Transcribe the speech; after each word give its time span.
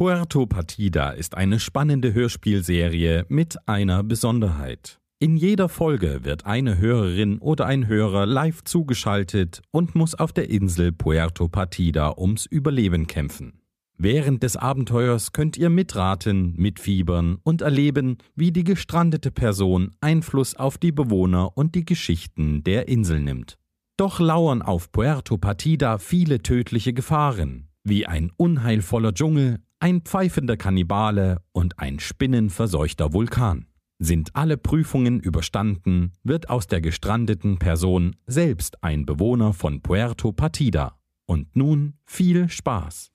Puerto 0.00 0.46
Partida 0.46 1.10
ist 1.10 1.34
eine 1.34 1.60
spannende 1.60 2.14
Hörspielserie 2.14 3.26
mit 3.28 3.58
einer 3.68 4.02
Besonderheit. 4.02 4.98
In 5.18 5.36
jeder 5.36 5.68
Folge 5.68 6.20
wird 6.22 6.46
eine 6.46 6.78
Hörerin 6.78 7.36
oder 7.36 7.66
ein 7.66 7.86
Hörer 7.86 8.24
live 8.24 8.64
zugeschaltet 8.64 9.60
und 9.72 9.94
muss 9.94 10.14
auf 10.14 10.32
der 10.32 10.48
Insel 10.48 10.90
Puerto 10.90 11.48
Partida 11.48 12.14
ums 12.16 12.46
Überleben 12.46 13.08
kämpfen. 13.08 13.60
Während 13.98 14.42
des 14.42 14.56
Abenteuers 14.56 15.32
könnt 15.32 15.58
ihr 15.58 15.68
mitraten, 15.68 16.54
mitfiebern 16.56 17.36
und 17.42 17.60
erleben, 17.60 18.16
wie 18.34 18.52
die 18.52 18.64
gestrandete 18.64 19.30
Person 19.30 19.90
Einfluss 20.00 20.56
auf 20.56 20.78
die 20.78 20.92
Bewohner 20.92 21.58
und 21.58 21.74
die 21.74 21.84
Geschichten 21.84 22.64
der 22.64 22.88
Insel 22.88 23.20
nimmt. 23.20 23.58
Doch 23.98 24.18
lauern 24.18 24.62
auf 24.62 24.92
Puerto 24.92 25.36
Partida 25.36 25.98
viele 25.98 26.40
tödliche 26.40 26.94
Gefahren, 26.94 27.68
wie 27.84 28.06
ein 28.06 28.32
unheilvoller 28.38 29.12
Dschungel, 29.12 29.58
ein 29.80 30.02
pfeifender 30.02 30.58
Kannibale 30.58 31.38
und 31.52 31.78
ein 31.78 31.98
spinnenverseuchter 31.98 33.14
Vulkan. 33.14 33.66
Sind 33.98 34.36
alle 34.36 34.58
Prüfungen 34.58 35.20
überstanden, 35.20 36.12
wird 36.22 36.50
aus 36.50 36.66
der 36.66 36.82
gestrandeten 36.82 37.58
Person 37.58 38.16
selbst 38.26 38.84
ein 38.84 39.06
Bewohner 39.06 39.52
von 39.54 39.80
Puerto 39.80 40.32
Partida. 40.32 40.98
Und 41.26 41.56
nun 41.56 41.94
viel 42.04 42.48
Spaß. 42.48 43.10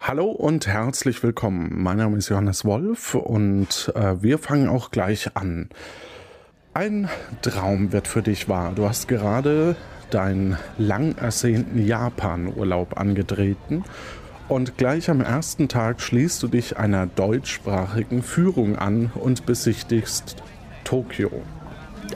Hallo 0.00 0.30
und 0.30 0.66
herzlich 0.66 1.22
willkommen. 1.22 1.82
Mein 1.82 1.98
Name 1.98 2.16
ist 2.16 2.28
Johannes 2.30 2.64
Wolf 2.64 3.14
und 3.14 3.92
äh, 3.94 4.22
wir 4.22 4.38
fangen 4.38 4.68
auch 4.68 4.90
gleich 4.90 5.36
an. 5.36 5.68
Ein 6.72 7.08
Traum 7.42 7.92
wird 7.92 8.08
für 8.08 8.22
dich 8.22 8.48
wahr. 8.48 8.72
Du 8.74 8.88
hast 8.88 9.08
gerade 9.08 9.76
deinen 10.10 10.56
lang 10.78 11.16
ersehnten 11.16 11.84
Japan-Urlaub 11.84 12.98
angetreten 12.98 13.84
und 14.48 14.78
gleich 14.78 15.10
am 15.10 15.20
ersten 15.20 15.68
Tag 15.68 16.00
schließt 16.00 16.42
du 16.42 16.48
dich 16.48 16.76
einer 16.78 17.06
deutschsprachigen 17.06 18.22
Führung 18.22 18.76
an 18.76 19.12
und 19.14 19.44
besichtigst 19.46 20.36
Tokio. 20.84 21.30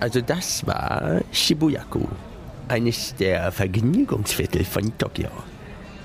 Also 0.00 0.20
das 0.20 0.66
war 0.66 1.20
Shibuyaku, 1.30 2.06
eines 2.69 3.14
der 3.16 3.53
Vergnügungsviertel 3.53 4.64
von 4.64 4.97
Tokio. 4.97 5.28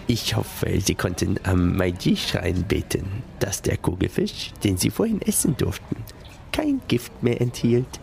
Ich 0.08 0.36
hoffe, 0.36 0.68
Sie 0.82 0.96
konnten 0.96 1.40
am 1.44 1.76
Meiji-Schrein 1.76 2.64
beten, 2.64 3.24
dass 3.40 3.62
der 3.62 3.78
Kugelfisch, 3.78 4.52
den 4.64 4.78
Sie 4.78 4.90
vorhin 4.90 5.22
essen 5.22 5.56
durften, 5.58 5.98
kein 6.52 6.82
Gift 6.88 7.24
mehr 7.24 7.40
enthielt. 7.42 8.00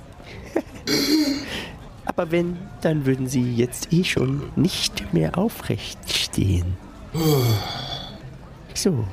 Aber 2.06 2.30
wenn, 2.30 2.58
dann 2.82 3.06
würden 3.06 3.26
Sie 3.26 3.54
jetzt 3.54 3.92
eh 3.92 4.04
schon 4.04 4.42
nicht 4.56 5.12
mehr 5.12 5.36
aufrecht 5.38 5.98
stehen. 6.10 6.76
So, 8.74 9.04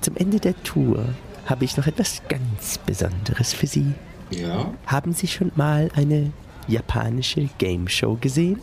zum 0.00 0.16
Ende 0.16 0.38
der 0.38 0.60
Tour 0.62 1.04
habe 1.46 1.64
ich 1.64 1.76
noch 1.76 1.86
etwas 1.86 2.22
ganz 2.28 2.78
Besonderes 2.78 3.52
für 3.52 3.66
Sie. 3.66 3.92
Ja? 4.30 4.72
Haben 4.86 5.12
Sie 5.12 5.26
schon 5.26 5.50
mal 5.56 5.90
eine 5.94 6.32
japanische 6.68 7.48
Game 7.58 7.88
Show 7.88 8.16
gesehen? 8.20 8.60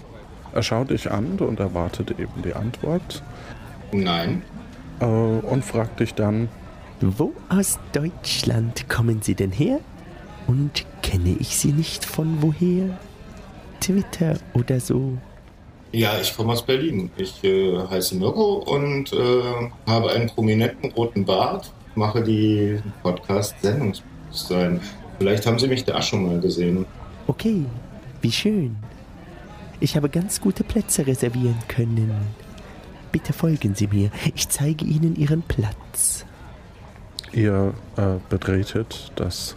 Er 0.54 0.64
schaut 0.64 0.90
dich 0.92 1.12
an 1.12 1.38
und 1.40 1.60
erwartet 1.60 2.12
eben 2.12 2.42
die 2.44 2.54
Antwort. 2.54 3.22
Nein. 3.92 4.44
Äh, 5.02 5.06
und 5.06 5.66
fragt 5.66 6.00
dich 6.00 6.14
dann, 6.14 6.48
Wo 7.02 7.34
aus 7.50 7.78
Deutschland 7.92 8.88
kommen 8.88 9.22
Sie 9.22 9.36
denn 9.36 9.52
her? 9.52 9.80
Und 10.48 10.86
kenne 11.02 11.36
ich 11.40 11.58
Sie 11.58 11.74
nicht 11.74 12.06
von 12.06 12.42
woher? 12.42 12.98
Twitter 13.82 14.38
oder 14.54 14.80
so? 14.80 15.18
Ja, 15.96 16.20
ich 16.22 16.36
komme 16.36 16.52
aus 16.52 16.62
Berlin. 16.66 17.10
Ich 17.16 17.42
äh, 17.46 17.78
heiße 17.90 18.16
Mirko 18.16 18.56
und 18.56 19.14
äh, 19.14 19.70
habe 19.88 20.12
einen 20.12 20.28
prominenten 20.28 20.92
roten 20.92 21.24
Bart, 21.24 21.72
mache 21.96 22.22
die 22.22 22.80
Podcast-Sendungsbewusstsein. 23.02 24.82
Vielleicht 25.18 25.46
haben 25.46 25.58
Sie 25.58 25.70
mich 25.70 25.86
da 25.86 26.02
schon 26.02 26.28
mal 26.28 26.42
gesehen. 26.42 26.86
Okay, 27.28 27.64
wie 28.20 28.32
schön. 28.32 28.76
Ich 29.80 29.96
habe 29.96 30.10
ganz 30.10 30.42
gute 30.42 30.66
Plätze 30.66 31.08
reservieren 31.08 31.60
können. 31.70 32.12
Bitte 33.14 33.32
folgen 33.32 33.74
Sie 33.74 33.88
mir. 33.88 34.10
Ich 34.36 34.50
zeige 34.50 34.84
Ihnen 34.84 35.16
Ihren 35.16 35.44
Platz. 35.44 36.26
ihr 37.32 37.74
äh, 37.96 38.16
betretet 38.30 39.14
das 39.16 39.56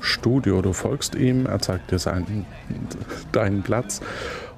Studio. 0.00 0.62
Du 0.62 0.72
folgst 0.72 1.14
ihm, 1.14 1.44
er 1.46 1.58
zeigt 1.58 1.90
dir 1.90 1.98
seinen, 1.98 2.46
deinen 3.32 3.62
Platz. 3.62 4.00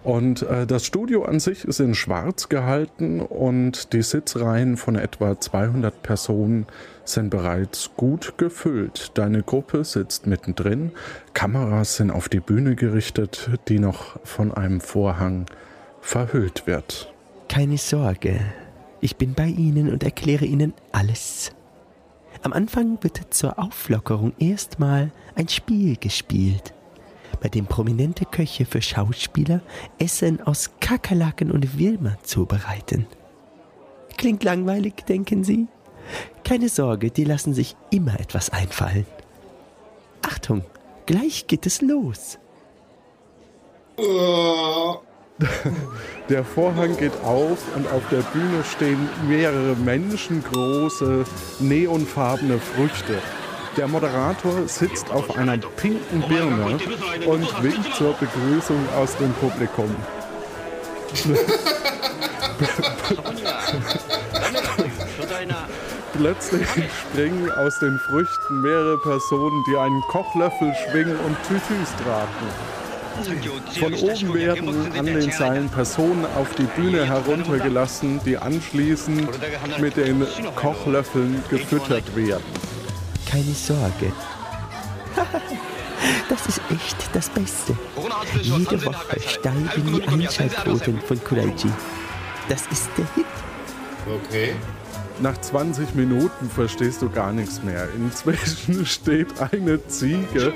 Und 0.08 0.40
äh, 0.40 0.66
das 0.66 0.86
Studio 0.86 1.24
an 1.26 1.38
sich 1.38 1.66
ist 1.66 1.80
in 1.80 1.94
schwarz 1.94 2.48
gehalten 2.48 3.20
und 3.20 3.92
die 3.92 4.00
Sitzreihen 4.00 4.78
von 4.78 4.96
etwa 4.96 5.38
200 5.38 6.02
Personen 6.02 6.64
sind 7.04 7.28
bereits 7.28 7.90
gut 7.94 8.38
gefüllt. 8.38 9.10
Deine 9.18 9.42
Gruppe 9.42 9.84
sitzt 9.84 10.26
mittendrin. 10.26 10.92
Kameras 11.34 11.96
sind 11.96 12.10
auf 12.10 12.30
die 12.30 12.40
Bühne 12.40 12.74
gerichtet, 12.74 13.50
die 13.68 13.78
noch 13.78 14.18
von 14.24 14.50
einem 14.50 14.80
Vorhang 14.80 15.44
verhüllt 16.00 16.66
wird. 16.66 17.12
Keine 17.50 17.76
Sorge. 17.76 18.40
Ich 19.02 19.16
bin 19.16 19.34
bei 19.34 19.48
Ihnen 19.48 19.92
und 19.92 20.04
erkläre 20.04 20.46
Ihnen 20.46 20.72
alles. 20.90 21.52
Am 22.42 22.54
Anfang 22.54 22.96
wird 23.02 23.34
zur 23.34 23.58
Auflockerung 23.58 24.32
erstmal 24.38 25.10
ein 25.34 25.48
Spiel 25.48 25.96
gespielt, 25.96 26.72
bei 27.40 27.48
dem 27.48 27.66
prominente 27.66 28.24
Köche 28.24 28.64
für 28.64 28.82
Schauspieler 28.82 29.60
Essen 29.98 30.40
aus 30.40 30.70
Kakerlaken 30.80 31.50
und 31.50 31.78
Würmern 31.78 32.16
zubereiten. 32.22 33.06
Klingt 34.16 34.44
langweilig, 34.44 35.04
denken 35.06 35.44
Sie? 35.44 35.68
Keine 36.44 36.68
Sorge, 36.68 37.10
die 37.10 37.24
lassen 37.24 37.54
sich 37.54 37.76
immer 37.90 38.18
etwas 38.18 38.50
einfallen. 38.50 39.06
Achtung, 40.22 40.62
gleich 41.06 41.46
geht 41.46 41.66
es 41.66 41.80
los. 41.80 42.38
Der 46.28 46.44
Vorhang 46.44 46.96
geht 46.96 47.12
auf 47.24 47.58
und 47.76 47.90
auf 47.90 48.02
der 48.10 48.22
Bühne 48.22 48.62
stehen 48.64 49.08
mehrere 49.28 49.76
menschengroße, 49.76 51.24
neonfarbene 51.60 52.58
Früchte. 52.58 53.14
Der 53.76 53.86
Moderator 53.88 54.66
sitzt 54.66 55.10
auf 55.10 55.36
einer 55.36 55.56
pinken 55.58 56.22
Birne 56.28 56.78
und 57.26 57.62
winkt 57.62 57.94
zur 57.94 58.14
Begrüßung 58.14 58.88
aus 58.96 59.16
dem 59.16 59.32
Publikum. 59.34 59.94
Plötzlich 66.12 66.66
springen 66.66 67.50
aus 67.52 67.78
den 67.78 67.98
Früchten 67.98 68.62
mehrere 68.62 68.98
Personen, 68.98 69.62
die 69.70 69.76
einen 69.76 70.00
Kochlöffel 70.08 70.74
schwingen 70.74 71.16
und 71.20 71.36
Tütüs 71.46 71.94
tragen. 72.02 72.28
Von 73.78 73.94
oben 73.94 74.34
werden 74.34 74.92
an 74.96 75.06
den 75.06 75.30
Seilen 75.30 75.68
Personen 75.68 76.24
auf 76.36 76.54
die 76.54 76.64
Bühne 76.80 77.04
heruntergelassen, 77.06 78.20
die 78.24 78.36
anschließend 78.38 79.28
mit 79.80 79.96
den 79.96 80.26
Kochlöffeln 80.54 81.42
gefüttert 81.50 82.14
werden. 82.14 82.44
Keine 83.28 83.54
Sorge. 83.54 84.12
Das 86.28 86.46
ist 86.46 86.60
echt 86.70 86.96
das 87.12 87.28
Beste. 87.30 87.76
Jede 88.40 88.84
Woche 88.84 89.20
steigen 89.20 89.68
die 89.90 90.02
Einschaltquoten 90.06 91.00
von 91.00 91.24
Kuraiji. 91.24 91.70
Das 92.48 92.62
ist 92.70 92.88
der 92.96 93.06
Hit. 93.14 93.26
Okay. 94.06 94.54
Nach 95.20 95.36
20 95.38 95.94
Minuten 95.94 96.48
verstehst 96.48 97.02
du 97.02 97.10
gar 97.10 97.32
nichts 97.32 97.62
mehr. 97.62 97.88
Inzwischen 97.96 98.86
steht 98.86 99.28
eine 99.40 99.84
Ziege, 99.88 100.54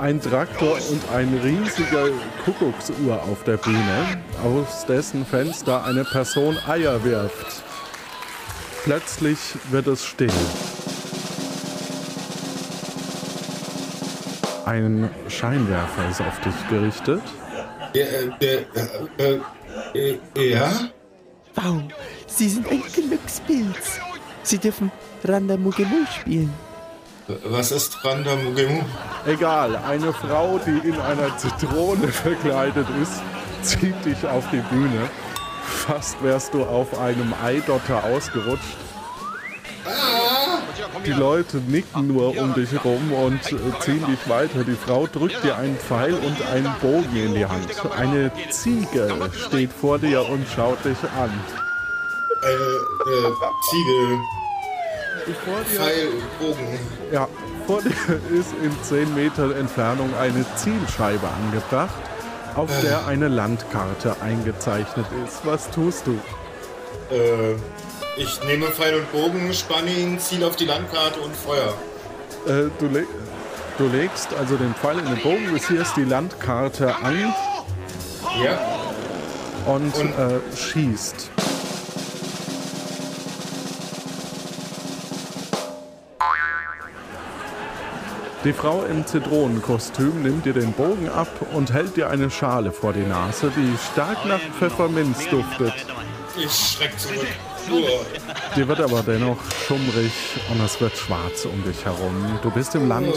ein 0.00 0.20
Traktor 0.20 0.78
und 0.90 1.02
ein 1.12 1.40
riesiger 1.42 2.08
Kuckucksuhr 2.44 3.20
auf 3.22 3.42
der 3.44 3.56
Bühne, 3.56 4.22
aus 4.44 4.86
dessen 4.86 5.26
Fenster 5.26 5.84
eine 5.84 6.04
Person 6.04 6.56
Eier 6.68 7.02
wirft. 7.02 7.62
Plötzlich 8.84 9.38
wird 9.70 9.88
es 9.88 10.04
still. 10.04 10.30
Ein 14.66 15.10
Scheinwerfer 15.28 16.08
ist 16.10 16.20
auf 16.20 16.40
dich 16.40 16.54
gerichtet. 16.68 17.22
Der, 17.94 18.22
äh, 18.22 18.30
der, 18.40 19.40
äh, 19.94 20.18
äh, 20.36 20.50
ja? 20.52 20.70
Wow, 21.54 21.82
Sie 22.26 22.48
sind 22.48 22.68
ein 22.68 22.82
Glückspilz. 22.92 24.00
Sie 24.42 24.58
dürfen 24.58 24.90
Randamugemu 25.24 26.06
spielen. 26.20 26.52
Was 27.44 27.72
ist 27.72 28.04
Randa 28.04 28.36
Mugemu? 28.36 28.82
Egal, 29.26 29.76
eine 29.76 30.12
Frau, 30.12 30.58
die 30.58 30.86
in 30.86 30.98
einer 31.00 31.36
Zitrone 31.38 32.08
verkleidet 32.08 32.86
ist, 33.00 33.22
zieht 33.62 34.04
dich 34.04 34.26
auf 34.26 34.44
die 34.50 34.60
Bühne. 34.74 35.08
Fast 35.62 36.22
wärst 36.22 36.52
du 36.52 36.64
auf 36.64 36.98
einem 36.98 37.32
Eidotter 37.42 38.04
ausgerutscht. 38.04 38.76
Die 41.06 41.12
Leute 41.12 41.58
nicken 41.58 42.06
nur 42.08 42.36
um 42.36 42.54
dich 42.54 42.84
rum 42.84 43.12
und 43.12 43.40
äh, 43.52 43.56
ziehen 43.80 44.04
dich 44.06 44.28
weiter. 44.28 44.64
Die 44.64 44.76
Frau 44.76 45.06
drückt 45.06 45.44
dir 45.44 45.56
einen 45.56 45.76
Pfeil 45.76 46.14
und 46.14 46.46
einen 46.50 46.72
Bogen 46.80 47.14
in 47.14 47.34
die 47.34 47.44
Hand. 47.44 47.68
Eine 47.96 48.32
Ziege 48.50 49.30
steht 49.46 49.72
vor 49.72 49.98
dir 49.98 50.28
und 50.28 50.46
schaut 50.48 50.82
dich 50.84 50.98
an. 51.18 51.30
Äh, 52.42 52.46
äh, 52.46 53.32
Ziege. 53.70 54.18
dir, 55.26 55.80
Pfeil, 55.80 56.08
Bogen. 56.38 56.78
ja, 57.12 57.28
vor 57.66 57.80
dir 57.82 57.90
ist 58.38 58.54
in 58.62 58.72
10 58.82 59.14
Meter 59.14 59.56
Entfernung 59.56 60.10
eine 60.20 60.44
Zielscheibe 60.56 61.26
angebracht, 61.28 61.94
auf 62.54 62.70
der 62.82 63.06
eine 63.06 63.28
Landkarte 63.28 64.16
eingezeichnet 64.22 65.06
ist. 65.24 65.44
Was 65.44 65.70
tust 65.70 66.06
du? 66.06 66.12
Äh, 67.14 67.56
ich 68.16 68.42
nehme 68.44 68.66
Pfeil 68.66 68.94
und 68.96 69.10
Bogen, 69.12 69.52
spanne 69.54 69.90
ihn, 69.90 70.18
ziele 70.18 70.46
auf 70.46 70.56
die 70.56 70.64
Landkarte 70.66 71.20
und 71.20 71.34
Feuer. 71.34 71.74
Äh, 72.46 72.70
du, 72.78 72.86
le 72.86 73.06
du 73.78 73.86
legst 73.88 74.28
also 74.38 74.56
den 74.56 74.74
Pfeil 74.74 74.98
in 74.98 75.06
den 75.06 75.20
Bogen, 75.22 75.54
visierst 75.54 75.96
die 75.96 76.04
Landkarte 76.04 76.94
an 76.96 77.34
Ja? 78.42 78.58
und, 79.66 79.94
Und- 79.94 80.18
äh, 80.18 80.40
schießt. 80.56 81.30
Die 88.44 88.52
Frau 88.52 88.84
im 88.84 89.06
Zitronenkostüm 89.06 90.22
nimmt 90.22 90.44
dir 90.44 90.52
den 90.52 90.72
Bogen 90.72 91.08
ab 91.08 91.28
und 91.54 91.72
hält 91.72 91.96
dir 91.96 92.10
eine 92.10 92.30
Schale 92.30 92.72
vor 92.72 92.92
die 92.92 93.00
Nase, 93.06 93.50
die 93.56 93.74
stark 93.92 94.26
nach 94.26 94.40
Pfefferminz 94.58 95.26
duftet. 95.30 95.72
Ich 96.36 96.52
schreck 96.52 96.98
zurück. 96.98 97.26
Uah. 97.70 98.54
Dir 98.56 98.68
wird 98.68 98.80
aber 98.80 99.02
dennoch 99.02 99.38
schummrig 99.66 100.12
und 100.50 100.64
es 100.64 100.80
wird 100.80 100.96
schwarz 100.96 101.44
um 101.44 101.62
dich 101.64 101.84
herum. 101.84 102.38
Du 102.42 102.50
bist 102.50 102.74
im 102.74 102.88
Land 102.88 103.14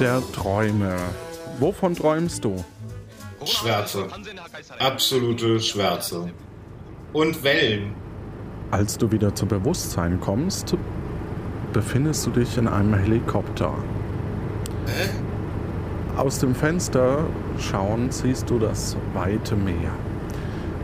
der 0.00 0.22
Träume. 0.32 0.96
Wovon 1.58 1.94
träumst 1.94 2.44
du? 2.44 2.64
Schwärze. 3.44 4.06
Absolute 4.78 5.60
Schwärze. 5.60 6.30
Und 7.12 7.42
Wellen. 7.42 7.94
Als 8.70 8.96
du 8.96 9.10
wieder 9.10 9.34
zu 9.34 9.46
Bewusstsein 9.46 10.20
kommst, 10.20 10.74
befindest 11.72 12.24
du 12.26 12.30
dich 12.30 12.56
in 12.56 12.68
einem 12.68 12.94
Helikopter. 12.94 13.74
Aus 16.16 16.38
dem 16.38 16.54
Fenster 16.54 17.24
schauend 17.58 18.14
siehst 18.14 18.48
du 18.48 18.58
das 18.58 18.96
weite 19.14 19.56
Meer. 19.56 19.92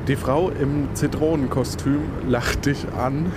Die 0.08 0.16
Frau 0.16 0.48
im 0.48 0.88
Zitronenkostüm 0.94 2.00
lacht 2.26 2.64
dich 2.64 2.78
an. 2.98 3.30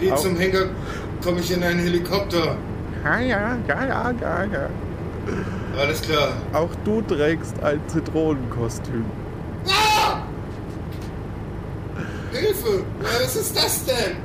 Wie 0.00 0.12
zum 0.16 0.36
Henker 0.36 0.66
komme 1.22 1.38
ich 1.38 1.52
in 1.52 1.62
einen 1.62 1.78
Helikopter. 1.78 2.56
Ja, 3.04 3.20
ja, 3.20 3.58
ja, 3.68 3.86
ja, 3.86 4.10
ja, 4.20 4.44
ja. 4.44 4.68
Alles 5.78 6.02
klar. 6.02 6.30
Auch 6.52 6.70
du 6.84 7.00
trägst 7.02 7.62
ein 7.62 7.80
Zitronenkostüm. 7.86 9.04
Hilfe! 12.32 12.82
Was 13.02 13.36
ist 13.36 13.56
das 13.56 13.84
denn? 13.84 14.16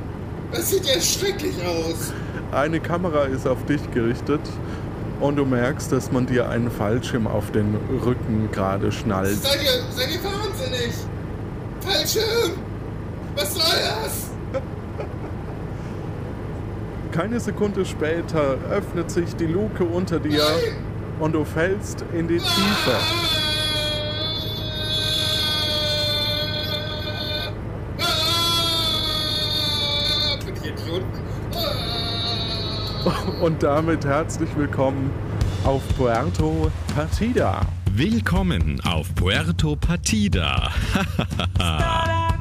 Das 0.50 0.70
sieht 0.70 0.84
ja 0.86 1.00
schrecklich 1.00 1.54
aus. 1.64 2.12
Eine 2.50 2.80
Kamera 2.80 3.24
ist 3.26 3.46
auf 3.46 3.64
dich 3.66 3.88
gerichtet 3.92 4.40
und 5.20 5.36
du 5.36 5.44
merkst, 5.44 5.92
dass 5.92 6.10
man 6.10 6.26
dir 6.26 6.48
einen 6.48 6.70
Fallschirm 6.70 7.28
auf 7.28 7.52
den 7.52 7.76
Rücken 8.04 8.48
gerade 8.50 8.90
schnallt. 8.90 9.40
Seid 9.40 9.62
ihr, 9.62 9.70
seid 9.94 10.10
ihr? 10.10 10.31
Fallschirm! 11.84 12.52
Was 13.34 13.54
soll 13.54 13.62
das? 13.62 14.30
Keine 17.10 17.40
Sekunde 17.40 17.84
später 17.84 18.56
öffnet 18.70 19.10
sich 19.10 19.34
die 19.36 19.46
Luke 19.46 19.84
unter 19.84 20.18
dir 20.18 20.44
und 21.18 21.32
du 21.32 21.44
fällst 21.44 22.04
in 22.12 22.28
die 22.28 22.38
Tiefe. 22.38 22.96
Ah! 28.00 28.12
Idiot? 30.62 31.02
Ah! 31.54 33.42
Und 33.42 33.62
damit 33.62 34.06
herzlich 34.06 34.50
willkommen 34.56 35.10
auf 35.64 35.82
Puerto 35.96 36.70
Partida. 36.94 37.60
Willkommen 37.94 38.80
auf 38.80 39.14
Puerto 39.14 39.76
Partida. 39.76 40.72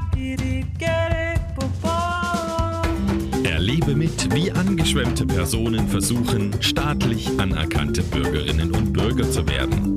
Erlebe 3.44 3.94
mit, 3.94 4.34
wie 4.34 4.50
angeschwemmte 4.50 5.26
Personen 5.26 5.90
versuchen, 5.90 6.52
staatlich 6.62 7.28
anerkannte 7.38 8.02
Bürgerinnen 8.02 8.72
und 8.72 8.94
Bürger 8.94 9.30
zu 9.30 9.46
werden. 9.46 9.94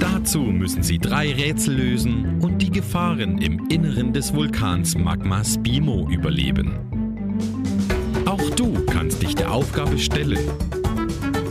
Dazu 0.00 0.40
müssen 0.40 0.82
sie 0.82 0.98
drei 0.98 1.32
Rätsel 1.32 1.76
lösen 1.76 2.40
und 2.40 2.58
die 2.58 2.70
Gefahren 2.70 3.38
im 3.38 3.68
Inneren 3.68 4.12
des 4.12 4.34
Vulkans 4.34 4.96
Magma 4.96 5.44
Spimo 5.44 6.08
überleben. 6.10 6.80
Auch 8.26 8.50
du 8.50 8.84
kannst 8.86 9.22
dich 9.22 9.36
der 9.36 9.52
Aufgabe 9.52 9.96
stellen. 9.96 10.40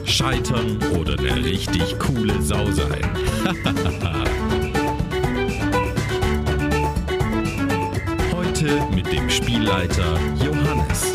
Scheitern 0.09 0.77
oder 0.97 1.17
eine 1.19 1.45
richtig 1.45 1.97
coole 1.99 2.41
Sau 2.41 2.65
sein. 2.71 3.07
Heute 8.33 8.81
mit 8.93 9.11
dem 9.11 9.29
Spielleiter 9.29 10.19
Johannes. 10.43 11.13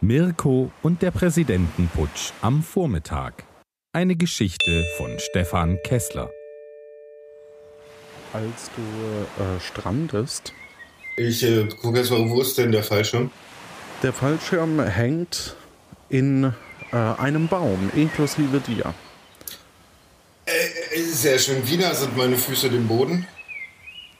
Mirko 0.00 0.70
und 0.82 1.02
der 1.02 1.10
Präsidentenputsch 1.10 2.30
am 2.40 2.62
Vormittag. 2.62 3.44
Eine 3.92 4.14
Geschichte 4.14 4.84
von 4.96 5.10
Stefan 5.18 5.78
Kessler. 5.82 6.30
Als 8.32 8.70
du 8.76 8.82
äh, 9.42 9.58
strandest, 9.60 10.52
Ich 11.16 11.42
äh, 11.42 11.66
gucke 11.82 11.98
erst 11.98 12.12
mal, 12.12 12.30
wo 12.30 12.40
ist 12.40 12.56
denn 12.58 12.70
der 12.70 12.84
Fallschirm? 12.84 13.30
Der 14.02 14.12
Fallschirm 14.12 14.80
hängt 14.80 15.56
in 16.08 16.52
äh, 16.92 16.96
einem 16.96 17.48
Baum, 17.48 17.90
inklusive 17.94 18.60
dir. 18.60 18.94
Äh, 20.46 21.00
sehr 21.00 21.38
schön. 21.38 21.66
Wie 21.68 21.76
nah 21.76 21.94
sind 21.94 22.16
meine 22.16 22.36
Füße 22.36 22.70
dem 22.70 22.86
Boden? 22.86 23.26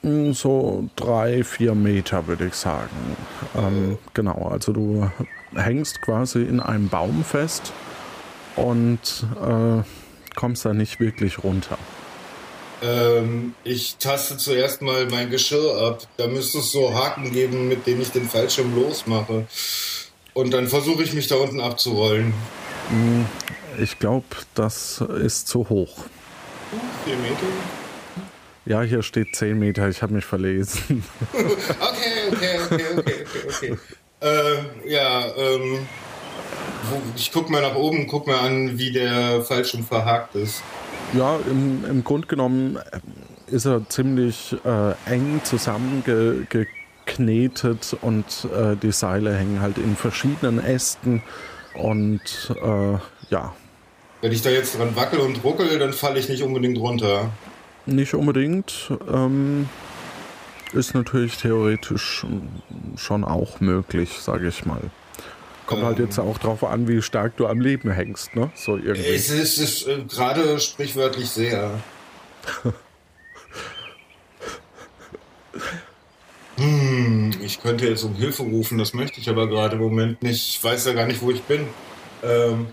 Mm, 0.02 0.32
So 0.32 0.88
drei, 0.96 1.44
vier 1.44 1.74
Meter 1.74 2.26
würde 2.26 2.46
ich 2.46 2.54
sagen. 2.54 3.16
Ähm, 3.56 3.98
genau, 4.14 4.48
also 4.50 4.72
du 4.72 5.10
hängst 5.54 6.02
quasi 6.02 6.42
in 6.42 6.60
einem 6.60 6.88
Baum 6.88 7.24
fest 7.24 7.72
und 8.56 9.24
äh, 9.40 9.82
kommst 10.34 10.64
da 10.64 10.74
nicht 10.74 10.98
wirklich 11.00 11.44
runter. 11.44 11.78
Ähm, 12.82 13.54
ich 13.64 13.96
taste 13.96 14.36
zuerst 14.36 14.82
mal 14.82 15.06
mein 15.06 15.30
Geschirr 15.30 15.80
ab. 15.80 16.06
Da 16.16 16.26
müsste 16.26 16.58
es 16.58 16.72
so 16.72 16.94
Haken 16.94 17.32
geben, 17.32 17.68
mit 17.68 17.86
denen 17.86 18.02
ich 18.02 18.10
den 18.10 18.28
Fallschirm 18.28 18.74
losmache. 18.74 19.46
Und 20.34 20.52
dann 20.52 20.68
versuche 20.68 21.02
ich 21.02 21.14
mich 21.14 21.28
da 21.28 21.36
unten 21.36 21.60
abzurollen. 21.60 22.34
Ich 23.78 23.98
glaube, 23.98 24.26
das 24.54 25.00
ist 25.00 25.48
zu 25.48 25.68
hoch. 25.68 25.96
Vier 27.04 27.16
Meter? 27.16 27.46
Ja, 28.66 28.82
hier 28.82 29.02
steht 29.02 29.34
10 29.34 29.58
Meter, 29.58 29.88
ich 29.88 30.02
habe 30.02 30.14
mich 30.14 30.24
verlesen. 30.24 31.04
Okay, 31.32 32.28
okay, 32.32 32.58
okay, 32.64 32.84
okay, 32.98 33.24
okay, 33.24 33.46
okay. 33.48 33.78
Äh, 34.20 34.90
ja, 34.90 35.26
ähm, 35.36 35.86
ich 37.16 37.30
guck 37.32 37.48
mal 37.48 37.62
nach 37.62 37.76
oben, 37.76 38.06
guck 38.06 38.26
mal 38.26 38.38
an, 38.38 38.78
wie 38.78 38.92
der 38.92 39.42
Fallschirm 39.42 39.84
verhakt 39.84 40.34
ist. 40.34 40.62
Ja, 41.12 41.38
im, 41.50 41.84
im 41.88 42.04
Grunde 42.04 42.26
genommen 42.26 42.76
äh, 42.76 43.54
ist 43.54 43.64
er 43.64 43.88
ziemlich 43.88 44.56
äh, 44.64 44.92
eng 45.06 45.40
zusammengeknetet 45.44 47.96
und 48.02 48.48
äh, 48.54 48.76
die 48.76 48.92
Seile 48.92 49.34
hängen 49.34 49.60
halt 49.60 49.78
in 49.78 49.96
verschiedenen 49.96 50.58
Ästen 50.58 51.22
und 51.74 52.54
äh, 52.62 52.98
ja, 53.30 53.54
Wenn 54.20 54.32
ich 54.32 54.42
da 54.42 54.50
jetzt 54.50 54.78
dran 54.78 54.96
wackel 54.96 55.20
und 55.20 55.42
ruckel, 55.44 55.78
dann 55.78 55.92
falle 55.92 56.18
ich 56.18 56.28
nicht 56.28 56.42
unbedingt 56.42 56.78
runter. 56.78 57.30
nicht 57.86 58.14
unbedingt. 58.14 58.90
Ähm, 59.12 59.68
ist 60.72 60.94
natürlich 60.94 61.36
theoretisch 61.36 62.26
schon 62.96 63.24
auch 63.24 63.60
möglich, 63.60 64.18
sage 64.20 64.48
ich 64.48 64.66
mal. 64.66 64.80
Kommt 65.66 65.82
halt 65.82 65.98
jetzt 65.98 66.18
auch 66.18 66.38
drauf 66.38 66.64
an, 66.64 66.88
wie 66.88 67.02
stark 67.02 67.36
du 67.36 67.46
am 67.46 67.60
Leben 67.60 67.90
hängst, 67.90 68.36
ne? 68.36 68.50
So 68.54 68.76
irgendwie. 68.76 69.08
Es 69.08 69.30
ist, 69.30 69.58
es 69.58 69.82
ist 69.82 69.88
äh, 69.88 70.04
gerade 70.08 70.60
sprichwörtlich 70.60 71.28
sehr. 71.28 71.80
hm, 76.56 77.32
ich 77.42 77.60
könnte 77.60 77.88
jetzt 77.88 78.04
um 78.04 78.14
Hilfe 78.14 78.44
rufen, 78.44 78.78
das 78.78 78.94
möchte 78.94 79.20
ich 79.20 79.28
aber 79.28 79.48
gerade 79.48 79.74
im 79.74 79.82
Moment 79.82 80.22
nicht. 80.22 80.48
Ich 80.48 80.62
weiß 80.62 80.86
ja 80.86 80.92
gar 80.92 81.06
nicht, 81.06 81.20
wo 81.20 81.32
ich 81.32 81.42
bin. 81.42 81.66
Ähm, 82.22 82.68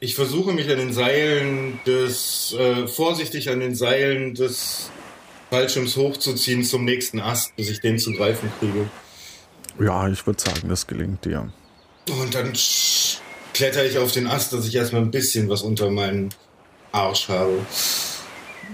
ich 0.00 0.14
versuche 0.14 0.52
mich 0.52 0.70
an 0.70 0.78
den 0.78 0.92
Seilen 0.92 1.80
des, 1.86 2.54
äh, 2.58 2.86
vorsichtig 2.88 3.48
an 3.48 3.60
den 3.60 3.74
Seilen 3.74 4.34
des 4.34 4.90
Fallschirms 5.48 5.96
hochzuziehen 5.96 6.64
zum 6.64 6.84
nächsten 6.84 7.20
Ast, 7.20 7.56
bis 7.56 7.70
ich 7.70 7.80
den 7.80 7.98
zu 7.98 8.12
greifen 8.12 8.52
kriege. 8.58 8.90
Ja, 9.80 10.08
ich 10.08 10.26
würde 10.26 10.42
sagen, 10.42 10.68
das 10.68 10.86
gelingt 10.86 11.24
dir. 11.24 11.50
Und 12.08 12.34
dann 12.34 12.52
kletter 13.54 13.84
ich 13.84 13.98
auf 13.98 14.12
den 14.12 14.26
Ast, 14.26 14.52
dass 14.52 14.66
ich 14.66 14.74
erstmal 14.74 15.02
ein 15.02 15.10
bisschen 15.10 15.48
was 15.48 15.62
unter 15.62 15.90
meinen 15.90 16.30
Arsch 16.90 17.28
habe. 17.28 17.58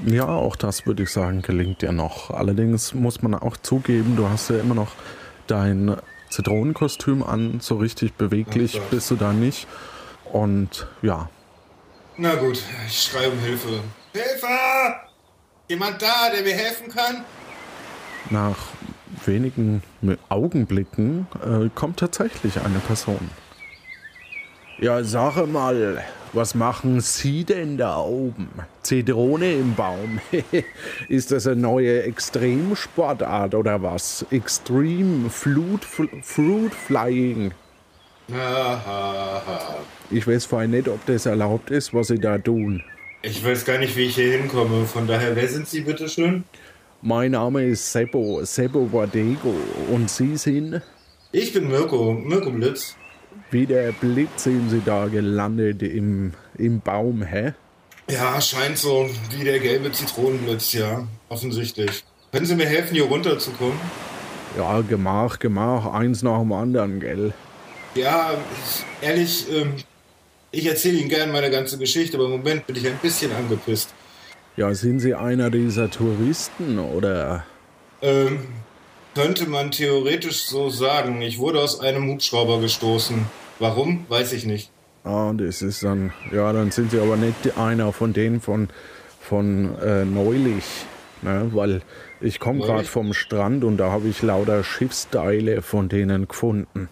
Ja, 0.06 0.26
auch 0.26 0.56
das 0.56 0.86
würde 0.86 1.02
ich 1.02 1.10
sagen, 1.10 1.42
gelingt 1.42 1.82
dir 1.82 1.92
noch. 1.92 2.30
Allerdings 2.30 2.94
muss 2.94 3.20
man 3.22 3.34
auch 3.34 3.56
zugeben, 3.56 4.16
du 4.16 4.28
hast 4.28 4.48
ja 4.50 4.58
immer 4.58 4.74
noch 4.74 4.92
dein 5.46 5.96
Zitronenkostüm 6.30 7.22
an, 7.22 7.58
so 7.60 7.76
richtig 7.76 8.14
beweglich 8.14 8.80
Ach, 8.80 8.90
bist 8.90 9.10
du 9.10 9.16
da 9.16 9.32
nicht. 9.32 9.66
Und 10.24 10.86
ja, 11.02 11.28
Na 12.16 12.34
gut, 12.36 12.62
ich 12.86 13.02
schreie 13.02 13.30
um 13.30 13.38
Hilfe. 13.40 13.80
Hilfe! 14.12 14.46
Jemand 15.68 16.00
da, 16.00 16.30
der 16.32 16.42
mir 16.42 16.54
helfen 16.54 16.88
kann? 16.88 17.24
nach 18.30 18.56
wenigen 19.28 19.82
Augenblicken 20.28 21.28
äh, 21.44 21.68
kommt 21.74 22.00
tatsächlich 22.00 22.60
eine 22.60 22.80
Person. 22.80 23.30
Ja, 24.80 25.04
sag 25.04 25.46
mal, 25.46 26.02
was 26.32 26.54
machen 26.54 27.00
Sie 27.00 27.44
denn 27.44 27.78
da 27.78 27.98
oben? 27.98 28.48
Zitrone 28.82 29.52
im 29.52 29.74
Baum. 29.74 30.20
Ist 31.08 31.32
das 31.32 31.46
eine 31.46 31.60
neue 31.60 32.02
Extremsportart 32.02 33.54
oder 33.54 33.82
was? 33.82 34.26
Extreme 34.30 35.30
Fruit, 35.30 35.84
Fruit 35.84 36.74
Flying. 36.74 37.52
Ich 40.10 40.26
weiß 40.26 40.46
vorher 40.46 40.68
nicht, 40.68 40.88
ob 40.88 41.04
das 41.04 41.26
erlaubt 41.26 41.70
ist, 41.70 41.92
was 41.92 42.08
Sie 42.08 42.18
da 42.18 42.38
tun. 42.38 42.82
Ich 43.20 43.44
weiß 43.44 43.66
gar 43.66 43.78
nicht, 43.78 43.94
wie 43.96 44.04
ich 44.04 44.14
hier 44.14 44.38
hinkomme. 44.38 44.86
Von 44.86 45.06
daher, 45.06 45.36
wer 45.36 45.48
sind 45.48 45.68
Sie 45.68 45.82
bitte 45.82 46.08
schön? 46.08 46.44
Mein 47.00 47.30
Name 47.30 47.64
ist 47.64 47.92
Seppo, 47.92 48.44
Seppo 48.44 48.86
Bordego. 48.86 49.54
Und 49.92 50.10
Sie 50.10 50.36
sind? 50.36 50.82
Ich 51.30 51.52
bin 51.52 51.68
Mirko, 51.68 52.12
Mirko 52.12 52.50
Blitz. 52.50 52.96
Wie 53.52 53.66
der 53.66 53.92
Blitz 53.92 54.42
sind 54.42 54.68
Sie 54.70 54.82
da 54.84 55.06
gelandet 55.06 55.80
im, 55.84 56.32
im 56.56 56.80
Baum, 56.80 57.22
hä? 57.22 57.52
Ja, 58.10 58.40
scheint 58.40 58.78
so 58.78 59.08
wie 59.30 59.44
der 59.44 59.60
gelbe 59.60 59.92
Zitronenblitz, 59.92 60.72
ja. 60.72 61.06
Offensichtlich. 61.28 62.02
Können 62.32 62.46
Sie 62.46 62.56
mir 62.56 62.66
helfen, 62.66 62.94
hier 62.94 63.04
runterzukommen? 63.04 63.78
Ja, 64.56 64.80
Gemach, 64.80 65.38
Gemach, 65.38 65.92
eins 65.92 66.22
nach 66.24 66.40
dem 66.40 66.52
anderen, 66.52 66.98
gell? 66.98 67.32
Ja, 67.94 68.32
ehrlich, 69.00 69.46
ähm, 69.52 69.74
ich 70.50 70.66
erzähle 70.66 70.98
Ihnen 70.98 71.08
gern 71.08 71.30
meine 71.30 71.50
ganze 71.50 71.78
Geschichte, 71.78 72.16
aber 72.16 72.26
im 72.26 72.32
Moment 72.32 72.66
bin 72.66 72.74
ich 72.74 72.88
ein 72.88 72.98
bisschen 73.00 73.30
angepisst. 73.32 73.94
Ja, 74.58 74.74
sind 74.74 74.98
Sie 74.98 75.14
einer 75.14 75.50
dieser 75.50 75.88
Touristen 75.88 76.80
oder? 76.80 77.44
Ähm, 78.02 78.40
könnte 79.14 79.48
man 79.48 79.70
theoretisch 79.70 80.46
so 80.46 80.68
sagen. 80.68 81.22
Ich 81.22 81.38
wurde 81.38 81.60
aus 81.60 81.78
einem 81.78 82.08
Hubschrauber 82.10 82.60
gestoßen. 82.60 83.24
Warum? 83.60 84.04
Weiß 84.08 84.32
ich 84.32 84.46
nicht. 84.46 84.72
Ah, 85.04 85.32
das 85.32 85.62
ist 85.62 85.84
dann, 85.84 86.12
ja, 86.32 86.52
dann 86.52 86.72
sind 86.72 86.90
Sie 86.90 86.98
aber 86.98 87.16
nicht 87.16 87.56
einer 87.56 87.92
von 87.92 88.12
denen 88.12 88.40
von, 88.40 88.68
von 89.20 89.78
äh, 89.78 90.04
neulich, 90.04 90.64
ne? 91.22 91.48
Weil 91.52 91.82
ich 92.20 92.40
komme 92.40 92.58
gerade 92.58 92.82
vom 92.82 93.14
Strand 93.14 93.62
und 93.62 93.76
da 93.76 93.92
habe 93.92 94.08
ich 94.08 94.22
lauter 94.22 94.64
Schiffsteile 94.64 95.62
von 95.62 95.88
denen 95.88 96.26
gefunden. 96.26 96.88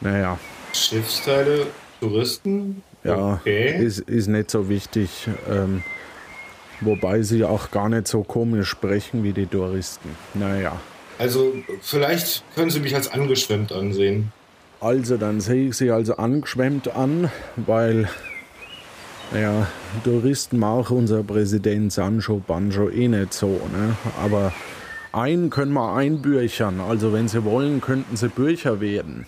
Naja, 0.00 0.36
Schiffsteile, 0.72 1.68
Touristen? 2.00 2.82
ja, 3.04 3.34
Okay. 3.34 3.84
ist, 3.84 4.00
ist 4.00 4.26
nicht 4.26 4.50
so 4.50 4.68
wichtig. 4.68 5.28
Ähm, 5.48 5.84
wobei 6.80 7.22
sie 7.22 7.44
auch 7.44 7.70
gar 7.70 7.88
nicht 7.88 8.08
so 8.08 8.22
komisch 8.22 8.68
sprechen 8.68 9.24
wie 9.24 9.32
die 9.32 9.46
Touristen. 9.46 10.10
Naja. 10.34 10.78
Also, 11.18 11.52
vielleicht 11.80 12.44
können 12.54 12.70
Sie 12.70 12.80
mich 12.80 12.94
als 12.94 13.10
angeschwemmt 13.10 13.72
ansehen. 13.72 14.32
Also, 14.80 15.16
dann 15.16 15.40
sehe 15.40 15.68
ich 15.68 15.76
sie 15.76 15.90
also 15.90 16.16
angeschwemmt 16.16 16.94
an, 16.94 17.30
weil, 17.56 18.08
naja, 19.32 19.66
Touristen 20.04 20.60
mag 20.60 20.92
unser 20.92 21.24
Präsident 21.24 21.92
Sancho 21.92 22.40
Banjo 22.46 22.88
eh 22.88 23.08
nicht 23.08 23.34
so, 23.34 23.48
ne? 23.48 23.96
Aber 24.22 24.52
einen 25.10 25.50
können 25.50 25.72
wir 25.72 25.94
einbürchern. 25.94 26.80
Also, 26.80 27.12
wenn 27.12 27.26
sie 27.26 27.44
wollen, 27.44 27.80
könnten 27.80 28.16
sie 28.16 28.28
Bürcher 28.28 28.80
werden. 28.80 29.26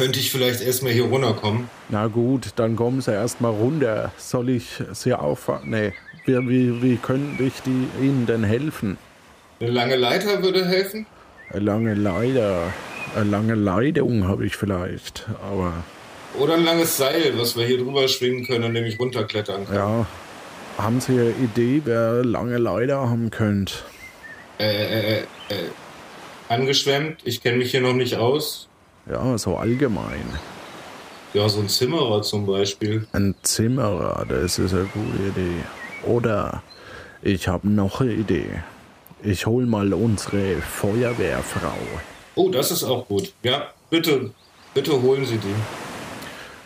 Könnte 0.00 0.18
ich 0.18 0.30
vielleicht 0.32 0.62
erstmal 0.62 0.92
hier 0.92 1.04
runterkommen? 1.04 1.68
Na 1.90 2.06
gut, 2.06 2.52
dann 2.56 2.74
kommen 2.74 3.02
sie 3.02 3.12
erstmal 3.12 3.50
runter. 3.50 4.12
Soll 4.16 4.48
ich 4.48 4.82
sie 4.94 5.12
auffahren? 5.12 5.68
Nee. 5.68 5.92
Wie, 6.24 6.38
wie, 6.48 6.82
wie 6.82 6.96
könnte 6.96 7.42
ich 7.44 7.60
die, 7.66 7.86
ihnen 8.00 8.24
denn 8.24 8.42
helfen? 8.42 8.96
Eine 9.60 9.70
lange 9.72 9.96
Leiter 9.96 10.42
würde 10.42 10.64
helfen? 10.64 11.04
Eine 11.50 11.60
lange 11.60 11.92
Leiter, 11.92 12.72
eine 13.14 13.28
lange 13.28 13.54
Leitung 13.54 14.26
habe 14.26 14.46
ich 14.46 14.56
vielleicht, 14.56 15.26
aber 15.42 15.84
Oder 16.38 16.54
ein 16.54 16.64
langes 16.64 16.96
Seil, 16.96 17.34
was 17.36 17.54
wir 17.58 17.66
hier 17.66 17.76
drüber 17.76 18.08
schwingen 18.08 18.46
können 18.46 18.64
und 18.64 18.72
nämlich 18.72 18.98
runterklettern 18.98 19.66
kann. 19.66 19.74
ja. 19.76 20.06
Haben 20.78 21.00
Sie 21.02 21.12
eine 21.12 21.32
Idee, 21.32 21.82
wer 21.84 22.24
lange 22.24 22.56
Leiter 22.56 23.10
haben 23.10 23.30
könnte? 23.30 23.74
Äh, 24.58 24.64
äh, 24.64 25.18
äh, 25.18 25.18
äh, 25.18 25.24
angeschwemmt, 26.48 27.20
ich 27.24 27.42
kenne 27.42 27.58
mich 27.58 27.72
hier 27.72 27.82
noch 27.82 27.92
nicht 27.92 28.16
aus. 28.16 28.69
Ja, 29.10 29.36
so 29.38 29.56
allgemein. 29.56 30.24
Ja, 31.34 31.48
so 31.48 31.60
ein 31.60 31.68
Zimmerer 31.68 32.22
zum 32.22 32.46
Beispiel. 32.46 33.06
Ein 33.12 33.34
Zimmerer, 33.42 34.24
das 34.28 34.58
ist 34.58 34.72
eine 34.72 34.84
gute 34.84 35.22
Idee. 35.22 35.64
Oder 36.04 36.62
ich 37.22 37.48
habe 37.48 37.68
noch 37.68 38.00
eine 38.00 38.12
Idee. 38.12 38.46
Ich 39.22 39.46
hol 39.46 39.66
mal 39.66 39.92
unsere 39.92 40.56
Feuerwehrfrau. 40.56 41.76
Oh, 42.36 42.48
das 42.50 42.70
ist 42.70 42.84
auch 42.84 43.06
gut. 43.06 43.32
Ja, 43.42 43.68
bitte, 43.90 44.30
bitte 44.74 45.02
holen 45.02 45.24
Sie 45.24 45.38
die. 45.38 45.54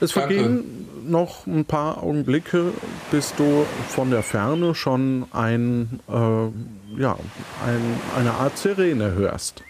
Es 0.01 0.13
vergehen 0.13 0.87
noch 1.07 1.47
ein 1.47 1.65
paar 1.65 2.03
Augenblicke, 2.03 2.73
bis 3.11 3.35
du 3.37 3.67
von 3.89 4.11
der 4.11 4.23
Ferne 4.23 4.75
schon 4.75 5.27
ein, 5.33 6.01
äh, 6.09 7.01
ja, 7.01 7.17
ein, 7.67 8.01
eine 8.19 8.33
Art 8.33 8.57
Sirene 8.59 9.13
hörst. 9.13 9.63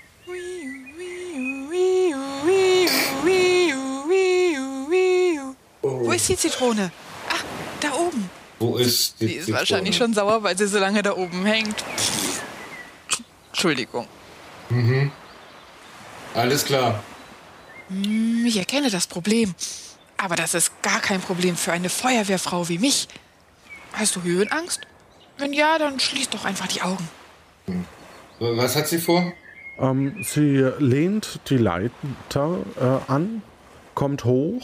Ist 6.15 6.29
die 6.29 6.37
Zitrone? 6.37 6.91
Ah, 7.29 7.35
da 7.81 7.93
oben. 7.95 8.31
Wo 8.59 8.77
ist 8.77 9.21
die 9.21 9.27
Sie 9.27 9.35
ist 9.35 9.45
Zitrone? 9.47 9.59
wahrscheinlich 9.61 9.97
schon 9.97 10.15
sauer, 10.15 10.43
weil 10.43 10.57
sie 10.57 10.67
so 10.67 10.79
lange 10.79 11.03
da 11.03 11.17
oben 11.17 11.45
hängt. 11.45 11.85
Entschuldigung. 13.53 14.07
Alles 16.35 16.65
klar. 16.65 17.03
Hm, 17.89 18.45
Ich 18.47 18.57
erkenne 18.57 18.91
das 18.91 19.07
Problem. 19.07 19.55
Aber 20.17 20.37
das 20.37 20.55
ist 20.55 20.81
gar 20.83 21.01
kein 21.01 21.21
Problem 21.21 21.57
für 21.57 21.73
eine 21.73 21.89
Feuerwehrfrau 21.89 22.69
wie 22.69 22.79
mich. 22.79 23.09
Hast 23.93 24.17
du 24.17 24.23
Höhenangst? 24.23 24.81
Wenn 25.39 25.53
ja, 25.53 25.79
dann 25.79 25.99
schließ 26.01 26.31
doch 26.31 26.45
einfach 26.45 26.67
die 26.69 26.83
Augen. 26.83 27.09
Was 28.39 28.77
hat 28.77 28.89
sie 28.89 28.99
vor? 28.99 29.33
Ähm, 29.79 30.25
sie 30.25 30.65
lehnt 30.79 31.41
die 31.51 31.57
Leiter 31.57 32.59
äh, 32.81 33.11
an, 33.11 33.43
kommt 33.95 34.25
hoch 34.25 34.63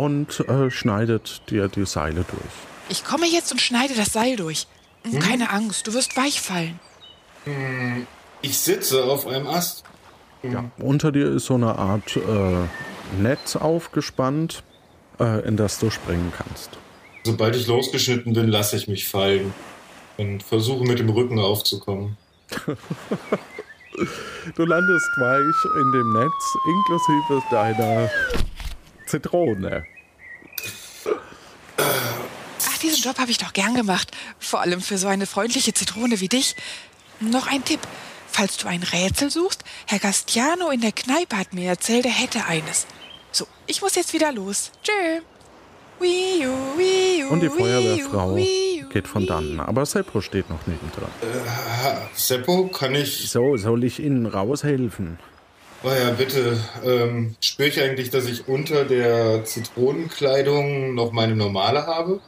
und 0.00 0.40
äh, 0.48 0.70
schneidet 0.70 1.42
dir 1.50 1.68
die 1.68 1.84
Seile 1.84 2.24
durch. 2.24 2.54
Ich 2.88 3.04
komme 3.04 3.26
jetzt 3.26 3.52
und 3.52 3.60
schneide 3.60 3.94
das 3.94 4.14
Seil 4.14 4.36
durch. 4.36 4.66
Keine 5.20 5.50
Angst, 5.50 5.86
du 5.86 5.94
wirst 5.94 6.16
weich 6.16 6.40
fallen. 6.40 6.78
Ich 8.42 8.58
sitze 8.58 9.04
auf 9.04 9.26
einem 9.26 9.46
Ast. 9.46 9.84
Ja. 10.42 10.70
Unter 10.78 11.12
dir 11.12 11.30
ist 11.30 11.46
so 11.46 11.54
eine 11.54 11.78
Art 11.78 12.16
äh, 12.16 13.20
Netz 13.22 13.56
aufgespannt, 13.56 14.62
äh, 15.18 15.46
in 15.46 15.56
das 15.56 15.78
du 15.78 15.90
springen 15.90 16.32
kannst. 16.36 16.70
Sobald 17.24 17.54
ich 17.56 17.66
losgeschnitten 17.66 18.32
bin, 18.32 18.48
lasse 18.48 18.76
ich 18.76 18.88
mich 18.88 19.06
fallen 19.06 19.52
und 20.16 20.42
versuche 20.42 20.84
mit 20.84 20.98
dem 20.98 21.10
Rücken 21.10 21.38
aufzukommen. 21.38 22.16
Du 24.56 24.64
landest 24.64 25.10
weich 25.18 25.82
in 25.82 25.92
dem 25.92 26.12
Netz, 26.14 26.56
inklusive 26.66 27.42
deiner 27.50 28.08
Zitrone. 29.10 29.84
Ach, 31.76 32.78
diesen 32.78 33.02
Job 33.02 33.18
habe 33.18 33.30
ich 33.30 33.38
doch 33.38 33.52
gern 33.52 33.74
gemacht. 33.74 34.10
Vor 34.38 34.60
allem 34.60 34.80
für 34.80 34.98
so 34.98 35.08
eine 35.08 35.26
freundliche 35.26 35.74
Zitrone 35.74 36.20
wie 36.20 36.28
dich. 36.28 36.56
Noch 37.20 37.46
ein 37.46 37.64
Tipp. 37.64 37.80
Falls 38.32 38.56
du 38.58 38.68
ein 38.68 38.82
Rätsel 38.84 39.28
suchst, 39.30 39.64
Herr 39.86 39.98
Gastiano 39.98 40.70
in 40.70 40.80
der 40.80 40.92
Kneipe 40.92 41.36
hat 41.36 41.52
mir 41.52 41.68
erzählt, 41.68 42.06
er 42.06 42.12
hätte 42.12 42.44
eines. 42.46 42.86
So, 43.32 43.46
ich 43.66 43.82
muss 43.82 43.96
jetzt 43.96 44.12
wieder 44.12 44.30
los. 44.30 44.70
Tschö. 44.84 45.20
Und 46.00 47.40
die 47.40 47.48
Feuerwehrfrau 47.48 48.36
geht 48.90 49.06
von 49.06 49.26
dannen. 49.26 49.60
Aber 49.60 49.84
Seppo 49.84 50.20
steht 50.20 50.48
noch 50.48 50.66
nebendran. 50.66 51.10
Ha, 51.82 52.08
Seppo, 52.14 52.68
kann 52.68 52.94
ich. 52.94 53.30
So, 53.30 53.56
soll 53.56 53.84
ich 53.84 53.98
Ihnen 53.98 54.24
raushelfen? 54.26 55.18
Oh 55.82 55.88
ja, 55.88 56.10
bitte. 56.10 56.58
Ähm, 56.84 57.36
spüre 57.40 57.68
ich 57.68 57.80
eigentlich, 57.80 58.10
dass 58.10 58.26
ich 58.26 58.46
unter 58.48 58.84
der 58.84 59.44
Zitronenkleidung 59.44 60.94
noch 60.94 61.10
meine 61.12 61.34
normale 61.34 61.86
habe? 61.86 62.20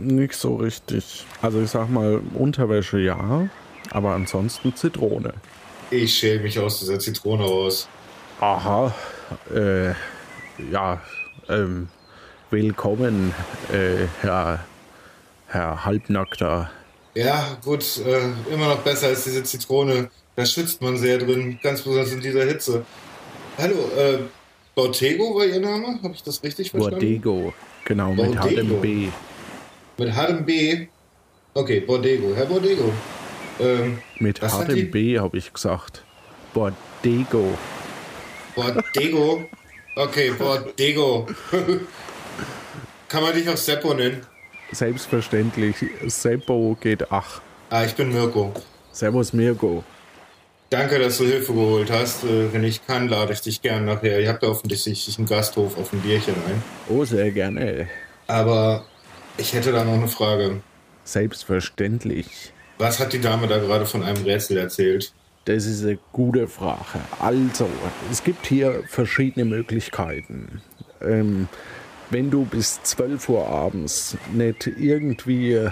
Nicht 0.00 0.34
so 0.34 0.56
richtig. 0.56 1.24
Also 1.42 1.62
ich 1.62 1.70
sag 1.70 1.90
mal, 1.90 2.20
Unterwäsche 2.34 2.98
ja, 2.98 3.48
aber 3.90 4.14
ansonsten 4.14 4.74
Zitrone. 4.74 5.32
Ich 5.90 6.18
schäle 6.18 6.40
mich 6.40 6.58
aus 6.58 6.80
dieser 6.80 6.98
Zitrone 6.98 7.44
raus. 7.44 7.88
Aha, 8.40 8.92
äh, 9.54 9.90
ja, 10.70 11.00
ähm, 11.48 11.88
willkommen, 12.50 13.32
äh, 13.72 14.06
Herr, 14.22 14.64
Herr 15.46 15.84
Halbnackter. 15.84 16.70
Ja, 17.14 17.56
gut, 17.64 18.00
äh, 18.04 18.52
immer 18.52 18.68
noch 18.68 18.80
besser 18.80 19.06
als 19.06 19.22
diese 19.22 19.44
Zitrone. 19.44 20.10
Da 20.36 20.44
schwitzt 20.44 20.82
man 20.82 20.96
sehr 20.96 21.18
drin, 21.18 21.58
ganz 21.62 21.82
besonders 21.82 22.12
in 22.12 22.20
dieser 22.20 22.44
Hitze. 22.44 22.84
Hallo, 23.56 23.88
äh, 23.96 24.18
Bortego 24.74 25.36
war 25.36 25.46
Ihr 25.46 25.60
Name? 25.60 26.00
Habe 26.02 26.14
ich 26.14 26.22
das 26.22 26.42
richtig 26.42 26.70
verstanden? 26.72 26.98
Bordego, 26.98 27.52
genau, 27.84 28.08
mit 28.10 28.16
Bordego. 28.16 28.40
hartem 28.42 28.80
B. 28.80 29.08
Mit 29.96 30.12
hartem 30.14 30.44
B. 30.44 30.86
Okay, 31.54 31.80
Bordego. 31.80 32.34
Herr 32.34 32.46
Bordego. 32.46 32.92
Ähm, 33.60 33.98
Mit 34.18 34.42
was 34.42 34.52
hat 34.54 34.60
hartem 34.62 34.74
die- 34.74 34.82
B 34.84 35.18
habe 35.20 35.38
ich 35.38 35.52
gesagt. 35.52 36.02
Bordego. 36.52 37.56
Bordego. 38.56 39.44
Okay, 39.94 40.32
Bordego. 40.36 41.26
Kann 43.08 43.22
man 43.22 43.32
dich 43.34 43.48
auch 43.48 43.56
Seppo 43.56 43.94
nennen? 43.94 44.26
Selbstverständlich. 44.72 45.76
Seppo 46.08 46.76
geht 46.80 47.12
ach. 47.12 47.40
Ah, 47.70 47.84
ich 47.84 47.94
bin 47.94 48.12
Mirko. 48.12 48.52
Servus 48.90 49.32
Mirko. 49.32 49.84
Danke, 50.74 50.98
dass 50.98 51.18
du 51.18 51.24
Hilfe 51.24 51.52
geholt 51.52 51.88
hast. 51.92 52.24
Äh, 52.24 52.52
wenn 52.52 52.64
ich 52.64 52.84
kann, 52.84 53.06
lade 53.06 53.32
ich 53.32 53.40
dich 53.40 53.62
gern 53.62 53.84
nachher. 53.84 54.18
Ihr 54.18 54.28
habt 54.28 54.42
ja 54.42 54.48
offensichtlich 54.48 55.16
einen 55.16 55.28
Gasthof 55.28 55.78
auf 55.78 55.92
ein 55.92 56.00
Bierchen 56.00 56.34
ein. 56.34 56.60
Oh, 56.88 57.04
sehr 57.04 57.30
gerne. 57.30 57.86
Aber 58.26 58.84
ich 59.36 59.52
hätte 59.52 59.70
da 59.70 59.84
noch 59.84 59.92
eine 59.92 60.08
Frage. 60.08 60.62
Selbstverständlich. 61.04 62.26
Was 62.78 62.98
hat 62.98 63.12
die 63.12 63.20
Dame 63.20 63.46
da 63.46 63.58
gerade 63.58 63.86
von 63.86 64.02
einem 64.02 64.24
Rätsel 64.24 64.56
erzählt? 64.56 65.12
Das 65.44 65.64
ist 65.64 65.84
eine 65.84 65.96
gute 66.10 66.48
Frage. 66.48 66.98
Also, 67.20 67.68
es 68.10 68.24
gibt 68.24 68.44
hier 68.44 68.82
verschiedene 68.88 69.44
Möglichkeiten. 69.44 70.60
Ähm, 71.00 71.46
wenn 72.10 72.32
du 72.32 72.46
bis 72.46 72.82
12 72.82 73.28
Uhr 73.28 73.48
abends 73.48 74.16
nicht 74.32 74.66
irgendwie 74.66 75.52
äh, 75.52 75.70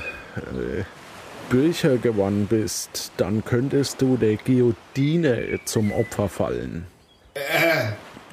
Bücher 1.52 1.98
gewonnen 1.98 2.46
bist, 2.48 3.12
dann 3.18 3.44
könntest 3.44 4.00
du 4.00 4.16
der 4.16 4.36
Guillotine 4.36 5.60
zum 5.66 5.92
Opfer 5.92 6.30
fallen. 6.30 6.86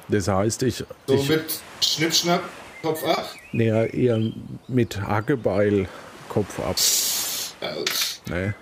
Das 0.08 0.26
heißt, 0.26 0.62
ich, 0.62 0.84
So 1.06 1.14
ich 1.14 1.28
mit 1.28 1.60
Schnippschnapp, 1.82 2.42
Kopf 2.82 3.04
ab? 3.04 3.34
näher 3.52 3.92
eher 3.92 4.18
mit 4.68 5.02
Hackebeil 5.02 5.86
Kopf 6.30 6.60
ab. 6.60 6.76
Aus. 6.76 8.22
Ne? 8.30 8.54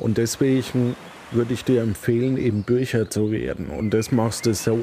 Und 0.00 0.18
deswegen 0.18 0.96
würde 1.30 1.54
ich 1.54 1.64
dir 1.64 1.82
empfehlen, 1.82 2.38
eben 2.38 2.64
Bücher 2.64 3.08
zu 3.08 3.30
werden. 3.30 3.68
Und 3.68 3.90
das 3.90 4.10
machst 4.10 4.46
du 4.46 4.54
so. 4.54 4.80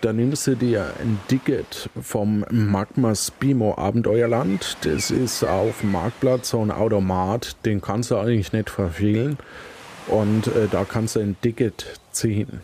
Da 0.00 0.14
nimmst 0.14 0.46
du 0.46 0.54
dir 0.54 0.94
ein 0.98 1.20
Ticket 1.28 1.90
vom 2.00 2.46
Magma 2.50 3.14
Spimo 3.14 3.76
Abenteuerland. 3.76 4.78
Das 4.80 5.10
ist 5.10 5.44
auf 5.44 5.80
dem 5.80 5.92
Marktplatz 5.92 6.50
so 6.50 6.62
ein 6.62 6.70
Automat, 6.70 7.56
den 7.66 7.82
kannst 7.82 8.10
du 8.10 8.16
eigentlich 8.16 8.54
nicht 8.54 8.70
verfehlen. 8.70 9.36
Und 10.06 10.46
äh, 10.46 10.68
da 10.70 10.84
kannst 10.84 11.16
du 11.16 11.20
ein 11.20 11.36
Ticket 11.42 12.00
ziehen. 12.12 12.60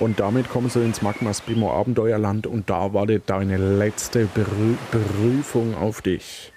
Und 0.00 0.18
damit 0.18 0.50
kommst 0.50 0.74
du 0.74 0.80
ins 0.80 1.02
Magma 1.02 1.32
Spimo 1.32 1.72
Abenteuerland 1.72 2.48
und 2.48 2.68
da 2.68 2.92
wartet 2.92 3.22
deine 3.26 3.56
letzte 3.56 4.26
Berü 4.26 4.74
Berufung 4.90 5.76
auf 5.76 6.02
dich. 6.02 6.52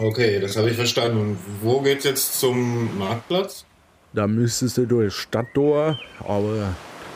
Okay, 0.00 0.40
das 0.40 0.56
habe 0.56 0.70
ich 0.70 0.76
verstanden. 0.76 1.18
Und 1.18 1.38
wo 1.62 1.80
geht's 1.80 2.04
jetzt 2.04 2.40
zum 2.40 2.98
Marktplatz? 2.98 3.64
Da 4.12 4.26
müsstest 4.26 4.78
du 4.78 4.86
durch 4.86 5.14
Stadttor, 5.14 5.96
aber 6.26 6.74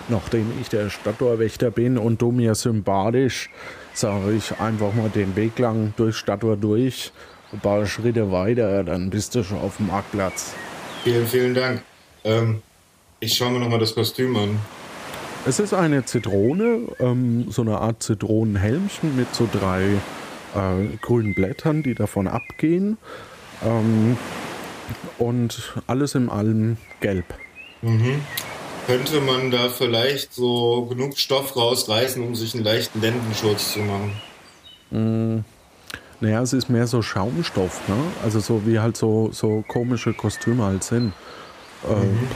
nachdem 0.09 0.53
ich 0.61 0.69
der 0.69 0.91
Stadttorwächter 0.91 1.71
bin 1.71 1.99
und 1.99 2.21
du 2.23 2.33
mir 2.33 2.55
sympathisch, 2.55 3.51
sage 3.93 4.33
ich 4.33 4.59
einfach 4.61 4.95
mal 4.95 5.11
den 5.11 5.37
Weg 5.37 5.59
lang 5.59 5.93
durch 5.97 6.17
Stadttor 6.17 6.57
durch, 6.57 7.13
ein 7.53 7.61
paar 7.61 7.87
Schritte 7.87 8.31
weiter, 8.31 8.85
dann 8.85 9.11
bist 9.11 9.35
du 9.35 9.43
schon 9.43 9.59
auf 9.59 9.77
dem 9.77 9.89
Marktplatz. 9.89 10.55
Vielen, 11.05 11.27
vielen 11.27 11.55
Dank. 11.55 11.83
Ähm, 12.25 12.63
ich 13.21 13.35
schaue 13.35 13.53
mir 13.53 13.61
nochmal 13.61 13.79
das 13.79 13.95
Kostüm 13.95 14.37
an. 14.37 14.59
Es 15.47 15.59
ist 15.59 15.73
eine 15.73 16.05
Zitrone, 16.05 16.81
ähm, 16.99 17.47
so 17.51 17.63
eine 17.63 17.79
Art 17.79 18.03
Zitronenhelmchen 18.03 19.17
mit 19.17 19.35
so 19.35 19.49
drei 19.51 19.83
äh, 20.55 20.97
grünen 21.01 21.35
Blättern, 21.35 21.83
die 21.83 21.95
davon 21.95 22.29
abgehen. 22.29 22.99
Ähm, 23.65 24.17
und 25.19 25.75
alles 25.87 26.15
in 26.15 26.29
allem 26.29 26.77
gelb. 27.01 27.27
Könnte 28.87 29.21
man 29.21 29.51
da 29.51 29.69
vielleicht 29.69 30.35
so 30.35 30.87
genug 30.87 31.17
Stoff 31.19 31.57
rausreißen, 31.57 32.23
um 32.23 32.35
sich 32.35 32.55
einen 32.55 32.65
leichten 32.65 33.01
Lendenschutz 33.01 33.73
zu 33.73 33.81
machen? 33.81 35.45
Naja, 36.21 36.43
es 36.43 36.53
ist 36.53 36.69
mehr 36.69 36.87
so 36.87 37.01
Schaumstoff, 37.01 37.89
ne? 37.89 37.97
Also 38.25 38.41
so 38.41 38.67
wie 38.67 38.81
halt 38.81 38.97
so, 38.97 39.31
so 39.33 39.65
komische 39.69 40.13
Kostüme 40.13 40.65
halt 40.65 40.83
sind. 40.85 41.13
Ähm, 41.89 42.29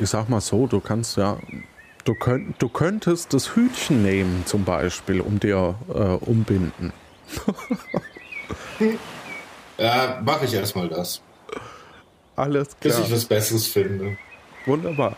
ich 0.00 0.10
sag 0.10 0.28
mal 0.28 0.40
so, 0.40 0.66
du 0.66 0.80
kannst 0.80 1.16
ja. 1.16 1.38
Du, 2.04 2.14
könnt, 2.14 2.60
du 2.60 2.68
könntest 2.68 3.32
das 3.32 3.54
Hütchen 3.54 4.02
nehmen, 4.02 4.42
zum 4.44 4.64
Beispiel, 4.64 5.20
um 5.20 5.38
dir 5.38 5.76
äh, 5.88 6.24
umbinden. 6.24 6.92
Ja, 9.78 10.20
mache 10.24 10.44
ich 10.44 10.54
erstmal 10.54 10.88
das. 10.88 11.20
Alles 12.36 12.74
Bis 12.76 12.94
klar. 12.94 13.06
ich 13.06 13.12
was 13.12 13.24
Besseres 13.24 13.66
finde. 13.66 14.16
Wunderbar. 14.66 15.16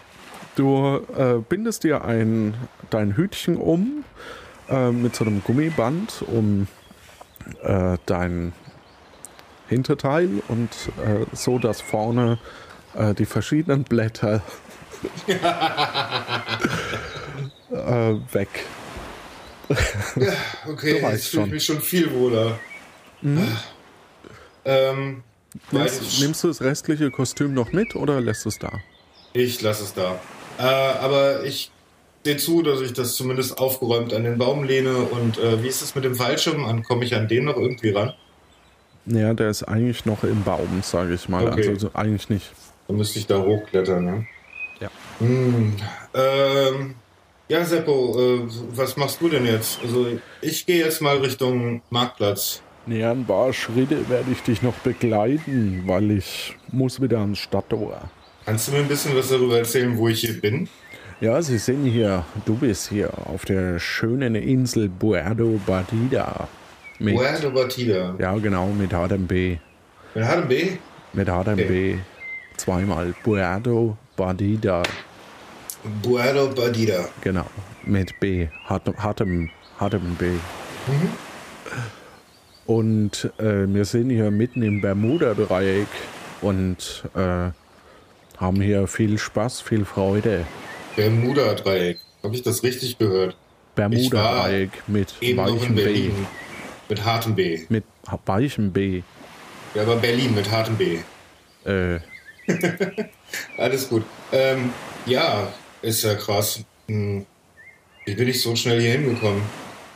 Du 0.57 1.01
äh, 1.17 1.39
bindest 1.49 1.85
dir 1.85 2.05
ein, 2.05 2.55
dein 2.91 3.17
Hütchen 3.17 3.57
um 3.57 4.05
äh, 4.69 4.91
mit 4.91 5.17
so 5.17 5.25
einem 5.25 5.43
Gummiband 5.43 6.23
um 6.27 6.69
äh, 7.63 7.99
dein 8.07 8.53
Hinterteil 9.69 10.43
und 10.49 10.71
äh, 11.05 11.25
so, 11.33 11.59
dass 11.59 11.81
vorne 11.81 12.39
äh, 12.95 13.15
die 13.15 13.25
verschiedenen 13.27 13.85
Blätter 13.85 14.43
äh, 17.71 18.15
weg. 18.33 18.49
Okay, 20.69 21.01
Du 21.01 21.07
jetzt 21.09 21.29
fühle 21.29 21.47
ich 21.47 21.53
mich 21.53 21.65
schon 21.65 21.81
viel 21.81 22.13
wohler. 22.13 22.59
Ähm, 24.65 25.23
Nimmst, 25.71 26.21
nimmst 26.21 26.45
du 26.45 26.49
das 26.49 26.61
restliche 26.61 27.11
Kostüm 27.11 27.55
noch 27.55 27.73
mit 27.73 27.95
oder 27.97 28.21
lässt 28.21 28.45
es 28.47 28.59
da? 28.59 28.81
Ich 29.33 29.63
lasse 29.63 29.85
es 29.85 29.95
da. 29.95 30.21
Äh, 30.59 30.63
aber 30.63 31.45
ich 31.45 31.71
sehe 32.25 32.37
zu, 32.37 32.63
dass 32.63 32.81
ich 32.81 32.93
das 32.93 33.17
zumindest 33.17 33.59
aufgeräumt 33.59 34.13
an 34.15 34.25
den 34.25 34.39
Baum 34.39 34.65
lehne. 34.65 34.97
Und 34.97 35.39
äh, 35.39 35.63
wie 35.63 35.69
ist 35.69 35.83
es 35.83 35.95
mit 35.95 36.05
dem 36.05 36.15
Fallschirm? 36.15 36.65
An- 36.65 36.83
Komme 36.83 37.05
ich 37.05 37.15
an 37.15 37.29
den 37.29 37.45
noch 37.45 37.57
irgendwie 37.57 37.91
ran? 37.91 38.15
Naja, 39.07 39.35
der 39.35 39.51
ist 39.51 39.63
eigentlich 39.65 40.07
noch 40.07 40.25
im 40.25 40.43
Baum, 40.45 40.81
sage 40.83 41.15
ich 41.15 41.29
mal. 41.29 41.47
Okay. 41.49 41.69
Also 41.69 41.91
eigentlich 41.93 42.29
nicht. 42.31 42.53
Dann 42.89 42.97
müsste 42.97 43.19
ich 43.19 43.27
da 43.27 43.39
hochklettern, 43.43 44.05
ne? 44.05 44.27
Ja. 44.81 44.89
Hm, 45.19 45.77
ähm, 46.15 46.95
ja, 47.49 47.65
Seppo, 47.65 48.19
äh, 48.19 48.41
was 48.71 48.97
machst 48.97 49.21
du 49.21 49.29
denn 49.29 49.45
jetzt? 49.47 49.79
Also 49.83 50.07
ich 50.41 50.65
gehe 50.65 50.85
jetzt 50.85 51.03
mal 51.03 51.19
Richtung 51.19 51.83
Marktplatz. 51.91 52.63
Ja, 52.87 53.13
ein 53.13 53.25
paar 53.25 53.53
Schritte 53.53 54.09
werde 54.09 54.31
ich 54.31 54.43
dich 54.43 54.63
noch 54.63 54.75
begleiten, 54.75 55.85
weil 55.87 56.11
ich 56.11 56.55
muss 56.71 57.01
wieder 57.01 57.19
ans 57.21 57.39
Stadttor. 57.39 58.11
Kannst 58.47 58.69
du 58.69 58.73
mir 58.73 58.79
ein 58.79 58.89
bisschen 58.89 59.17
was 59.17 59.29
darüber 59.29 59.59
erzählen, 59.59 59.97
wo 59.97 60.09
ich 60.09 60.21
hier 60.21 60.39
bin? 60.39 60.69
Ja, 61.21 61.41
Sie 61.41 61.57
sind 61.59 61.87
hier, 61.87 62.25
du 62.45 62.57
bist 62.57 62.91
hier 62.91 63.11
auf 63.27 63.45
der 63.47 63.79
schönen 63.79 64.35
Insel 64.35 64.91
Puerto 64.91 65.59
Partida. 65.65 66.49
Mit, 66.99 67.15
Puerto 67.15 67.51
Batida. 67.51 68.15
ja, 68.19 68.37
genau, 68.37 68.69
mit 68.69 68.93
hartem 68.93 69.27
B. 69.27 69.57
Mit 70.15 70.25
HB? 70.25 70.79
Mit 71.15 71.29
hartem 71.29 71.55
Okay. 71.55 71.99
Zweimal. 72.57 73.15
Puerto 73.23 73.97
Partida. 74.17 74.83
Puerto 76.03 76.49
Batida. 76.49 77.09
Genau. 77.23 77.47
Mit 77.85 78.21
B. 78.21 78.49
Hartem, 78.67 79.51
hartem 79.79 80.15
B. 80.17 80.27
Und 82.67 83.31
äh, 83.39 83.67
wir 83.67 83.85
sind 83.85 84.11
hier 84.11 84.31
mitten 84.31 84.63
im 84.63 84.81
Bermuda-Dreieck 84.81 85.89
und 86.43 87.05
äh, 87.15 87.51
haben 88.39 88.61
hier 88.61 88.87
viel 88.87 89.19
Spaß, 89.19 89.61
viel 89.61 89.85
Freude. 89.85 90.47
Bermuda-Dreieck. 90.97 91.99
Habe 92.23 92.35
ich 92.35 92.43
das 92.43 92.63
richtig 92.63 92.99
gehört? 92.99 93.37
Bermuda-Dreieck 93.75 94.71
mit 94.87 95.15
weichem 95.21 95.75
B. 95.75 96.11
Mit 96.89 97.05
hartem 97.05 97.35
B. 97.35 97.61
Mit 97.69 97.85
weichem 98.27 98.73
B. 98.73 99.03
Ja, 99.75 99.83
aber 99.83 99.97
Berlin 99.97 100.35
mit 100.35 100.51
hartem 100.51 100.77
B. 100.77 100.99
Äh, 101.65 101.99
Alles 103.59 103.89
gut. 103.89 104.05
Ähm, 104.33 104.71
ja, 105.07 105.53
ist 105.83 106.05
ja 106.05 106.15
krass. 106.15 106.61
Hm. 106.89 107.27
Wie 108.05 108.15
bin 108.15 108.29
ich 108.29 108.41
so 108.43 108.55
schnell 108.55 108.81
hier 108.81 108.93
hingekommen? 108.93 109.43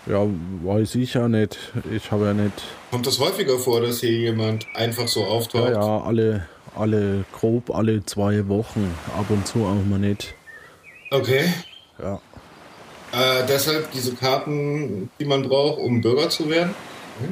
ja, 0.09 0.27
weiß 0.65 0.95
ich 0.97 1.15
ja 1.15 1.29
nicht. 1.29 1.59
Ich 1.95 2.11
habe 2.11 2.27
ja 2.27 2.35
nicht. 2.35 2.55
Kommt 2.91 3.07
das 3.07 3.19
häufiger 3.19 3.59
vor, 3.59 3.81
dass 3.81 4.01
hier 4.01 4.13
jemand 4.13 4.67
einfach 4.75 5.07
so 5.07 5.25
auftaucht? 5.25 5.71
Ja, 5.71 5.81
ja, 5.81 6.01
alle, 6.03 6.49
alle, 6.79 7.25
grob 7.33 7.71
alle 7.71 8.05
zwei 8.05 8.49
Wochen. 8.49 8.95
Ab 9.17 9.27
und 9.29 9.47
zu 9.47 9.65
auch 9.65 9.85
mal 9.89 9.99
nicht. 9.99 10.35
Okay. 11.11 11.45
Ja. 12.01 12.21
Äh, 13.13 13.47
deshalb 13.49 13.91
diese 13.93 14.15
Karten, 14.15 15.11
die 15.19 15.25
man 15.25 15.43
braucht, 15.43 15.79
um 15.79 16.01
Bürger 16.01 16.29
zu 16.29 16.51
werden? 16.51 16.75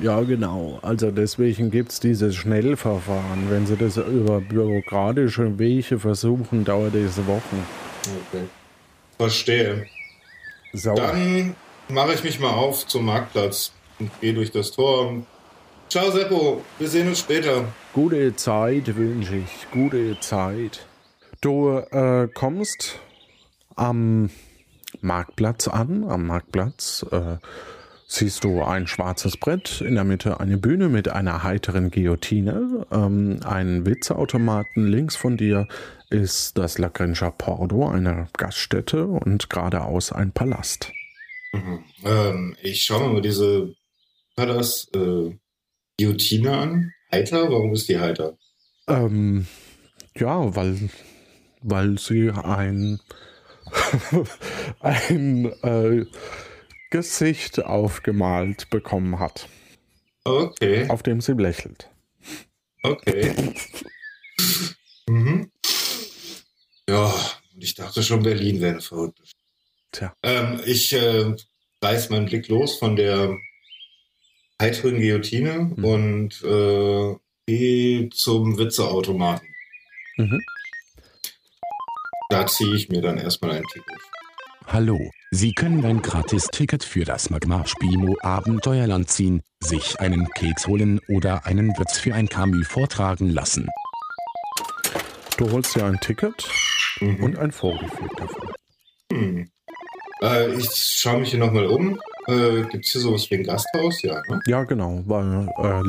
Ja, 0.03 0.21
genau. 0.23 0.79
Also 0.83 1.11
deswegen 1.11 1.71
gibt 1.71 1.93
es 1.93 2.01
dieses 2.01 2.35
Schnellverfahren. 2.35 3.51
Wenn 3.51 3.67
Sie 3.67 3.77
das 3.77 3.97
über 3.97 4.41
bürokratische 4.41 5.59
Wege 5.59 5.99
versuchen, 5.99 6.65
dauert 6.65 6.95
es 6.95 7.19
Wochen. 7.27 7.65
Okay. 8.33 8.45
Verstehe. 9.19 9.87
So. 10.73 10.95
Dann 10.95 11.55
mache 11.89 12.15
ich 12.15 12.25
mich 12.25 12.41
mal 12.41 12.51
auf 12.51 12.87
zum 12.87 13.05
Marktplatz 13.07 13.73
und 13.99 14.11
gehe 14.21 14.35
durch 14.35 14.51
das 14.51 14.73
Tor. 14.73 15.23
Ciao 15.89 16.11
Seppo, 16.11 16.65
wir 16.79 16.89
sehen 16.89 17.07
uns 17.07 17.21
später. 17.21 17.73
Gute 17.93 18.35
Zeit 18.35 18.97
wünsche 18.97 19.37
ich. 19.37 19.71
Gute 19.71 20.19
Zeit. 20.19 20.85
Du 21.41 21.79
äh, 21.79 22.29
kommst 22.35 22.99
am 23.77 24.31
Marktplatz 25.01 25.69
an. 25.69 26.03
Am 26.03 26.27
Marktplatz 26.27 27.07
äh, 27.13 27.37
siehst 28.09 28.43
du 28.43 28.65
ein 28.65 28.89
schwarzes 28.89 29.37
Brett, 29.37 29.81
in 29.81 29.95
der 29.95 30.03
Mitte 30.03 30.41
eine 30.41 30.59
Bühne 30.59 30.89
mit 30.89 31.09
einer 31.09 31.45
heiteren 31.45 31.93
Guillotine, 31.93 32.85
ähm, 32.91 33.39
einen 33.45 33.87
Witzeautomaten. 33.87 34.89
Links 34.89 35.15
von 35.15 35.37
dir 35.37 35.69
ist 36.11 36.59
das 36.59 36.79
La 36.79 36.89
Grincha 36.89 37.31
Pordo, 37.31 37.89
eine 37.89 38.27
Gaststätte 38.37 39.07
und 39.07 39.49
geradeaus 39.51 40.11
ein 40.11 40.33
Palast. 40.33 40.91
Mhm. 41.53 41.85
Ähm, 42.05 42.57
ich 42.61 42.83
schaue 42.83 43.07
mir 43.07 43.15
mal 43.15 43.23
diese, 43.23 43.73
war 44.35 44.47
das, 44.47 44.89
äh, 44.93 45.31
Guillotine 45.99 46.51
an. 46.57 46.93
Heiter? 47.11 47.51
Warum 47.51 47.73
ist 47.73 47.89
die 47.89 47.99
heiter? 47.99 48.37
Ähm, 48.89 49.47
ja, 50.17 50.55
weil, 50.55 50.91
weil 51.63 51.99
sie 51.99 52.31
ein, 52.31 53.01
ein 54.81 55.47
äh, 55.63 56.05
Gesicht 56.91 57.65
aufgemalt 57.65 58.71
bekommen 58.71 59.19
hat, 59.19 59.49
Okay, 60.25 60.89
auf 60.89 61.03
dem 61.03 61.21
sie 61.21 61.33
lächelt. 61.33 61.89
okay. 62.83 63.55
mhm. 65.09 65.51
Ja, 66.89 67.07
und 67.55 67.63
ich 67.65 67.75
dachte 67.75 68.03
schon, 68.03 68.23
Berlin 68.23 68.61
wäre 68.61 68.81
verrückt. 68.81 69.21
Tja. 69.93 70.13
Ähm, 70.23 70.61
ich 70.67 70.93
äh, 70.93 71.35
reiß 71.83 72.11
meinen 72.11 72.27
Blick 72.27 72.49
los 72.49 72.79
von 72.79 72.97
der 72.97 73.37
heiteren 74.61 74.97
Guillotine 74.97 75.73
Mhm. 75.77 75.85
und 75.85 76.43
äh, 76.45 77.15
gehe 77.47 78.09
zum 78.11 78.59
Witzeautomaten. 78.59 79.47
Mhm. 80.17 80.41
Da 82.31 82.47
ziehe 82.47 82.75
ich 82.75 82.89
mir 82.89 83.01
dann 83.03 83.19
erstmal 83.19 83.53
ein 83.53 83.63
Ticket. 83.73 84.01
Hallo, 84.67 84.99
Sie 85.31 85.53
können 85.53 85.85
ein 85.85 86.03
Gratis-Ticket 86.03 86.83
für 86.83 87.05
das 87.05 87.31
Magmar 87.31 87.67
Spimo 87.69 88.17
Abenteuerland 88.23 89.09
ziehen, 89.09 89.43
sich 89.61 90.01
einen 90.01 90.27
Keks 90.31 90.67
holen 90.67 91.01
oder 91.09 91.47
einen 91.47 91.69
Witz 91.79 91.99
für 91.99 92.15
ein 92.15 92.29
Camus 92.29 92.67
vortragen 92.67 93.31
lassen. 93.31 93.69
Du 95.37 95.51
holst 95.53 95.77
dir 95.77 95.85
ein 95.85 96.01
Ticket 96.01 96.49
Mhm. 97.01 97.23
und 97.23 97.39
ein 97.39 97.53
Vorgefühl 97.53 98.09
davon. 98.17 98.51
Hm. 99.13 99.51
Äh, 100.23 100.55
ich 100.55 100.71
schaue 100.75 101.21
mich 101.21 101.31
hier 101.31 101.39
nochmal 101.39 101.67
um. 101.67 102.01
Äh, 102.29 102.63
Gibt 102.71 102.85
es 102.85 102.93
hier 102.93 103.01
sowas 103.01 103.31
wie 103.31 103.37
ein 103.37 103.45
Gasthaus? 103.45 104.03
Ja, 104.03 104.21
ne? 104.29 104.41
Ja, 104.47 104.65
genau, 104.65 105.03
weil 105.07 105.49
äh, 105.59 105.83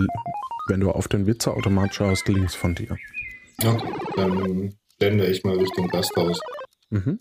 wenn 0.68 0.80
du 0.80 0.92
auf 0.92 1.08
den 1.08 1.26
Witzeautomat 1.26 1.96
schaust, 1.96 2.28
links 2.28 2.56
von 2.56 2.76
dir. 2.76 2.98
Okay, 3.64 3.90
dann 4.16 4.74
blende 5.00 5.26
ich 5.26 5.44
mal 5.44 5.58
Richtung 5.58 5.88
Gasthaus. 5.88 6.40
Mhm. 6.90 7.20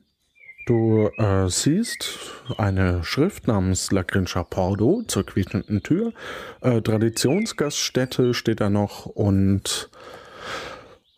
Du 0.67 1.09
äh, 1.17 1.49
siehst 1.49 2.19
eine 2.59 3.05
Schrift 3.05 3.47
namens 3.47 3.93
La 3.93 4.03
Grincha 4.03 4.43
Pordo 4.43 5.03
zur 5.07 5.25
quietschenden 5.25 5.83
Tür. 5.83 6.13
Äh, 6.61 6.83
Traditionsgaststätte 6.83 8.35
steht 8.35 8.61
da 8.61 8.69
noch 8.69 9.07
und 9.07 9.91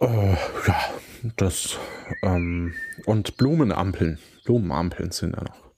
äh, 0.00 0.32
ja, 0.66 0.80
das 1.36 1.78
ähm, 2.22 2.74
und 3.06 3.38
Blumenampeln. 3.38 4.18
Blumenampeln 4.44 5.12
sind 5.12 5.34
da 5.34 5.44
noch. 5.44 5.72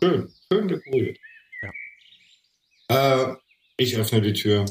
Schön, 0.00 0.28
schön 0.50 0.68
dekoriert. 0.68 1.18
Äh, 2.88 3.34
ich 3.76 3.96
öffne 3.96 4.20
die 4.20 4.32
Tür. 4.32 4.64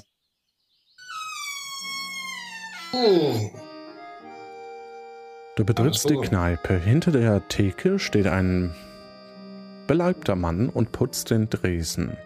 Oh, 2.94 3.52
Du 5.56 5.64
betrittst 5.64 6.10
die 6.10 6.18
Kneipe. 6.18 6.78
Hinter 6.78 7.12
der 7.12 7.48
Theke 7.48 7.98
steht 7.98 8.28
ein 8.28 8.76
beleibter 9.88 10.36
Mann 10.36 10.68
und 10.68 10.92
putzt 10.92 11.30
den 11.32 11.50
Dresen. 11.50 12.18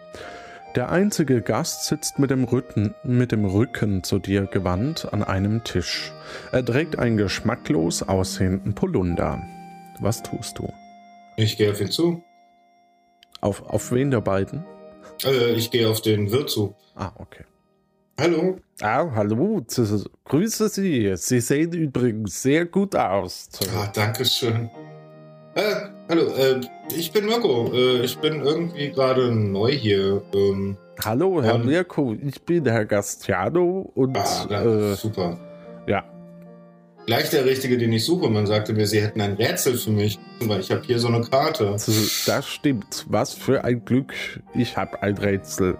Der 0.74 0.90
einzige 0.90 1.40
Gast 1.40 1.86
sitzt 1.86 2.18
mit 2.18 2.30
dem, 2.30 2.42
Rücken, 2.42 2.92
mit 3.04 3.30
dem 3.30 3.44
Rücken 3.44 4.02
zu 4.02 4.18
dir 4.18 4.46
gewandt 4.46 5.12
an 5.12 5.22
einem 5.22 5.62
Tisch. 5.62 6.12
Er 6.50 6.64
trägt 6.64 6.98
einen 6.98 7.16
geschmacklos 7.16 8.02
aussehenden 8.02 8.74
Polunder. 8.74 9.40
Was 10.00 10.22
tust 10.22 10.58
du? 10.58 10.72
ich 11.36 11.56
gehe 11.56 11.70
auf 11.70 11.80
ihn 11.80 11.90
zu. 11.90 12.24
Auf, 13.40 13.62
auf 13.62 13.92
wen 13.92 14.10
der 14.10 14.20
beiden? 14.20 14.64
Äh, 15.24 15.52
ich 15.52 15.70
gehe 15.70 15.88
auf 15.88 16.00
den 16.02 16.30
Wirt 16.30 16.50
zu. 16.50 16.74
Ah, 16.94 17.12
okay. 17.16 17.44
Hallo. 18.18 18.58
Ah, 18.82 19.06
hallo, 19.14 19.64
grüße 20.24 20.68
Sie. 20.68 21.12
Sie 21.16 21.40
sehen 21.40 21.72
übrigens 21.72 22.42
sehr 22.42 22.66
gut 22.66 22.94
aus. 22.94 23.48
Ah, 23.74 23.90
danke 23.94 24.24
schön. 24.24 24.68
Äh, 25.54 25.74
hallo, 26.08 26.22
äh, 26.34 26.60
ich 26.94 27.10
bin 27.12 27.26
Mirko. 27.26 27.72
Äh, 27.72 28.02
ich 28.04 28.18
bin 28.18 28.40
irgendwie 28.42 28.90
gerade 28.90 29.34
neu 29.34 29.72
hier. 29.72 30.22
Ähm, 30.34 30.76
Hallo, 31.02 31.42
Herr 31.42 31.54
Und- 31.54 31.64
Mirko, 31.66 32.14
ich 32.22 32.42
bin 32.42 32.66
Herr 32.66 32.84
Gastiano 32.84 33.90
und 33.94 34.16
ah, 34.18 34.46
na, 34.50 34.62
äh, 34.62 34.94
super. 34.94 35.38
ja, 35.86 36.04
Gleich 37.10 37.28
der 37.30 37.44
Richtige, 37.44 37.76
den 37.76 37.92
ich 37.92 38.04
suche. 38.04 38.30
Man 38.30 38.46
sagte 38.46 38.72
mir, 38.72 38.86
Sie 38.86 39.02
hätten 39.02 39.20
ein 39.20 39.32
Rätsel 39.32 39.76
für 39.76 39.90
mich. 39.90 40.16
Weil 40.42 40.60
ich 40.60 40.70
habe 40.70 40.82
hier 40.86 41.00
so 41.00 41.08
eine 41.08 41.22
Karte. 41.22 41.74
Das 42.24 42.46
stimmt. 42.46 43.04
Was 43.08 43.34
für 43.34 43.64
ein 43.64 43.84
Glück. 43.84 44.14
Ich 44.54 44.76
habe 44.76 45.02
ein 45.02 45.18
Rätsel. 45.18 45.76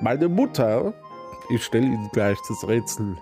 Meine 0.00 0.26
Mutter, 0.26 0.94
ich 1.54 1.62
stelle 1.62 1.84
Ihnen 1.84 2.08
gleich 2.14 2.38
das 2.48 2.66
Rätsel. 2.66 3.14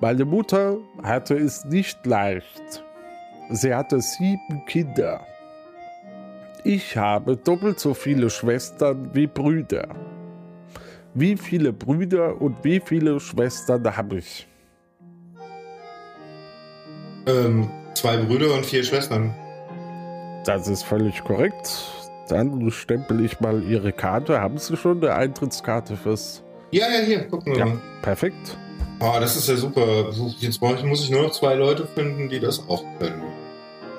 Meine 0.00 0.24
Mutter 0.24 0.78
hatte 1.02 1.34
es 1.34 1.64
nicht 1.64 2.06
leicht. 2.06 2.84
Sie 3.50 3.74
hatte 3.74 4.00
sieben 4.00 4.64
Kinder. 4.68 5.26
Ich 6.62 6.96
habe 6.96 7.36
doppelt 7.36 7.80
so 7.80 7.92
viele 7.92 8.30
Schwestern 8.30 9.12
wie 9.12 9.26
Brüder. 9.26 9.88
Wie 11.12 11.36
viele 11.36 11.72
Brüder 11.72 12.40
und 12.40 12.62
wie 12.62 12.78
viele 12.78 13.18
Schwestern 13.18 13.96
habe 13.96 14.18
ich? 14.18 14.46
Ähm, 17.26 17.70
zwei 17.94 18.16
Brüder 18.18 18.54
und 18.54 18.64
vier 18.66 18.84
Schwestern. 18.84 19.34
Das 20.44 20.68
ist 20.68 20.84
völlig 20.84 21.24
korrekt. 21.24 21.82
Dann 22.28 22.70
stempel 22.70 23.24
ich 23.24 23.40
mal 23.40 23.62
Ihre 23.62 23.92
Karte. 23.92 24.40
Haben 24.40 24.58
Sie 24.58 24.76
schon 24.76 25.02
eine 25.02 25.14
Eintrittskarte 25.14 25.96
fürs 25.96 26.42
Ja, 26.70 26.86
ja, 26.88 27.00
hier, 27.04 27.28
gucken 27.28 27.52
wir 27.52 27.58
Ja, 27.58 27.66
mal. 27.66 27.78
perfekt. 28.02 28.56
Oh, 29.00 29.12
das 29.20 29.36
ist 29.36 29.48
ja 29.48 29.56
super. 29.56 30.06
Jetzt 30.38 30.60
muss 30.60 31.04
ich 31.04 31.10
nur 31.10 31.22
noch 31.22 31.32
zwei 31.32 31.54
Leute 31.54 31.86
finden, 31.86 32.28
die 32.28 32.40
das 32.40 32.68
auch 32.68 32.84
können. 32.98 33.22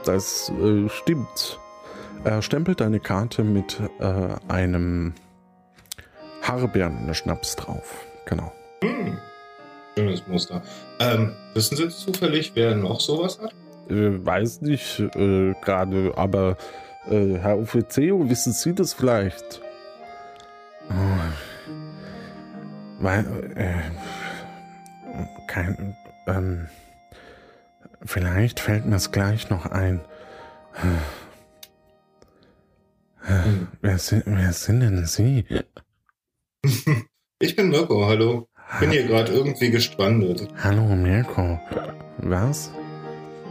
Das 0.05 0.51
äh, 0.61 0.89
stimmt. 0.89 1.59
Er 2.23 2.41
stempelt 2.41 2.81
eine 2.81 2.99
Karte 2.99 3.43
mit 3.43 3.79
äh, 3.99 4.27
einem 4.47 5.13
Haarbeeren-Schnaps 6.41 7.55
drauf. 7.57 8.05
Genau. 8.25 8.51
Hm. 8.81 9.17
Schönes 9.97 10.27
Muster. 10.27 10.61
Ähm, 10.99 11.33
wissen 11.55 11.75
Sie 11.75 11.89
zufällig, 11.89 12.51
wer 12.53 12.75
noch 12.75 12.99
sowas 12.99 13.39
hat? 13.39 13.55
Äh, 13.89 14.23
weiß 14.23 14.61
nicht 14.61 14.99
äh, 14.99 15.55
gerade, 15.59 16.13
aber 16.15 16.55
äh, 17.09 17.39
Herr 17.39 17.57
Offizio, 17.57 18.29
wissen 18.29 18.53
Sie 18.53 18.75
das 18.75 18.93
vielleicht? 18.93 19.59
Oh. 20.91 20.93
Weil, 22.99 23.25
äh, 23.55 23.73
kein, 25.47 25.97
ähm, 26.27 26.67
vielleicht 28.05 28.59
fällt 28.59 28.85
mir 28.85 28.97
es 28.97 29.11
gleich 29.11 29.49
noch 29.49 29.65
ein. 29.65 30.01
Hm. 30.73 30.99
Wer 33.81 33.97
sind, 33.97 34.25
wer 34.27 34.53
sind 34.53 34.81
denn 34.81 35.07
Sie? 35.07 35.43
Ich 37.39 37.55
bin 37.55 37.69
Mirko, 37.69 38.07
hallo. 38.07 38.49
Bin 38.79 38.91
hier 38.91 39.07
gerade 39.07 39.31
irgendwie 39.31 39.71
gestrandet. 39.71 40.47
Hallo 40.63 40.83
Mirko. 40.83 41.59
Was? 42.17 42.69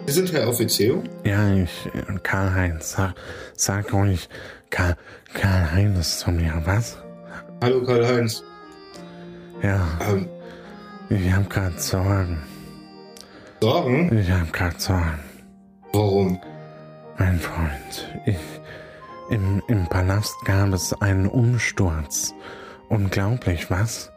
Sie 0.07 0.13
sind 0.13 0.33
Herr 0.33 0.49
Offizio? 0.49 1.03
Ja, 1.25 1.53
ich, 1.55 1.89
Karl-Heinz, 2.23 2.93
sag, 2.93 3.15
sag 3.57 3.93
ruhig 3.93 4.29
Karl, 4.71 4.97
Karl-Heinz 5.35 6.21
zu 6.21 6.31
mir, 6.31 6.63
was? 6.65 6.99
Hallo 7.63 7.83
Karl-Heinz. 7.83 8.45
Ja, 9.63 9.81
Ähm, 10.09 10.29
ich 11.09 11.33
hab 11.33 11.49
grad 11.51 11.81
Sorgen. 11.81 12.39
Sorgen? 13.61 14.17
Ich 14.17 14.31
hab 14.31 14.53
grad 14.53 14.81
Sorgen. 14.81 15.19
Warum? 15.93 16.39
Mein 17.19 17.41
Freund, 17.41 18.09
ich, 18.27 18.37
im, 19.31 19.63
im 19.67 19.87
Palast 19.89 20.35
gab 20.45 20.73
es 20.73 20.93
einen 21.01 21.27
Umsturz. 21.27 22.35
Unglaublich, 22.91 23.71
was? 23.71 24.13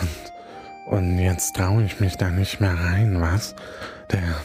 Und, 0.00 0.98
und 0.98 1.18
jetzt 1.18 1.56
traue 1.56 1.84
ich 1.84 2.00
mich 2.00 2.16
da 2.16 2.30
nicht 2.30 2.60
mehr 2.60 2.74
rein, 2.74 3.20
was? 3.20 3.54
Der, 4.10 4.36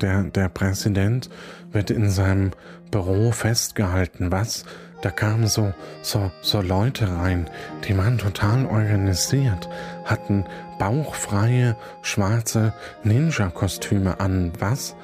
der, 0.00 0.22
der 0.24 0.48
Präsident 0.48 1.30
wird 1.72 1.90
in 1.90 2.10
seinem 2.10 2.52
Büro 2.90 3.32
festgehalten, 3.32 4.30
was? 4.30 4.64
Da 5.02 5.10
kamen 5.10 5.48
so, 5.48 5.74
so, 6.00 6.30
so 6.40 6.62
Leute 6.62 7.10
rein, 7.14 7.50
die 7.86 7.96
waren 7.96 8.16
total 8.16 8.64
organisiert, 8.64 9.68
hatten 10.06 10.46
bauchfreie 10.78 11.76
schwarze 12.00 12.72
Ninja-Kostüme 13.02 14.18
an, 14.18 14.52
was? 14.58 14.96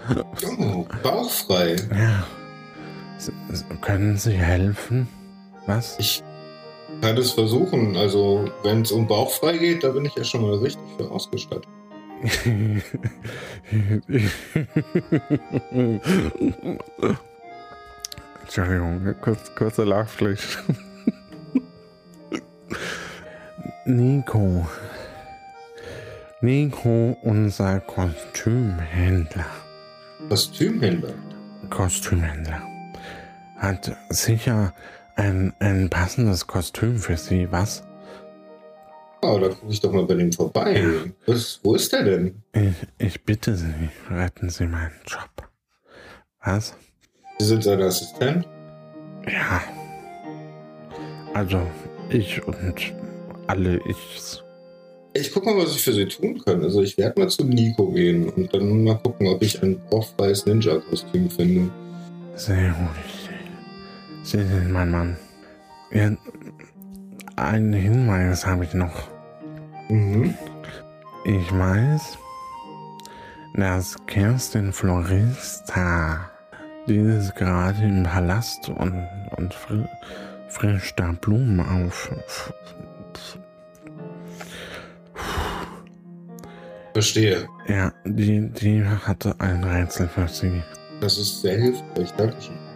Oh, 0.58 0.86
bauchfrei. 1.02 1.76
Ja. 1.94 2.26
S 3.18 3.64
können 3.82 4.16
Sie 4.16 4.32
helfen? 4.32 5.06
Was? 5.66 5.96
Ich 5.98 6.22
kann 7.00 7.16
es 7.16 7.32
versuchen. 7.32 7.96
Also, 7.96 8.44
wenn 8.62 8.82
es 8.82 8.92
um 8.92 9.06
bauchfrei 9.06 9.56
geht, 9.58 9.82
da 9.84 9.88
bin 9.90 10.04
ich 10.04 10.14
ja 10.14 10.24
schon 10.24 10.42
mal 10.42 10.54
richtig 10.54 10.82
für 10.96 11.10
ausgestattet. 11.10 11.66
Entschuldigung, 18.42 19.14
kurz, 19.22 19.54
kurzer 19.54 19.86
Lachfleisch. 19.86 20.58
Nico. 23.86 24.66
Nico, 26.42 27.16
unser 27.22 27.80
Kostümhändler. 27.80 29.46
Kostümhändler. 30.28 31.14
Kostümhändler. 31.70 32.62
Hat 33.56 33.96
sicher 34.10 34.74
ein, 35.20 35.52
ein 35.60 35.90
passendes 35.90 36.46
Kostüm 36.46 36.96
für 36.96 37.16
Sie, 37.16 37.46
was? 37.50 37.82
Oh, 39.22 39.38
da 39.38 39.48
gucke 39.48 39.70
ich 39.70 39.80
doch 39.80 39.92
mal 39.92 40.06
bei 40.06 40.14
dem 40.14 40.32
vorbei. 40.32 40.82
Was, 41.26 41.60
wo 41.62 41.74
ist 41.74 41.92
der 41.92 42.04
denn? 42.04 42.42
Ich, 42.54 42.74
ich 42.98 43.24
bitte 43.24 43.54
Sie, 43.54 43.90
retten 44.10 44.48
Sie 44.48 44.66
meinen 44.66 44.94
Job. 45.06 45.46
Was? 46.42 46.74
Sie 47.38 47.46
sind 47.46 47.62
sein 47.62 47.82
Assistent? 47.82 48.48
Ja. 49.26 49.62
Also, 51.34 51.60
ich 52.08 52.42
und 52.46 52.94
alle 53.46 53.78
Ichs. 53.86 54.42
Ich 55.12 55.32
gucke 55.32 55.50
mal, 55.50 55.58
was 55.58 55.76
ich 55.76 55.82
für 55.82 55.92
Sie 55.92 56.06
tun 56.06 56.40
kann. 56.42 56.62
Also, 56.62 56.80
ich 56.80 56.96
werde 56.96 57.20
mal 57.20 57.28
zu 57.28 57.44
Nico 57.44 57.90
gehen 57.90 58.30
und 58.30 58.54
dann 58.54 58.84
mal 58.84 58.94
gucken, 58.94 59.26
ob 59.26 59.42
ich 59.42 59.62
ein 59.62 59.78
bauchfreies 59.90 60.46
Ninja-Kostüm 60.46 61.28
finde. 61.28 61.70
Sehr 62.36 62.70
gut. 62.70 63.19
Sie 64.22 64.44
sind 64.44 64.70
mein 64.70 64.90
Mann. 64.90 65.16
Ja, 65.90 66.10
einen 67.36 67.72
Hinweis 67.72 68.46
habe 68.46 68.64
ich 68.64 68.74
noch. 68.74 69.08
Mhm. 69.88 70.34
Ich 71.24 71.52
weiß, 71.52 72.18
dass 73.54 73.96
Kerstin 74.06 74.72
Florista, 74.72 76.30
die 76.86 76.98
ist 76.98 77.34
gerade 77.36 77.82
im 77.82 78.04
Palast 78.04 78.68
und, 78.68 79.06
und 79.36 79.54
fri 79.54 79.84
frischt 80.48 80.98
da 80.98 81.12
Blumen 81.12 81.60
auf. 81.60 82.10
Verstehe. 86.92 87.48
Ja, 87.68 87.92
die, 88.04 88.50
die 88.50 88.84
hatte 88.84 89.34
ein 89.38 89.62
Rätsel 89.62 90.08
für 90.08 90.26
sie. 90.26 90.62
Das 91.00 91.18
ist 91.18 91.40
sehr 91.42 91.58
hilfreich. 91.58 92.10
Dankeschön. 92.16 92.69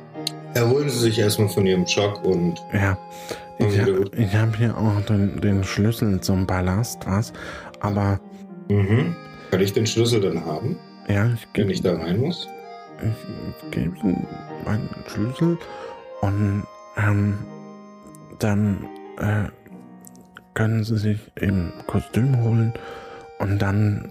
Erholen 0.54 0.88
Sie 0.88 0.98
sich 0.98 1.18
erstmal 1.18 1.48
von 1.48 1.66
Ihrem 1.66 1.86
Schock 1.86 2.24
und 2.24 2.62
Ja, 2.72 2.96
ich, 3.58 3.76
ich 4.16 4.34
habe 4.34 4.56
hier 4.56 4.76
auch 4.76 5.00
den, 5.02 5.40
den 5.40 5.64
Schlüssel 5.64 6.20
zum 6.20 6.46
Palast, 6.46 7.06
was? 7.06 7.32
Aber 7.80 8.20
mhm. 8.68 9.16
kann 9.50 9.60
ich 9.60 9.72
den 9.72 9.86
Schlüssel 9.86 10.20
dann 10.20 10.44
haben, 10.44 10.76
ja, 11.08 11.26
ich 11.26 11.42
wenn 11.42 11.52
gebe 11.52 11.72
ich 11.72 11.82
da 11.82 11.94
rein 11.94 12.20
muss? 12.20 12.48
ich, 13.00 13.08
ich 13.08 13.70
geb 13.70 14.02
Ihnen 14.02 14.26
meinen 14.64 14.88
Schlüssel 15.06 15.58
und 16.20 16.64
ähm, 16.96 17.38
dann 18.38 18.88
äh, 19.18 19.48
können 20.54 20.84
Sie 20.84 20.96
sich 20.96 21.18
im 21.34 21.72
Kostüm 21.86 22.42
holen 22.42 22.72
und 23.38 23.58
dann 23.60 24.10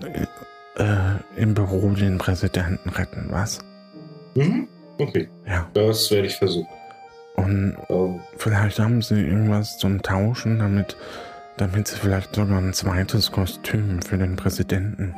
äh, 0.77 1.41
im 1.41 1.53
Büro 1.53 1.89
den 1.91 2.17
Präsidenten 2.17 2.89
retten, 2.89 3.27
was? 3.29 3.59
Mhm. 4.35 4.67
Okay, 4.99 5.29
Ja, 5.47 5.67
das 5.73 6.11
werde 6.11 6.27
ich 6.27 6.35
versuchen. 6.35 6.67
und 7.35 7.77
Ähm, 7.89 8.19
Vielleicht 8.37 8.79
haben 8.79 9.01
sie 9.01 9.21
irgendwas 9.21 9.77
zum 9.77 10.01
Tauschen, 10.01 10.59
damit, 10.59 10.95
damit 11.57 11.87
sie 11.87 11.97
vielleicht 11.97 12.35
sogar 12.35 12.59
ein 12.59 12.73
zweites 12.73 13.31
Kostüm 13.31 14.01
für 14.01 14.17
den 14.17 14.35
Präsidenten 14.35 15.15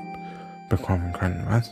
bekommen 0.69 1.13
können, 1.13 1.45
was? 1.47 1.71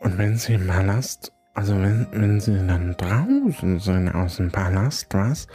Und 0.00 0.18
wenn 0.18 0.36
sie 0.36 0.54
im 0.54 0.66
Palast, 0.66 1.32
also 1.54 1.74
wenn, 1.80 2.06
wenn 2.12 2.40
sie 2.40 2.54
dann 2.66 2.96
draußen 2.96 3.78
sind 3.80 4.08
aus 4.14 4.36
dem 4.36 4.50
Palast, 4.50 5.06
was? 5.12 5.46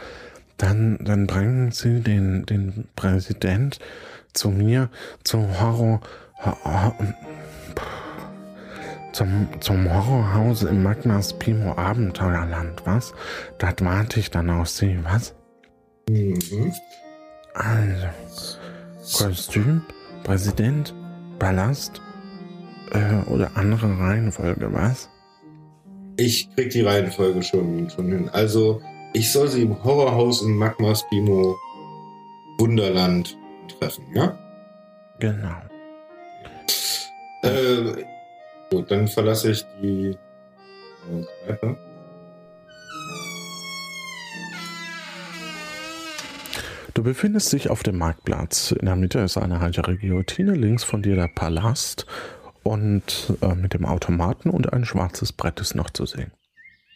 Dann, 0.56 0.98
dann 1.00 1.26
bringen 1.26 1.70
sie 1.70 2.00
den, 2.00 2.44
den 2.44 2.86
Präsident 2.94 3.78
zu 4.34 4.50
mir, 4.50 4.90
zum 5.24 5.58
Horror, 5.60 6.00
Horror 6.44 6.94
zum, 9.12 9.48
zum 9.60 9.92
Horrorhaus 9.92 10.62
im 10.62 10.82
Magmas 10.82 11.32
Pimo 11.32 11.74
Abenteuerland, 11.74 12.82
was? 12.84 13.12
Dort 13.58 13.84
warte 13.84 14.20
ich 14.20 14.30
dann 14.30 14.50
auf 14.50 14.68
sie, 14.68 14.98
was? 15.02 15.34
mhm. 16.08 16.72
Also, 17.54 18.06
Kostüm, 19.18 19.82
Präsident, 20.22 20.94
Palast 21.38 22.00
äh, 22.92 23.28
oder 23.30 23.50
andere 23.54 23.98
Reihenfolge, 23.98 24.72
was? 24.72 25.08
Ich 26.16 26.54
krieg 26.54 26.70
die 26.70 26.82
Reihenfolge 26.82 27.42
schon, 27.42 27.88
schon 27.90 28.08
hin. 28.08 28.28
Also, 28.28 28.82
ich 29.12 29.32
soll 29.32 29.48
sie 29.48 29.62
im 29.62 29.82
Horrorhaus 29.82 30.42
im 30.42 30.56
Magmas 30.56 31.04
Bimo 31.10 31.56
Wunderland 32.58 33.36
treffen, 33.78 34.04
ja? 34.14 34.38
Genau. 35.18 35.56
Äh, 37.42 38.04
gut, 38.70 38.90
dann 38.90 39.08
verlasse 39.08 39.50
ich 39.50 39.64
die 39.82 40.16
äh, 41.10 41.24
Kneipe. 41.44 41.76
Du 46.94 47.04
befindest 47.04 47.52
dich 47.52 47.70
auf 47.70 47.82
dem 47.82 47.98
Marktplatz. 47.98 48.72
In 48.72 48.86
der 48.86 48.96
Mitte 48.96 49.20
ist 49.20 49.36
eine 49.36 49.60
heitere 49.60 49.96
Guillotine, 49.96 50.54
links 50.54 50.84
von 50.84 51.02
dir 51.02 51.16
der 51.16 51.28
Palast 51.28 52.06
und 52.62 53.32
äh, 53.42 53.54
mit 53.54 53.74
dem 53.74 53.86
Automaten 53.86 54.50
und 54.50 54.72
ein 54.72 54.84
schwarzes 54.84 55.32
Brett 55.32 55.60
ist 55.60 55.74
noch 55.74 55.90
zu 55.90 56.06
sehen. 56.06 56.32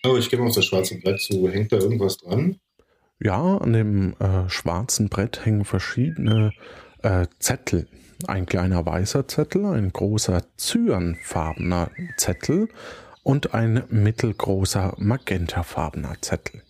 Oh, 0.04 0.16
ich 0.16 0.28
gehe 0.28 0.38
mal 0.38 0.48
auf 0.48 0.54
das 0.54 0.66
schwarze 0.66 0.98
Brett 0.98 1.20
zu. 1.20 1.48
Hängt 1.48 1.72
da 1.72 1.76
irgendwas 1.76 2.18
dran? 2.18 2.58
Ja, 3.20 3.56
an 3.56 3.72
dem 3.72 4.14
äh, 4.18 4.48
schwarzen 4.50 5.08
Brett 5.08 5.46
hängen 5.46 5.64
verschiedene 5.64 6.52
äh, 7.02 7.26
Zettel. 7.38 7.86
Ein 8.26 8.46
kleiner 8.46 8.84
weißer 8.86 9.28
Zettel, 9.28 9.66
ein 9.66 9.92
großer 9.92 10.42
cyanfarbener 10.56 11.90
Zettel 12.16 12.68
und 13.22 13.54
ein 13.54 13.84
mittelgroßer 13.88 14.94
magentafarbener 14.98 16.16
Zettel. 16.20 16.62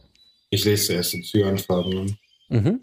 Ich 0.51 0.65
lese 0.65 0.87
zuerst 0.87 1.13
den 1.13 1.23
Cyanfarbenen. 1.23 2.19
Mhm. 2.49 2.81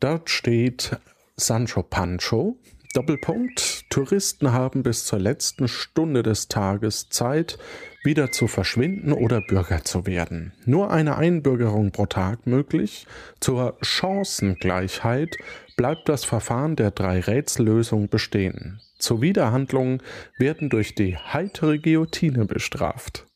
Dort 0.00 0.30
steht 0.30 0.96
Sancho 1.36 1.82
Pancho. 1.82 2.56
Doppelpunkt. 2.94 3.88
Touristen 3.88 4.52
haben 4.52 4.82
bis 4.82 5.06
zur 5.06 5.18
letzten 5.18 5.66
Stunde 5.66 6.22
des 6.22 6.48
Tages 6.48 7.08
Zeit, 7.08 7.58
wieder 8.04 8.32
zu 8.32 8.48
verschwinden 8.48 9.12
oder 9.12 9.40
Bürger 9.40 9.82
zu 9.84 10.06
werden. 10.06 10.52
Nur 10.66 10.90
eine 10.90 11.16
Einbürgerung 11.16 11.90
pro 11.90 12.04
Tag 12.04 12.46
möglich. 12.46 13.06
Zur 13.40 13.78
Chancengleichheit 13.80 15.36
bleibt 15.82 16.08
das 16.08 16.24
Verfahren 16.24 16.76
der 16.76 16.92
drei 16.92 17.18
Rätsellösung 17.18 18.08
bestehen. 18.08 18.80
Zuwiderhandlungen 18.98 20.00
werden 20.38 20.70
durch 20.70 20.94
die 20.94 21.16
heitere 21.16 21.80
Guillotine 21.80 22.44
bestraft. 22.44 23.26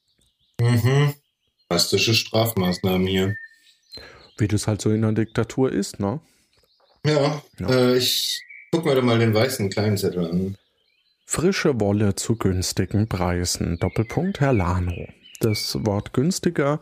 Mhm. 0.60 1.14
Drastische 1.68 2.14
Strafmaßnahmen 2.14 3.04
hier. 3.04 3.34
Wie 4.38 4.46
das 4.46 4.68
halt 4.68 4.80
so 4.80 4.92
in 4.92 5.02
einer 5.02 5.12
Diktatur 5.12 5.72
ist, 5.72 5.98
ne? 5.98 6.20
Ja, 7.04 7.42
Ja. 7.58 7.68
Äh, 7.68 7.96
ich 7.96 8.40
guck 8.70 8.84
mir 8.84 8.94
doch 8.94 9.02
mal 9.02 9.18
den 9.18 9.34
weißen 9.34 9.68
kleinen 9.68 9.96
Zettel 9.96 10.24
an. 10.24 10.56
Frische 11.24 11.80
Wolle 11.80 12.14
zu 12.14 12.36
günstigen 12.36 13.08
Preisen. 13.08 13.76
Doppelpunkt 13.80 14.38
Herr 14.38 14.52
Lano. 14.52 15.08
Das 15.40 15.84
Wort 15.84 16.12
günstiger 16.12 16.78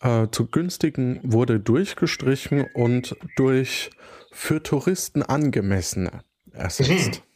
äh, 0.00 0.26
zu 0.30 0.46
günstigen 0.46 1.20
wurde 1.22 1.60
durchgestrichen 1.60 2.66
und 2.74 3.16
durch 3.36 3.90
für 4.32 4.62
Touristen 4.62 5.22
angemessene 5.22 6.22
ersetzt. 6.52 7.22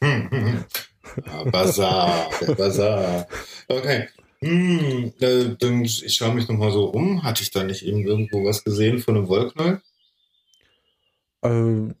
Ah, 1.27 1.43
Bazar, 1.45 2.29
der 2.41 2.55
Bazar. 2.55 3.27
Okay. 3.67 4.07
Hm, 4.41 5.13
äh, 5.19 5.55
dann, 5.59 5.83
ich 5.83 6.13
schaue 6.15 6.33
mich 6.33 6.47
nochmal 6.47 6.71
so 6.71 6.85
um. 6.85 7.23
Hatte 7.23 7.43
ich 7.43 7.51
da 7.51 7.63
nicht 7.63 7.83
eben 7.83 8.05
irgendwo 8.05 8.43
was 8.43 8.63
gesehen 8.63 8.99
von 8.99 9.15
einem 9.15 9.27
Wollknäuel? 9.27 9.81
Äh, 11.43 11.93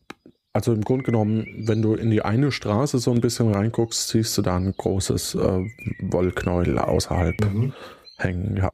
also 0.53 0.73
im 0.73 0.81
Grunde 0.81 1.03
genommen, 1.03 1.45
wenn 1.67 1.81
du 1.81 1.93
in 1.95 2.09
die 2.11 2.23
eine 2.23 2.51
Straße 2.51 2.97
so 2.99 3.11
ein 3.11 3.21
bisschen 3.21 3.53
reinguckst, 3.53 4.09
siehst 4.09 4.37
du 4.37 4.41
da 4.41 4.55
ein 4.57 4.73
großes 4.75 5.35
äh, 5.35 5.65
Wollknäuel 6.01 6.79
außerhalb 6.79 7.39
Mhm. 7.45 7.73
hängen. 8.17 8.57
Ja. 8.57 8.71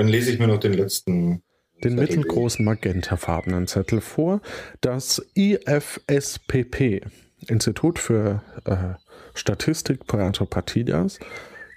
Dann 0.00 0.08
lese 0.08 0.32
ich 0.32 0.38
mir 0.38 0.46
noch 0.46 0.60
den 0.60 0.72
letzten. 0.72 1.42
Den 1.84 1.98
Zettel 1.98 2.16
mittelgroßen 2.16 2.64
magentafarbenen 2.64 3.66
Zettel 3.66 4.00
vor. 4.00 4.40
Das 4.80 5.22
IFSPP, 5.34 7.02
Institut 7.48 7.98
für 7.98 8.42
äh, 8.64 8.94
Statistik 9.34 10.06
Puerto 10.06 10.46
Patillas, 10.46 11.18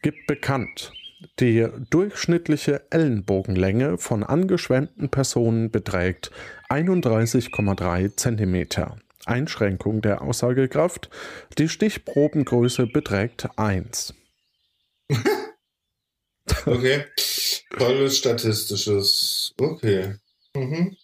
gibt 0.04 0.26
bekannt, 0.26 0.94
die 1.42 1.68
durchschnittliche 1.90 2.84
Ellenbogenlänge 2.92 3.98
von 3.98 4.24
angeschwemmten 4.24 5.10
Personen 5.10 5.70
beträgt 5.70 6.32
31,3 6.70 8.16
Zentimeter. 8.16 8.96
Einschränkung 9.26 10.02
der 10.02 10.22
Aussagekraft. 10.22 11.10
Die 11.58 11.68
Stichprobengröße 11.68 12.88
beträgt 12.88 13.50
1. 13.58 14.14
Okay. 16.66 17.06
Tolles 17.78 18.18
statistisches. 18.18 19.54
Okay. 19.60 20.16
Mhm. 20.56 20.96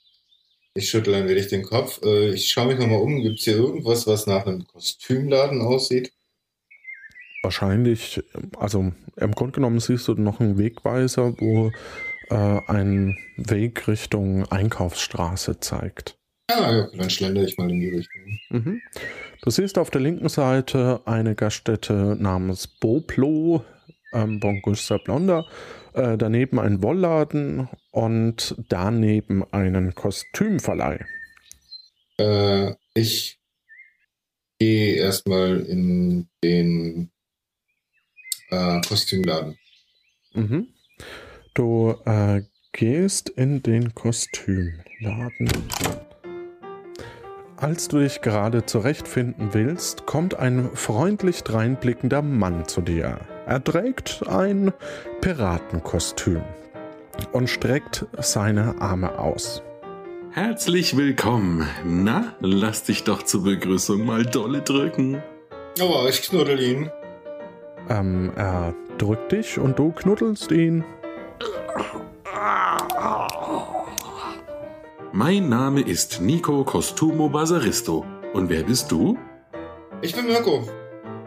Ich 0.74 0.90
schüttle 0.90 1.18
ein 1.18 1.28
wenig 1.28 1.48
den 1.48 1.64
Kopf. 1.64 2.02
Äh, 2.04 2.30
Ich 2.34 2.52
schaue 2.52 2.68
mich 2.68 2.80
nochmal 2.80 3.02
um. 3.02 3.22
Gibt 3.22 3.40
es 3.40 3.46
hier 3.46 3.56
irgendwas, 3.56 4.08
was 4.08 4.28
nach 4.28 4.46
einem 4.46 4.66
Kostümladen 4.66 5.62
aussieht? 5.62 6.14
Wahrscheinlich, 7.42 8.22
also 8.58 8.92
im 9.16 9.32
Grunde 9.32 9.54
genommen 9.54 9.80
siehst 9.80 10.08
du 10.08 10.14
noch 10.14 10.40
einen 10.40 10.58
Wegweiser, 10.58 11.34
wo 11.40 11.72
äh, 12.30 12.62
ein 12.68 13.18
Weg 13.38 13.88
Richtung 13.88 14.46
Einkaufsstraße 14.52 15.60
zeigt. 15.60 16.18
Ah, 16.52 16.72
ja, 16.76 16.88
dann 16.96 17.10
schlendere 17.10 17.46
ich 17.46 17.58
mal 17.58 17.70
in 17.70 17.80
die 17.80 17.90
Richtung. 17.90 18.40
Mhm. 18.50 18.82
Du 19.42 19.50
siehst 19.52 19.78
auf 19.78 19.90
der 19.90 20.02
linken 20.02 20.30
Seite 20.30 21.02
eine 21.06 21.36
Gaststätte 21.36 22.18
namens 22.20 22.68
Boplo, 22.68 23.64
ähm, 24.14 24.40
Bon 24.40 24.62
Gusta 24.62 24.98
Blonda, 24.98 25.46
äh, 25.94 26.18
daneben 26.18 26.60
ein 26.60 26.82
Wollladen 26.82 27.70
und 27.92 28.56
daneben 28.70 29.44
einen 29.52 29.96
Kostümverleih. 29.96 31.06
Äh, 32.20 32.74
ich 32.94 33.40
gehe 34.60 34.96
erstmal 34.96 35.62
in 35.62 36.28
den 36.44 37.12
äh, 38.50 38.82
Kostümladen. 38.82 39.58
Mhm. 40.34 40.68
Du 41.54 41.96
äh, 42.06 42.42
gehst 42.72 43.30
in 43.30 43.64
den 43.64 43.96
Kostümladen. 43.96 45.50
Als 47.58 47.90
du 47.90 48.00
dich 48.00 48.22
gerade 48.22 48.66
zurechtfinden 48.66 49.54
willst, 49.54 50.06
kommt 50.06 50.36
ein 50.36 50.70
freundlich 50.76 51.44
dreinblickender 51.44 52.22
Mann 52.22 52.66
zu 52.68 52.80
dir. 52.82 53.20
Er 53.50 53.64
trägt 53.64 54.28
ein 54.28 54.74
Piratenkostüm 55.22 56.44
und 57.32 57.50
streckt 57.50 58.06
seine 58.20 58.80
Arme 58.80 59.18
aus. 59.18 59.64
Herzlich 60.30 60.96
willkommen. 60.96 61.68
Na, 61.84 62.36
lass 62.42 62.84
dich 62.84 63.06
doch 63.06 63.24
zur 63.24 63.46
Begrüßung 63.46 64.06
mal 64.06 64.24
dolle 64.24 64.62
drücken. 64.62 65.24
Aber 65.82 66.08
ich 66.08 66.22
knuddel 66.22 66.62
ihn. 66.62 66.92
Ähm, 67.90 68.32
er 68.36 68.76
drückt 69.00 69.32
dich 69.32 69.58
und 69.58 69.80
du 69.80 69.94
knuddelst 69.94 70.52
ihn. 70.52 70.86
Mein 75.12 75.50
Name 75.50 75.82
ist 75.82 76.22
Nico 76.22 76.64
Costumo 76.64 77.30
Basaristo. 77.30 78.06
Und 78.32 78.52
wer 78.52 78.62
bist 78.62 78.92
du? 78.92 79.18
Ich 80.04 80.16
bin 80.16 80.28
Mirko. 80.28 80.70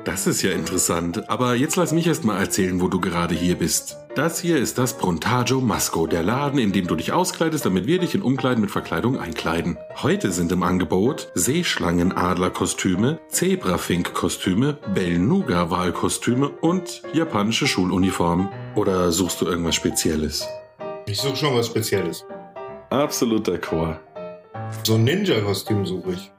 Das 0.04 0.26
ist 0.26 0.42
ja 0.42 0.50
interessant, 0.50 1.30
aber 1.30 1.54
jetzt 1.54 1.76
lass 1.76 1.92
mich 1.92 2.08
erst 2.08 2.24
mal 2.24 2.36
erzählen, 2.36 2.80
wo 2.80 2.88
du 2.88 3.00
gerade 3.00 3.36
hier 3.36 3.56
bist. 3.56 3.98
Das 4.16 4.40
hier 4.40 4.56
ist 4.56 4.76
das 4.76 4.98
Prontaggio 4.98 5.60
Masco, 5.60 6.08
der 6.08 6.24
Laden, 6.24 6.58
in 6.58 6.72
dem 6.72 6.88
du 6.88 6.96
dich 6.96 7.12
auskleidest, 7.12 7.64
damit 7.64 7.86
wir 7.86 8.00
dich 8.00 8.16
in 8.16 8.22
Umkleiden 8.22 8.60
mit 8.60 8.72
Verkleidung 8.72 9.16
einkleiden. 9.16 9.78
Heute 10.02 10.32
sind 10.32 10.50
im 10.50 10.64
Angebot 10.64 11.30
Seeschlangenadlerkostüme, 11.34 13.20
Zebrafinkkostüme, 13.28 14.76
Belnuga-Wahlkostüme 14.92 16.48
und 16.48 17.02
japanische 17.12 17.68
Schuluniformen. 17.68 18.48
Oder 18.74 19.12
suchst 19.12 19.40
du 19.40 19.46
irgendwas 19.46 19.76
Spezielles? 19.76 20.48
Ich 21.06 21.20
suche 21.20 21.36
schon 21.36 21.54
was 21.54 21.68
Spezielles. 21.68 22.24
Absoluter 22.90 23.56
Chor. 23.58 24.00
So 24.82 24.96
ein 24.96 25.04
Ninja-Kostüm 25.04 25.86
suche 25.86 26.14
ich. 26.14 26.31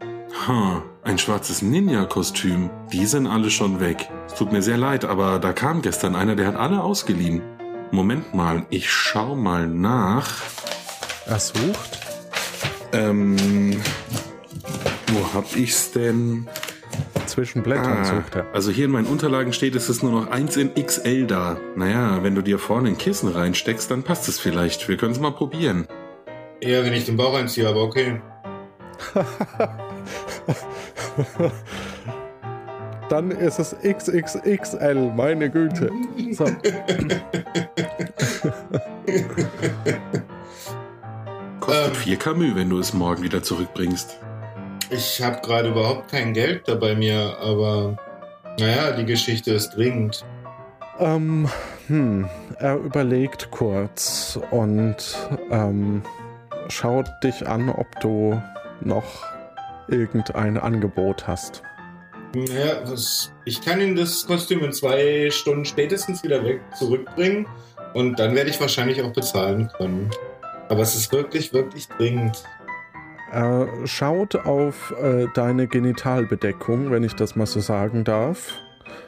Ha, 0.48 0.84
ein 1.04 1.18
schwarzes 1.18 1.62
Ninja-Kostüm. 1.62 2.70
Die 2.92 3.06
sind 3.06 3.28
alle 3.28 3.50
schon 3.50 3.80
weg. 3.80 4.10
Es 4.28 4.34
tut 4.34 4.52
mir 4.52 4.62
sehr 4.62 4.78
leid, 4.78 5.06
aber 5.06 5.40
da 5.40 5.54
kam 5.54 5.82
gestern 5.82 6.16
einer, 6.16 6.36
der 6.36 6.48
hat 6.48 6.56
alle 6.56 6.82
ausgeliehen. 6.84 7.42
Moment 7.92 8.34
mal, 8.34 8.66
ich 8.70 8.90
schau 8.92 9.36
mal 9.36 9.68
nach. 9.68 10.28
Er 11.28 11.40
sucht. 11.40 12.00
Ähm, 12.92 13.80
wo 15.08 15.34
hab 15.34 15.56
ich's 15.56 15.92
denn? 15.92 16.48
Zwischen 17.28 17.64
Blättern 17.64 18.00
Ah, 18.00 18.04
sucht 18.04 18.36
er. 18.36 18.46
also 18.54 18.70
hier 18.70 18.86
in 18.86 18.92
meinen 18.92 19.08
Unterlagen 19.08 19.54
steht, 19.54 19.74
es 19.76 19.90
ist 19.90 20.04
nur 20.04 20.12
noch 20.12 20.30
eins 20.30 20.58
in 20.58 20.74
XL 20.76 21.26
da. 21.26 21.58
Naja, 21.76 22.22
wenn 22.22 22.36
du 22.36 22.42
dir 22.42 22.60
vorne 22.60 22.90
ein 22.90 22.98
Kissen 22.98 23.30
reinsteckst, 23.30 23.90
dann 23.90 24.04
passt 24.04 24.28
es 24.28 24.40
vielleicht. 24.40 24.88
Wir 24.90 24.98
können 24.98 25.14
es 25.14 25.20
mal 25.20 25.32
probieren. 25.32 25.88
Eher, 26.60 26.84
wenn 26.84 26.94
ich 26.94 27.06
den 27.06 27.18
Bauch 27.18 27.34
einziehe, 27.36 27.68
aber 27.68 27.82
okay. 27.82 28.22
Dann 33.10 33.32
ist 33.32 33.60
es 33.60 33.76
XXXL, 33.84 35.12
meine 35.16 35.50
Güte. 35.50 35.92
So. 36.32 36.46
Kostet 41.60 41.92
Ähm. 41.92 41.96
4 41.96 42.18
Camus, 42.18 42.56
wenn 42.56 42.70
du 42.70 42.80
es 42.80 42.94
morgen 42.94 43.22
wieder 43.24 43.44
zurückbringst. 43.44 44.20
Ich 44.90 45.22
habe 45.22 45.42
gerade 45.42 45.70
überhaupt 45.70 46.10
kein 46.10 46.34
Geld 46.34 46.68
da 46.68 46.76
bei 46.76 46.96
mir, 46.96 47.38
aber 47.40 47.98
naja, 48.60 48.92
die 48.92 49.06
Geschichte 49.06 49.54
ist 49.54 49.72
dringend. 49.72 50.26
Ähm, 51.00 51.50
hm, 51.88 52.30
er 52.60 52.78
überlegt 52.78 53.50
kurz 53.52 54.40
und 54.52 54.96
ähm, 55.50 56.04
schaut 56.68 57.08
dich 57.24 57.48
an, 57.48 57.70
ob 57.70 57.88
du 58.00 58.42
noch 58.82 59.26
irgendein 59.88 60.58
Angebot 60.58 61.28
hast. 61.28 61.64
Naja, 62.36 62.82
was, 62.86 63.32
ich 63.46 63.62
kann 63.62 63.80
Ihnen 63.80 63.96
das 63.96 64.26
Kostüm 64.26 64.64
in 64.64 64.74
zwei 64.74 65.30
Stunden 65.30 65.66
spätestens 65.66 66.24
wieder 66.24 66.44
weg 66.44 66.62
zurückbringen 66.78 67.46
und 67.94 68.20
dann 68.20 68.36
werde 68.36 68.50
ich 68.50 68.60
wahrscheinlich 68.60 69.02
auch 69.02 69.14
bezahlen 69.14 69.70
können. 69.78 70.10
Aber 70.70 70.82
es 70.82 70.96
ist 70.96 71.12
wirklich, 71.12 71.54
wirklich 71.54 71.88
dringend. 71.90 72.44
Er 73.32 73.68
schaut 73.86 74.36
auf 74.36 74.94
äh, 75.02 75.28
deine 75.34 75.68
Genitalbedeckung, 75.68 76.92
wenn 76.92 77.04
ich 77.04 77.14
das 77.16 77.36
mal 77.36 77.46
so 77.46 77.60
sagen 77.60 78.04
darf, 78.04 78.62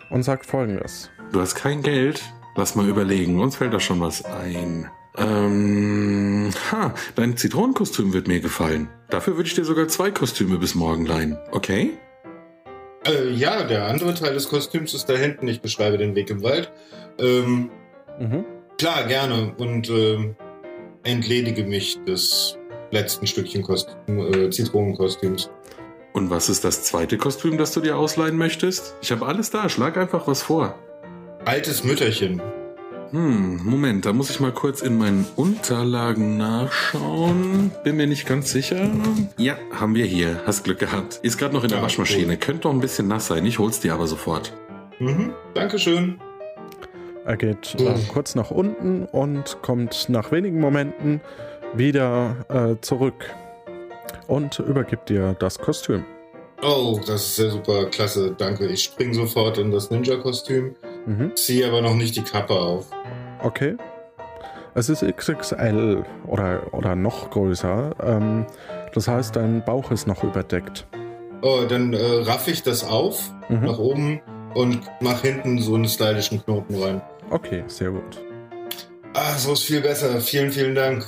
und 0.09 0.23
sagt 0.23 0.45
folgendes. 0.45 1.09
Du 1.31 1.41
hast 1.41 1.55
kein 1.55 1.81
Geld? 1.81 2.23
Lass 2.55 2.75
mal 2.75 2.87
überlegen, 2.87 3.39
uns 3.39 3.57
fällt 3.57 3.73
da 3.73 3.79
schon 3.79 3.99
was 3.99 4.23
ein. 4.23 4.89
Ähm, 5.17 6.49
ha, 6.71 6.93
dein 7.15 7.37
Zitronenkostüm 7.37 8.13
wird 8.13 8.27
mir 8.27 8.39
gefallen. 8.39 8.89
Dafür 9.09 9.35
würde 9.37 9.47
ich 9.47 9.55
dir 9.55 9.65
sogar 9.65 9.87
zwei 9.87 10.11
Kostüme 10.11 10.57
bis 10.57 10.75
morgen 10.75 11.05
leihen. 11.05 11.37
Okay? 11.51 11.91
Äh, 13.07 13.29
ja, 13.31 13.63
der 13.63 13.85
andere 13.87 14.13
Teil 14.13 14.33
des 14.33 14.49
Kostüms 14.49 14.93
ist 14.93 15.05
da 15.07 15.13
hinten. 15.13 15.47
Ich 15.47 15.61
beschreibe 15.61 15.97
den 15.97 16.15
Weg 16.15 16.29
im 16.29 16.43
Wald. 16.43 16.71
Ähm, 17.19 17.69
Mhm. 18.19 18.45
klar, 18.77 19.03
gerne. 19.07 19.53
Und 19.57 19.89
ähm, 19.89 20.35
entledige 21.03 21.63
mich 21.63 21.99
des 22.07 22.57
letzten 22.91 23.27
Stückchen 23.27 23.61
Kostüm, 23.61 24.33
äh, 24.33 24.49
Zitronenkostüms. 24.49 25.49
Und 26.13 26.29
was 26.29 26.47
ist 26.49 26.63
das 26.63 26.83
zweite 26.83 27.17
Kostüm, 27.17 27.57
das 27.57 27.73
du 27.73 27.81
dir 27.81 27.97
ausleihen 27.97 28.37
möchtest? 28.37 28.95
Ich 29.01 29.11
habe 29.11 29.25
alles 29.25 29.49
da, 29.49 29.67
schlag 29.67 29.97
einfach 29.97 30.27
was 30.27 30.41
vor. 30.43 30.75
Altes 31.43 31.83
Mütterchen. 31.83 32.41
Hm, 33.15 33.61
Moment, 33.63 34.05
da 34.05 34.11
muss 34.11 34.29
ich 34.29 34.41
mal 34.41 34.51
kurz 34.51 34.81
in 34.81 34.97
meinen 34.97 35.25
Unterlagen 35.37 36.35
nachschauen. 36.35 37.71
Bin 37.85 37.95
mir 37.95 38.07
nicht 38.07 38.27
ganz 38.27 38.51
sicher. 38.51 38.89
Ja, 39.37 39.55
haben 39.71 39.95
wir 39.95 40.03
hier. 40.03 40.41
Hast 40.45 40.65
Glück 40.65 40.79
gehabt. 40.79 41.21
Ist 41.23 41.37
gerade 41.37 41.53
noch 41.53 41.63
in 41.63 41.69
der 41.69 41.77
Ja, 41.77 41.83
Waschmaschine. 41.85 42.33
cool. 42.33 42.37
Könnte 42.37 42.63
doch 42.63 42.71
ein 42.71 42.81
bisschen 42.81 43.07
nass 43.07 43.27
sein. 43.27 43.45
Ich 43.45 43.57
hol's 43.57 43.79
dir 43.79 43.93
aber 43.93 44.05
sofort. 44.07 44.51
Mhm, 44.99 45.31
Dankeschön. 45.53 46.19
Er 47.23 47.37
geht 47.37 47.75
äh, 47.79 47.93
kurz 48.11 48.35
nach 48.35 48.51
unten 48.51 49.05
und 49.05 49.59
kommt 49.61 50.09
nach 50.09 50.33
wenigen 50.33 50.59
Momenten 50.59 51.21
wieder 51.73 52.35
äh, 52.49 52.75
zurück 52.81 53.33
und 54.27 54.59
übergibt 54.59 55.07
dir 55.07 55.37
das 55.39 55.57
Kostüm. 55.57 56.03
Oh, 56.61 56.99
das 57.07 57.27
ist 57.27 57.37
ja 57.39 57.49
super 57.49 57.85
klasse. 57.85 58.35
Danke. 58.37 58.67
Ich 58.67 58.83
spring 58.83 59.13
sofort 59.13 59.57
in 59.57 59.71
das 59.71 59.89
Ninja-Kostüm, 59.89 60.75
Mhm. 61.05 61.35
ziehe 61.35 61.67
aber 61.67 61.81
noch 61.81 61.93
nicht 61.95 62.15
die 62.15 62.23
Kappe 62.23 62.53
auf. 62.53 62.87
Okay. 63.41 63.75
Es 64.73 64.89
ist 64.89 65.03
XXL 65.05 66.03
oder, 66.27 66.73
oder 66.73 66.95
noch 66.95 67.29
größer. 67.31 67.91
Ähm, 68.03 68.45
Das 68.93 69.07
heißt, 69.07 69.35
dein 69.35 69.63
Bauch 69.63 69.91
ist 69.91 70.07
noch 70.07 70.23
überdeckt. 70.23 70.87
Oh, 71.41 71.61
dann 71.67 71.93
äh, 71.93 71.97
raff 72.23 72.47
ich 72.47 72.63
das 72.63 72.83
auf 72.83 73.31
Mhm. 73.49 73.65
nach 73.65 73.77
oben 73.77 74.21
und 74.55 74.79
mach 75.01 75.21
hinten 75.21 75.59
so 75.59 75.75
einen 75.75 75.87
stylischen 75.87 76.43
Knoten 76.43 76.81
rein. 76.81 77.01
Okay, 77.29 77.63
sehr 77.67 77.91
gut. 77.91 78.23
Ah, 79.13 79.33
so 79.37 79.53
ist 79.53 79.63
viel 79.63 79.81
besser. 79.81 80.19
Vielen, 80.19 80.51
vielen 80.51 80.73
Dank. 80.75 81.05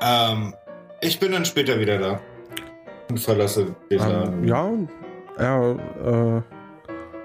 Ähm, 0.00 0.54
ich 1.02 1.20
bin 1.20 1.32
dann 1.32 1.44
später 1.44 1.78
wieder 1.78 1.98
da. 1.98 2.20
Und 3.10 3.20
verlasse 3.20 3.74
den 3.90 3.98
Laden. 3.98 4.42
Ähm, 4.42 4.44
ja, 4.48 4.70
er 5.36 5.76
äh, 6.38 6.42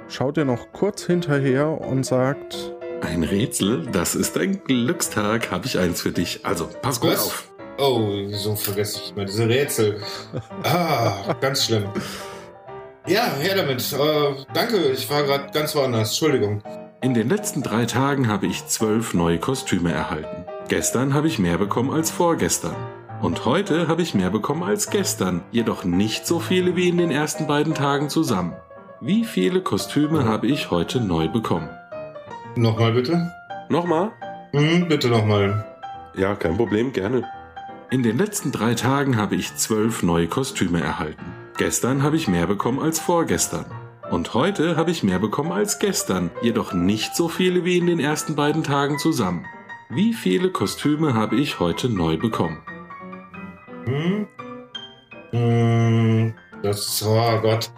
schaut 0.10 0.38
dir 0.38 0.46
noch 0.46 0.72
kurz 0.74 1.06
hinterher 1.06 1.70
und 1.70 2.06
sagt, 2.06 2.74
Ein 3.02 3.24
Rätsel, 3.24 3.86
das 3.92 4.16
ist 4.16 4.38
ein 4.38 4.64
Glückstag, 4.64 5.52
habe 5.52 5.66
ich 5.66 5.78
eins 5.80 6.02
für 6.02 6.12
dich. 6.12 6.42
Also, 6.46 6.68
pass 6.82 7.00
gut 7.00 7.12
Was? 7.12 7.26
auf. 7.26 7.52
Oh, 7.78 8.10
wieso 8.28 8.56
vergesse 8.56 9.00
ich 9.02 9.12
immer 9.16 9.24
diese 9.26 9.48
Rätsel? 9.48 10.02
Ah, 10.64 11.34
ganz 11.40 11.64
schlimm. 11.64 11.86
Ja, 13.08 13.32
her 13.40 13.56
damit. 13.56 13.94
Äh, 13.94 14.46
danke, 14.54 14.78
ich 14.92 15.10
war 15.10 15.24
gerade 15.24 15.52
ganz 15.54 15.74
woanders. 15.76 16.10
Entschuldigung. 16.10 16.62
In 17.02 17.14
den 17.14 17.30
letzten 17.30 17.64
drei 17.64 17.86
Tagen 17.86 18.28
habe 18.28 18.48
ich 18.48 18.68
zwölf 18.68 19.14
neue 19.14 19.40
Kostüme 19.40 19.94
erhalten. 19.94 20.44
Gestern 20.68 21.14
habe 21.14 21.28
ich 21.28 21.40
mehr 21.40 21.58
bekommen 21.58 21.92
als 21.92 22.12
vorgestern. 22.12 22.76
Und 23.22 23.46
heute 23.46 23.88
habe 23.88 24.02
ich 24.02 24.14
mehr 24.14 24.30
bekommen 24.30 24.64
als 24.64 24.90
gestern, 24.90 25.42
jedoch 25.52 25.86
nicht 25.86 26.28
so 26.28 26.40
viele 26.40 26.76
wie 26.76 26.90
in 26.90 26.98
den 26.98 27.12
ersten 27.12 27.48
beiden 27.48 27.74
Tagen 27.74 28.10
zusammen. 28.10 28.54
Wie 29.02 29.24
viele 29.24 29.62
Kostüme 29.62 30.26
habe 30.26 30.48
ich 30.48 30.72
heute 30.72 31.00
neu 31.00 31.30
bekommen? 31.30 31.70
Nochmal 32.58 32.92
bitte? 32.92 33.32
Nochmal? 33.70 34.12
Hm, 34.52 34.90
bitte 34.90 35.08
nochmal. 35.08 35.66
Ja, 36.18 36.36
kein 36.36 36.58
Problem, 36.58 36.92
gerne. 36.92 37.24
In 37.92 38.04
den 38.04 38.18
letzten 38.18 38.52
drei 38.52 38.74
Tagen 38.74 39.16
habe 39.16 39.36
ich 39.36 39.56
zwölf 39.56 40.04
neue 40.04 40.28
Kostüme 40.28 40.82
erhalten. 40.82 41.24
Gestern 41.58 42.04
habe 42.04 42.18
ich 42.18 42.28
mehr 42.28 42.46
bekommen 42.46 42.82
als 42.82 43.00
vorgestern. 43.00 43.64
Und 44.12 44.34
heute 44.34 44.76
habe 44.76 44.92
ich 44.92 45.02
mehr 45.02 45.20
bekommen 45.20 45.54
als 45.54 45.80
gestern, 45.80 46.30
jedoch 46.42 46.74
nicht 46.74 47.16
so 47.16 47.30
viele 47.30 47.64
wie 47.64 47.78
in 47.78 47.88
den 47.88 48.02
ersten 48.02 48.36
beiden 48.36 48.66
Tagen 48.66 49.00
zusammen. 49.00 49.46
Wie 49.90 50.14
viele 50.14 50.52
Kostüme 50.52 51.14
habe 51.14 51.38
ich 51.38 51.62
heute 51.62 51.88
neu 51.88 52.18
bekommen? 52.18 52.62
Hm? 53.86 54.28
Hm, 55.32 56.34
das 56.64 56.80
ist, 56.86 57.06
oh 57.08 57.40
Gott. 57.42 57.72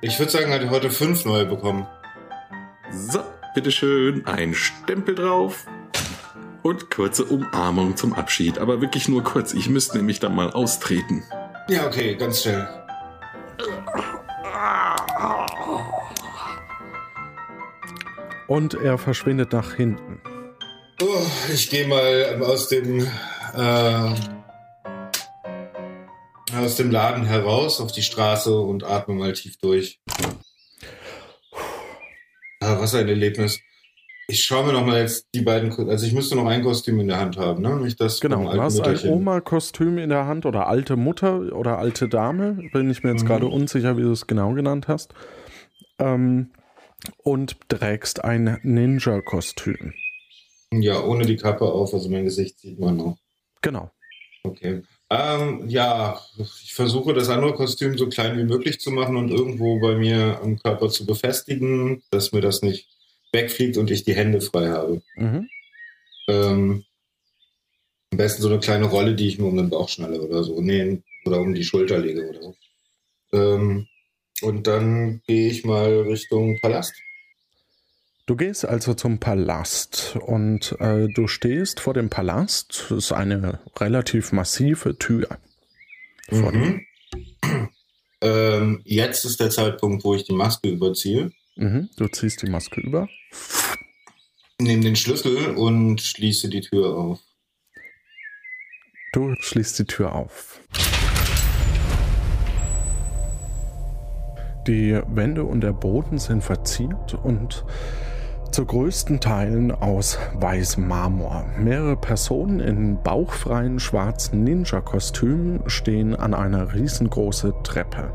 Ich 0.00 0.18
würde 0.18 0.32
sagen, 0.32 0.50
er 0.50 0.60
hat 0.60 0.70
heute 0.70 0.90
fünf 0.90 1.24
neue 1.24 1.46
bekommen. 1.46 1.86
So, 2.90 3.20
bitteschön, 3.54 4.26
ein 4.26 4.54
Stempel 4.54 5.14
drauf. 5.14 5.66
Und 6.62 6.90
kurze 6.90 7.24
Umarmung 7.24 7.96
zum 7.96 8.14
Abschied, 8.14 8.58
aber 8.58 8.80
wirklich 8.80 9.08
nur 9.08 9.22
kurz. 9.22 9.52
Ich 9.52 9.68
müsste 9.68 9.98
nämlich 9.98 10.20
dann 10.20 10.34
mal 10.34 10.50
austreten. 10.50 11.22
Ja, 11.68 11.86
okay, 11.86 12.14
ganz 12.16 12.42
schnell. 12.42 12.66
und 18.46 18.74
er 18.74 18.98
verschwindet 18.98 19.52
nach 19.52 19.74
hinten. 19.74 20.20
Oh, 21.02 21.26
ich 21.52 21.70
gehe 21.70 21.86
mal 21.86 22.40
aus 22.42 22.68
dem 22.68 23.00
äh, 23.00 24.14
aus 26.58 26.76
dem 26.76 26.90
Laden 26.90 27.24
heraus 27.24 27.80
auf 27.80 27.92
die 27.92 28.02
Straße 28.02 28.56
und 28.58 28.84
atme 28.84 29.14
mal 29.14 29.32
tief 29.32 29.56
durch. 29.58 30.00
Ah, 32.60 32.78
was 32.80 32.94
ein 32.94 33.08
Erlebnis. 33.08 33.60
Ich 34.26 34.42
schaue 34.42 34.64
mir 34.66 34.72
noch 34.72 34.86
mal 34.86 34.98
jetzt 35.00 35.26
die 35.34 35.42
beiden, 35.42 35.70
also 35.90 36.06
ich 36.06 36.14
müsste 36.14 36.34
noch 36.34 36.46
ein 36.46 36.62
Kostüm 36.62 36.98
in 36.98 37.08
der 37.08 37.18
Hand 37.18 37.36
haben, 37.36 37.60
ne? 37.60 37.76
Nicht 37.76 38.00
das 38.00 38.20
Genau, 38.20 38.50
du 38.50 38.62
hast 38.62 38.80
ein. 38.80 38.98
Oma-Kostüm 39.06 39.98
in 39.98 40.08
der 40.08 40.24
Hand 40.26 40.46
oder 40.46 40.66
alte 40.66 40.96
Mutter 40.96 41.52
oder 41.54 41.78
alte 41.78 42.08
Dame. 42.08 42.58
Bin 42.72 42.88
ich 42.90 43.02
mir 43.02 43.10
jetzt 43.10 43.24
Mhm. 43.24 43.26
gerade 43.28 43.46
unsicher, 43.46 43.98
wie 43.98 44.02
du 44.02 44.12
es 44.12 44.26
genau 44.26 44.54
genannt 44.54 44.88
hast. 44.88 45.12
Ähm, 45.98 46.52
und 47.18 47.58
trägst 47.68 48.24
ein 48.24 48.58
Ninja-Kostüm. 48.62 49.92
Ja, 50.72 51.02
ohne 51.04 51.26
die 51.26 51.36
Kappe 51.36 51.66
auf, 51.66 51.92
also 51.92 52.08
mein 52.08 52.24
Gesicht 52.24 52.58
sieht 52.60 52.80
man 52.80 52.96
noch. 52.96 53.18
Genau. 53.60 53.90
Okay. 54.42 54.82
Ähm, 55.16 55.68
ja, 55.68 56.20
ich 56.38 56.74
versuche 56.74 57.14
das 57.14 57.28
andere 57.28 57.54
Kostüm 57.54 57.96
so 57.96 58.08
klein 58.08 58.36
wie 58.36 58.42
möglich 58.42 58.80
zu 58.80 58.90
machen 58.90 59.16
und 59.16 59.30
irgendwo 59.30 59.78
bei 59.78 59.94
mir 59.94 60.40
am 60.42 60.58
Körper 60.58 60.88
zu 60.88 61.06
befestigen, 61.06 62.02
dass 62.10 62.32
mir 62.32 62.40
das 62.40 62.62
nicht 62.62 62.88
wegfliegt 63.32 63.76
und 63.76 63.92
ich 63.92 64.02
die 64.02 64.14
Hände 64.14 64.40
frei 64.40 64.70
habe. 64.70 65.02
Mhm. 65.14 65.48
Ähm, 66.26 66.84
am 68.10 68.18
besten 68.18 68.42
so 68.42 68.48
eine 68.48 68.58
kleine 68.58 68.86
Rolle, 68.86 69.14
die 69.14 69.28
ich 69.28 69.38
mir 69.38 69.46
um 69.46 69.56
den 69.56 69.70
Bauch 69.70 69.88
schnalle 69.88 70.20
oder 70.20 70.42
so. 70.42 70.60
Nee, 70.60 71.00
oder 71.24 71.40
um 71.40 71.54
die 71.54 71.64
Schulter 71.64 71.98
lege 71.98 72.28
oder 72.28 72.42
so. 72.42 72.56
Ähm, 73.32 73.86
und 74.42 74.66
dann 74.66 75.22
gehe 75.28 75.48
ich 75.48 75.64
mal 75.64 76.00
Richtung 76.08 76.58
Palast. 76.60 76.92
Du 78.26 78.36
gehst 78.36 78.64
also 78.64 78.94
zum 78.94 79.18
Palast 79.18 80.16
und 80.18 80.74
äh, 80.80 81.08
du 81.08 81.28
stehst 81.28 81.80
vor 81.80 81.92
dem 81.92 82.08
Palast. 82.08 82.86
Das 82.88 82.98
ist 82.98 83.12
eine 83.12 83.60
relativ 83.76 84.32
massive 84.32 84.96
Tür. 84.98 85.38
Mhm. 86.30 86.80
Ähm, 88.20 88.80
jetzt 88.84 89.26
ist 89.26 89.38
der 89.38 89.50
Zeitpunkt, 89.50 90.02
wo 90.02 90.14
ich 90.14 90.24
die 90.24 90.32
Maske 90.32 90.70
überziehe. 90.70 91.30
Mhm. 91.56 91.90
Du 91.98 92.08
ziehst 92.08 92.40
die 92.40 92.48
Maske 92.48 92.80
über. 92.80 93.06
Nehme 94.58 94.82
den 94.82 94.96
Schlüssel 94.96 95.54
und 95.56 96.00
schließe 96.00 96.48
die 96.48 96.62
Tür 96.62 96.96
auf. 96.96 97.20
Du 99.12 99.34
schließt 99.40 99.78
die 99.78 99.84
Tür 99.84 100.14
auf. 100.14 100.62
Die 104.66 104.98
Wände 105.08 105.44
und 105.44 105.60
der 105.60 105.74
Boden 105.74 106.18
sind 106.18 106.42
verziert 106.42 107.12
und 107.12 107.66
zu 108.54 108.64
größten 108.64 109.18
Teilen 109.18 109.72
aus 109.72 110.16
weißem 110.34 110.86
Marmor. 110.86 111.44
Mehrere 111.58 111.96
Personen 111.96 112.60
in 112.60 113.02
bauchfreien 113.02 113.80
schwarzen 113.80 114.44
Ninja-Kostümen 114.44 115.68
stehen 115.68 116.14
an 116.14 116.34
einer 116.34 116.72
riesengroßen 116.72 117.52
Treppe. 117.64 118.12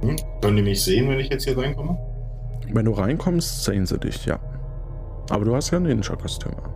Hm? 0.00 0.16
Können 0.40 0.56
die 0.56 0.62
mich 0.62 0.82
sehen, 0.82 1.10
wenn 1.10 1.20
ich 1.20 1.28
jetzt 1.28 1.44
hier 1.44 1.58
reinkomme? 1.58 1.98
Wenn 2.72 2.86
du 2.86 2.92
reinkommst, 2.92 3.64
sehen 3.64 3.84
sie 3.84 3.98
dich, 3.98 4.24
ja. 4.24 4.38
Aber 5.28 5.44
du 5.44 5.54
hast 5.54 5.70
ja 5.70 5.76
ein 5.76 5.82
Ninja-Kostüm 5.82 6.52
an. 6.52 6.72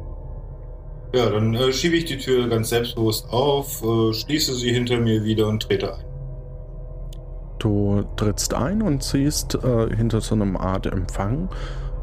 Ja, 1.15 1.31
dann 1.31 1.55
äh, 1.55 1.73
schiebe 1.73 1.97
ich 1.97 2.05
die 2.05 2.19
Tür 2.19 2.47
ganz 2.51 2.69
selbstbewusst 2.69 3.27
auf, 3.31 3.83
äh, 3.83 4.13
schließe 4.13 4.53
sie 4.55 4.71
hinter 4.71 5.01
mir 5.01 5.25
wieder 5.25 5.49
und 5.49 5.63
trete 5.63 5.95
ein. 5.95 6.05
Du 7.59 8.05
trittst 8.17 8.53
ein 8.53 8.83
und 8.83 9.03
siehst 9.03 9.55
äh, 9.55 9.97
hinter 9.97 10.21
so 10.21 10.35
einem 10.35 10.59
Art 10.59 10.85
Empfang 10.85 11.49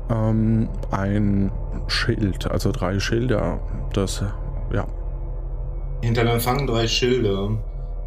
ähm, 0.10 0.70
ein 0.92 1.52
Schild, 1.88 2.50
also 2.50 2.72
drei 2.72 3.00
Schilder. 3.00 3.60
Das, 3.94 4.24
ja, 4.74 4.86
Hinter 6.02 6.24
dem 6.24 6.34
Empfang 6.34 6.68
drei 6.68 6.88
Schilder. 6.88 7.50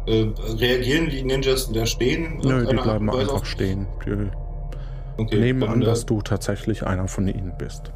Äh, 0.07 0.27
reagieren 0.57 1.09
die 1.09 1.23
Ninjas, 1.23 1.67
die 1.67 1.73
da 1.77 1.85
stehen? 1.85 2.39
nö, 2.43 2.65
die 2.65 2.75
bleiben 2.75 3.09
einfach 3.09 3.33
auf- 3.33 3.45
stehen. 3.45 3.87
Die 4.05 4.29
Okay, 5.17 5.39
nehmen 5.39 5.63
an, 5.63 5.81
äh, 5.81 5.85
dass 5.85 6.05
du 6.05 6.21
tatsächlich 6.21 6.85
einer 6.87 7.07
von 7.07 7.27
ihnen 7.27 7.53
bist. 7.57 7.91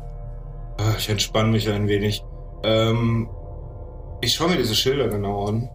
ah, 0.78 0.94
Ich 0.98 1.10
entspanne 1.10 1.50
mich 1.52 1.70
ein 1.70 1.88
wenig. 1.88 2.24
Ähm, 2.64 3.30
ich 4.22 4.34
schaue 4.36 4.50
mir 4.50 4.58
diese 4.58 4.76
Schilder 4.76 5.08
genau 5.08 5.46
an. 5.48 5.70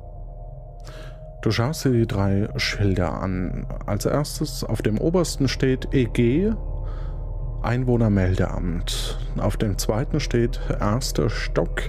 Du 1.42 1.50
schaust 1.50 1.84
dir 1.84 1.92
die 1.92 2.06
drei 2.06 2.48
Schilder 2.56 3.14
an. 3.22 3.66
Als 3.86 4.04
erstes 4.04 4.64
auf 4.64 4.82
dem 4.82 4.98
obersten 4.98 5.48
steht 5.48 5.88
EG, 5.94 6.52
Einwohnermeldeamt. 7.62 9.18
Auf 9.38 9.56
dem 9.56 9.78
zweiten 9.78 10.20
steht 10.20 10.60
erster 10.80 11.30
Stock, 11.30 11.82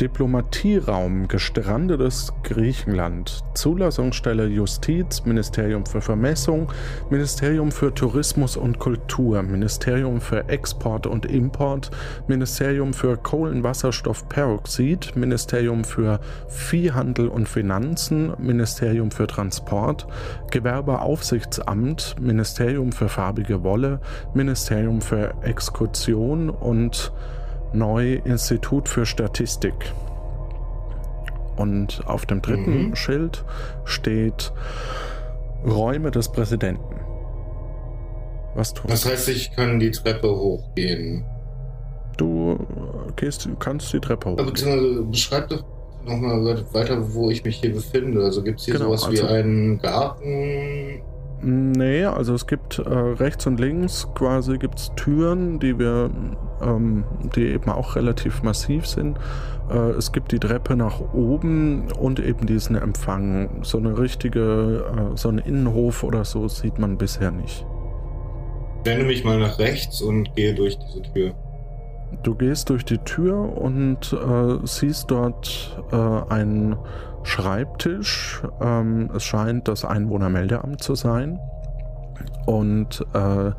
Diplomatieraum, 0.00 1.26
gestrandetes 1.26 2.32
Griechenland, 2.44 3.42
Zulassungsstelle 3.54 4.46
Justiz, 4.46 5.24
Ministerium 5.24 5.86
für 5.86 6.00
Vermessung, 6.00 6.70
Ministerium 7.10 7.72
für 7.72 7.92
Tourismus 7.92 8.56
und 8.56 8.78
Kultur, 8.78 9.42
Ministerium 9.42 10.20
für 10.20 10.48
Export 10.48 11.08
und 11.08 11.26
Import, 11.26 11.90
Ministerium 12.28 12.94
für 12.94 13.16
Kohlenwasserstoffperoxid, 13.16 15.16
Ministerium 15.16 15.82
für 15.82 16.20
Viehhandel 16.48 17.26
und 17.26 17.48
Finanzen, 17.48 18.34
Ministerium 18.38 19.10
für 19.10 19.26
Transport, 19.26 20.06
Gewerbeaufsichtsamt, 20.52 22.14
Ministerium 22.20 22.92
für 22.92 23.08
farbige 23.08 23.64
Wolle, 23.64 24.00
Ministerium 24.32 25.00
für 25.00 25.34
Exkursion 25.42 26.50
und 26.50 27.12
neu 27.72 28.14
Institut 28.24 28.88
für 28.88 29.04
Statistik. 29.06 29.74
Und 31.56 32.02
auf 32.06 32.24
dem 32.26 32.40
dritten 32.40 32.88
Mhm. 32.88 32.96
Schild 32.96 33.44
steht 33.84 34.52
Räume 35.66 36.10
des 36.10 36.28
Präsidenten. 36.30 36.94
Was 38.54 38.72
tust 38.74 38.92
Das 38.92 39.06
heißt, 39.06 39.28
ich 39.28 39.50
kann 39.54 39.78
die 39.80 39.90
Treppe 39.90 40.28
hochgehen. 40.30 41.24
Du 42.16 42.52
äh, 42.52 43.12
gehst, 43.16 43.48
kannst 43.58 43.92
die 43.92 44.00
Treppe 44.00 44.30
hoch. 44.30 44.36
Beziehungsweise 44.36 45.02
beschreib 45.04 45.48
doch 45.48 45.64
nochmal 46.04 46.64
weiter, 46.72 47.12
wo 47.14 47.30
ich 47.30 47.44
mich 47.44 47.56
hier 47.56 47.72
befinde. 47.74 48.22
Also 48.24 48.42
gibt 48.42 48.60
es 48.60 48.64
hier 48.66 48.74
Genau, 48.74 48.86
sowas 48.96 49.12
wie 49.12 49.20
also- 49.20 49.34
einen 49.34 49.78
Garten? 49.78 51.02
Nee, 51.40 52.04
also 52.04 52.34
es 52.34 52.46
gibt 52.48 52.80
äh, 52.80 52.82
rechts 52.88 53.46
und 53.46 53.60
links 53.60 54.08
quasi 54.14 54.58
gibt's 54.58 54.90
Türen, 54.96 55.60
die 55.60 55.78
wir, 55.78 56.10
ähm, 56.62 57.04
die 57.34 57.46
eben 57.46 57.70
auch 57.70 57.96
relativ 57.96 58.42
massiv 58.42 58.86
sind. 58.86 59.18
Äh, 59.70 59.90
es 59.90 60.12
gibt 60.12 60.32
die 60.32 60.38
Treppe 60.38 60.76
nach 60.76 61.00
oben 61.12 61.90
und 61.92 62.20
eben 62.20 62.46
diesen 62.46 62.76
Empfang. 62.76 63.62
So 63.62 63.78
eine 63.78 63.98
richtige, 63.98 64.84
äh, 65.14 65.16
so 65.16 65.28
einen 65.28 65.38
Innenhof 65.38 66.02
oder 66.02 66.24
so 66.24 66.48
sieht 66.48 66.78
man 66.78 66.98
bisher 66.98 67.30
nicht. 67.30 67.66
Ich 68.80 68.90
wende 68.90 69.04
mich 69.04 69.24
mal 69.24 69.38
nach 69.38 69.58
rechts 69.58 70.00
und 70.00 70.34
gehe 70.34 70.54
durch 70.54 70.78
diese 70.78 71.02
Tür. 71.02 71.34
Du 72.22 72.34
gehst 72.34 72.70
durch 72.70 72.84
die 72.84 72.98
Tür 72.98 73.58
und 73.58 74.12
äh, 74.12 74.66
siehst 74.66 75.10
dort 75.10 75.82
äh, 75.92 75.96
einen 76.32 76.76
Schreibtisch. 77.22 78.42
Ähm, 78.60 79.10
es 79.14 79.24
scheint 79.24 79.68
das 79.68 79.84
Einwohnermeldeamt 79.84 80.82
zu 80.82 80.94
sein. 80.94 81.38
Und 82.46 83.04
äh, 83.12 83.52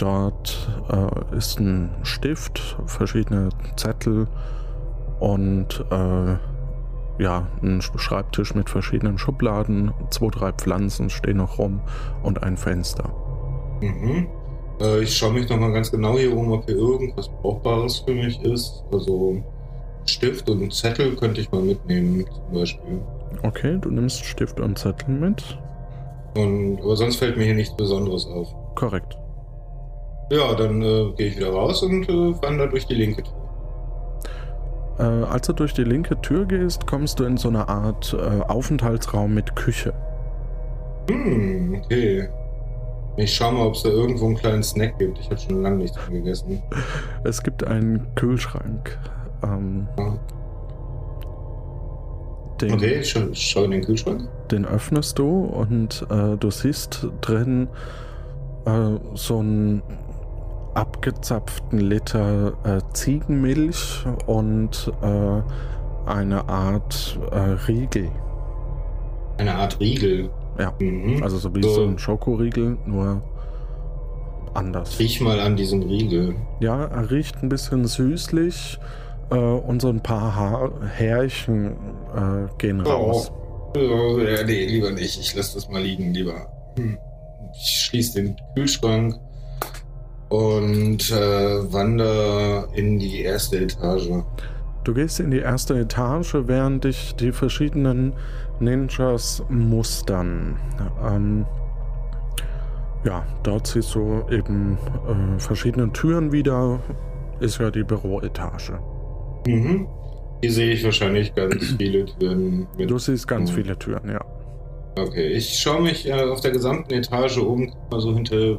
dort 0.00 0.68
äh, 0.90 1.36
ist 1.36 1.60
ein 1.60 1.90
Stift, 2.02 2.76
verschiedene 2.86 3.50
Zettel 3.76 4.26
und 5.20 5.84
äh, 5.90 6.36
ja, 7.22 7.46
ein 7.62 7.80
Sch- 7.80 7.98
Schreibtisch 7.98 8.54
mit 8.54 8.70
verschiedenen 8.70 9.18
Schubladen. 9.18 9.92
Zwei, 10.10 10.28
drei 10.28 10.52
Pflanzen 10.52 11.10
stehen 11.10 11.36
noch 11.36 11.58
rum 11.58 11.80
und 12.22 12.42
ein 12.42 12.56
Fenster. 12.56 13.10
Mhm. 13.82 14.26
Äh, 14.80 15.02
ich 15.02 15.16
schaue 15.16 15.34
mich 15.34 15.48
nochmal 15.48 15.72
ganz 15.72 15.90
genau 15.90 16.16
hier 16.16 16.34
um, 16.34 16.50
ob 16.52 16.64
hier 16.64 16.76
irgendwas 16.76 17.28
Brauchbares 17.28 17.98
für 17.98 18.14
mich 18.14 18.40
ist. 18.42 18.82
Also 18.90 19.42
Stift 20.06 20.48
und 20.48 20.72
Zettel 20.72 21.14
könnte 21.16 21.42
ich 21.42 21.52
mal 21.52 21.60
mitnehmen, 21.60 22.24
zum 22.24 22.54
Beispiel. 22.54 23.02
Okay, 23.42 23.78
du 23.78 23.90
nimmst 23.90 24.24
Stift 24.24 24.58
und 24.58 24.78
Zettel 24.78 25.14
mit. 25.14 25.58
Und, 26.36 26.80
aber 26.80 26.96
sonst 26.96 27.16
fällt 27.16 27.36
mir 27.36 27.44
hier 27.44 27.54
nichts 27.54 27.76
Besonderes 27.76 28.26
auf. 28.26 28.48
Korrekt. 28.76 29.18
Ja, 30.30 30.54
dann 30.54 30.80
äh, 30.82 31.12
gehe 31.16 31.28
ich 31.28 31.36
wieder 31.36 31.50
raus 31.52 31.82
und 31.82 32.08
äh, 32.08 32.42
wandere 32.42 32.68
durch 32.68 32.86
die 32.86 32.94
linke 32.94 33.22
Tür. 33.24 33.34
Äh, 34.98 35.24
als 35.24 35.46
du 35.46 35.52
durch 35.54 35.74
die 35.74 35.84
linke 35.84 36.20
Tür 36.20 36.44
gehst, 36.46 36.86
kommst 36.86 37.18
du 37.20 37.24
in 37.24 37.36
so 37.36 37.48
eine 37.48 37.68
Art 37.68 38.14
äh, 38.18 38.40
Aufenthaltsraum 38.42 39.34
mit 39.34 39.56
Küche. 39.56 39.92
Hm, 41.10 41.80
okay. 41.84 42.28
Ich 43.16 43.34
schau 43.34 43.50
mal, 43.50 43.66
ob 43.66 43.74
es 43.74 43.82
da 43.82 43.88
irgendwo 43.88 44.26
einen 44.26 44.36
kleinen 44.36 44.62
Snack 44.62 44.98
gibt. 44.98 45.18
Ich 45.18 45.26
habe 45.26 45.38
schon 45.40 45.62
lange 45.62 45.78
nichts 45.78 45.96
mehr 46.08 46.20
gegessen. 46.20 46.62
Es 47.24 47.42
gibt 47.42 47.64
einen 47.66 48.06
Kühlschrank. 48.14 48.96
Ähm, 49.42 49.88
Ja. 49.98 50.18
den, 52.60 52.72
Okay, 52.74 53.00
ich 53.00 53.10
schau, 53.10 53.20
schau 53.32 53.64
in 53.64 53.72
den 53.72 53.82
Kühlschrank. 53.82 54.28
den 54.52 54.64
öffnest 54.64 55.18
du 55.18 55.44
und 55.44 56.06
äh, 56.10 56.36
du 56.36 56.50
siehst 56.50 57.08
drin 57.20 57.68
äh, 58.66 58.96
so 59.14 59.38
einen 59.38 59.82
abgezapften 60.74 61.78
Liter 61.78 62.52
äh, 62.64 62.80
Ziegenmilch 62.92 64.04
und 64.26 64.92
äh, 65.02 65.42
eine 66.10 66.48
Art 66.48 67.18
äh, 67.30 67.38
Riegel. 67.68 68.10
Eine 69.38 69.54
Art 69.54 69.80
Riegel. 69.80 70.30
Ja. 70.58 70.72
Mhm. 70.78 71.22
Also 71.22 71.38
so 71.38 71.54
wie 71.54 71.62
So. 71.62 71.70
so 71.70 71.84
ein 71.84 71.98
Schokoriegel, 71.98 72.76
nur 72.86 73.22
anders. 74.54 74.98
Riech 74.98 75.20
mal 75.20 75.40
an 75.40 75.56
diesem 75.56 75.82
Riegel. 75.82 76.34
Ja, 76.60 76.84
er 76.84 77.10
riecht 77.10 77.42
ein 77.42 77.48
bisschen 77.48 77.84
süßlich 77.86 78.78
äh, 79.30 79.36
und 79.36 79.80
so 79.80 79.88
ein 79.88 80.02
paar 80.02 80.34
Haar 80.34 80.70
Härchen 80.96 81.72
äh, 82.14 82.48
gehen 82.58 82.80
raus. 82.80 83.32
Oh, 83.76 84.18
ja, 84.18 84.42
nee, 84.44 84.66
lieber 84.66 84.90
nicht. 84.90 85.20
Ich 85.20 85.34
lasse 85.34 85.54
das 85.54 85.68
mal 85.68 85.82
liegen, 85.82 86.12
lieber. 86.12 86.46
Hm. 86.76 86.98
Ich 87.54 87.84
schließe 87.84 88.22
den 88.22 88.36
Kühlschrank 88.54 89.14
und 90.30 91.10
äh, 91.10 91.72
wandere 91.72 92.68
in 92.72 92.98
die 92.98 93.22
erste 93.22 93.58
Etage. 93.60 94.08
Du 94.84 94.94
gehst 94.94 95.20
in 95.20 95.30
die 95.30 95.40
erste 95.40 95.78
Etage, 95.78 96.34
während 96.46 96.84
dich 96.84 97.14
die 97.16 97.32
verschiedenen 97.32 98.14
Ninjas 98.60 99.42
mustern. 99.50 100.56
Ähm, 101.06 101.44
ja, 103.04 103.26
dort 103.42 103.66
siehst 103.66 103.94
du 103.94 104.22
eben 104.30 104.78
äh, 105.08 105.38
verschiedene 105.38 105.92
Türen 105.92 106.32
wieder. 106.32 106.80
Ist 107.40 107.58
ja 107.58 107.70
die 107.70 107.82
Büroetage. 107.82 108.78
Mhm. 109.46 109.88
Hier 110.42 110.52
sehe 110.52 110.72
ich 110.72 110.84
wahrscheinlich 110.84 111.34
ganz 111.34 111.74
viele 111.78 112.06
Türen. 112.06 112.66
Du 112.78 112.98
siehst 112.98 113.26
ganz 113.26 113.50
viele 113.50 113.78
Türen, 113.78 114.10
ja. 114.10 114.24
Okay, 114.98 115.28
ich 115.28 115.58
schaue 115.58 115.82
mich 115.82 116.06
äh, 116.08 116.12
auf 116.12 116.40
der 116.40 116.50
gesamten 116.52 116.92
Etage 116.92 117.38
um, 117.38 117.70
guck 117.70 117.90
mal 117.90 118.00
so 118.00 118.14
hinter 118.14 118.58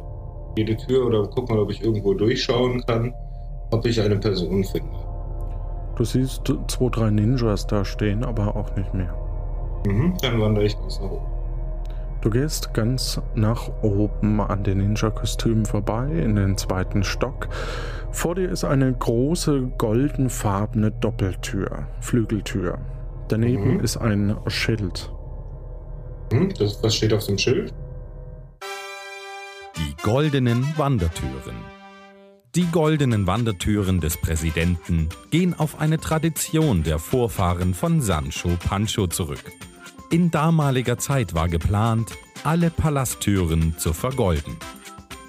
jede 0.56 0.76
Tür 0.76 1.06
oder 1.06 1.26
guck 1.26 1.48
mal, 1.48 1.58
ob 1.58 1.70
ich 1.70 1.82
irgendwo 1.82 2.14
durchschauen 2.14 2.82
kann, 2.86 3.14
ob 3.70 3.84
ich 3.86 4.00
eine 4.00 4.16
Person 4.16 4.64
finde. 4.64 4.90
Du 5.96 6.04
siehst 6.04 6.42
zwei, 6.68 6.88
drei 6.88 7.10
Ninjas 7.10 7.66
da 7.66 7.84
stehen, 7.84 8.24
aber 8.24 8.56
auch 8.56 8.74
nicht 8.76 8.92
mehr. 8.94 9.14
Mhm. 9.86 10.14
Dann 10.22 10.40
wandere 10.40 10.64
ich 10.64 10.78
ganz 10.78 11.00
nach 11.00 11.10
oben. 11.10 11.26
Du 12.22 12.30
gehst 12.30 12.72
ganz 12.72 13.20
nach 13.34 13.68
oben 13.82 14.40
an 14.40 14.62
den 14.62 14.78
Ninja-Kostümen 14.78 15.64
vorbei, 15.66 16.06
in 16.06 16.36
den 16.36 16.56
zweiten 16.56 17.02
Stock. 17.02 17.48
Vor 18.12 18.36
dir 18.36 18.48
ist 18.48 18.62
eine 18.64 18.92
große 18.92 19.72
goldenfarbene 19.76 20.92
Doppeltür, 20.92 21.86
Flügeltür. 22.00 22.78
Daneben 23.28 23.74
Mhm. 23.74 23.80
ist 23.80 23.96
ein 23.96 24.36
Schild. 24.46 25.10
Hm? 26.32 26.50
Das, 26.58 26.82
was 26.82 26.94
steht 26.94 27.12
auf 27.12 27.26
dem 27.26 27.38
Schild? 27.38 27.74
Die 29.76 29.96
goldenen 30.02 30.66
Wandertüren. 30.76 31.56
Die 32.54 32.66
goldenen 32.66 33.26
Wandertüren 33.26 34.00
des 34.00 34.18
Präsidenten 34.18 35.08
gehen 35.30 35.58
auf 35.58 35.80
eine 35.80 35.98
Tradition 35.98 36.82
der 36.82 36.98
Vorfahren 36.98 37.72
von 37.72 38.02
Sancho 38.02 38.50
Pancho 38.58 39.06
zurück. 39.06 39.50
In 40.10 40.30
damaliger 40.30 40.98
Zeit 40.98 41.32
war 41.34 41.48
geplant, 41.48 42.12
alle 42.44 42.70
Palasttüren 42.70 43.78
zu 43.78 43.94
vergolden. 43.94 44.56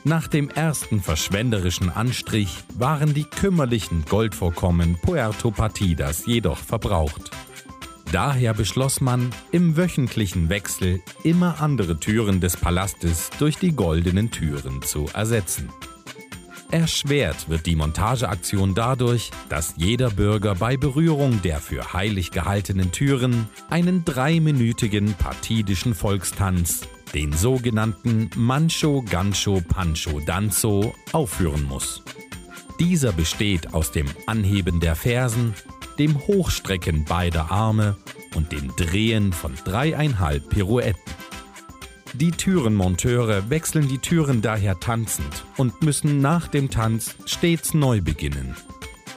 Nach 0.03 0.27
dem 0.27 0.49
ersten 0.49 1.01
verschwenderischen 1.01 1.89
Anstrich 1.89 2.63
waren 2.75 3.13
die 3.13 3.23
kümmerlichen 3.23 4.03
Goldvorkommen 4.03 4.97
Puerto 5.01 5.51
Partidas 5.51 6.25
jedoch 6.25 6.57
verbraucht. 6.57 7.31
Daher 8.13 8.53
beschloss 8.53 9.01
man, 9.01 9.31
im 9.51 9.75
wöchentlichen 9.75 10.47
Wechsel 10.47 11.01
immer 11.23 11.59
andere 11.59 11.99
Türen 11.99 12.41
des 12.41 12.55
Palastes 12.55 13.31
durch 13.39 13.57
die 13.57 13.75
goldenen 13.75 14.29
Türen 14.29 14.83
zu 14.83 15.09
ersetzen. 15.15 15.69
Erschwert 16.69 17.49
wird 17.49 17.65
die 17.65 17.75
Montageaktion 17.75 18.75
dadurch, 18.75 19.31
dass 19.49 19.73
jeder 19.77 20.11
Bürger 20.11 20.53
bei 20.53 20.77
Berührung 20.77 21.41
der 21.41 21.57
für 21.57 21.93
heilig 21.93 22.29
gehaltenen 22.29 22.91
Türen 22.91 23.49
einen 23.71 24.05
dreiminütigen 24.05 25.15
partidischen 25.15 25.95
Volkstanz, 25.95 26.81
den 27.15 27.33
sogenannten 27.33 28.29
Mancho 28.35 29.03
Gancho 29.09 29.59
Pancho 29.67 30.19
Danzo, 30.19 30.93
aufführen 31.13 31.63
muss. 31.63 32.03
Dieser 32.79 33.11
besteht 33.11 33.73
aus 33.73 33.91
dem 33.91 34.05
Anheben 34.27 34.79
der 34.79 34.95
Fersen, 34.95 35.55
dem 35.99 36.19
Hochstrecken 36.27 37.05
beider 37.05 37.51
Arme 37.51 37.97
und 38.35 38.51
dem 38.51 38.75
Drehen 38.75 39.33
von 39.33 39.55
dreieinhalb 39.63 40.49
Pirouetten. 40.49 41.13
Die 42.13 42.31
Türenmonteure 42.31 43.49
wechseln 43.49 43.87
die 43.87 43.97
Türen 43.97 44.41
daher 44.41 44.79
tanzend 44.79 45.45
und 45.57 45.81
müssen 45.81 46.21
nach 46.21 46.47
dem 46.47 46.69
Tanz 46.69 47.15
stets 47.25 47.73
neu 47.73 48.01
beginnen. 48.01 48.55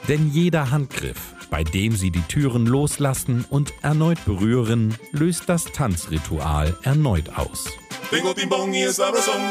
Denn 0.07 0.31
jeder 0.31 0.71
Handgriff, 0.71 1.35
bei 1.51 1.63
dem 1.63 1.95
sie 1.95 2.09
die 2.09 2.23
Türen 2.23 2.65
loslassen 2.65 3.45
und 3.49 3.73
erneut 3.83 4.23
berühren, 4.25 4.95
löst 5.11 5.43
das 5.47 5.65
Tanzritual 5.65 6.75
erneut 6.83 7.37
aus. 7.37 7.67
Es 8.11 8.97
sabrosón. 8.97 9.41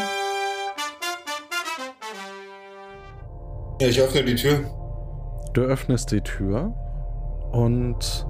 Ja, 3.81 3.89
ich 3.89 4.01
öffne 4.01 4.25
die 4.25 4.35
Tür. 4.35 4.65
Du 5.53 5.61
öffnest 5.61 6.11
die 6.11 6.23
Tür 6.23 6.75
und 7.53 8.27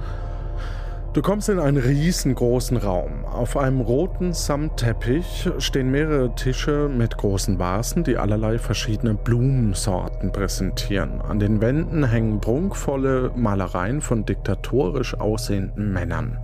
du 1.12 1.22
kommst 1.22 1.48
in 1.48 1.58
einen 1.58 1.78
riesengroßen 1.78 2.76
Raum. 2.76 3.24
Auf 3.24 3.56
einem 3.56 3.80
roten 3.80 4.32
Samtteppich 4.32 5.48
stehen 5.58 5.90
mehrere 5.90 6.34
Tische 6.34 6.88
mit 6.88 7.16
großen 7.16 7.58
Vasen, 7.58 8.04
die 8.04 8.18
allerlei 8.18 8.58
verschiedene 8.58 9.14
Blumensorten 9.14 10.32
präsentieren. 10.32 11.20
An 11.20 11.38
den 11.38 11.60
Wänden 11.60 12.04
hängen 12.04 12.40
prunkvolle 12.40 13.32
Malereien 13.34 14.00
von 14.00 14.24
diktatorisch 14.24 15.18
aussehenden 15.18 15.92
Männern. 15.92 16.38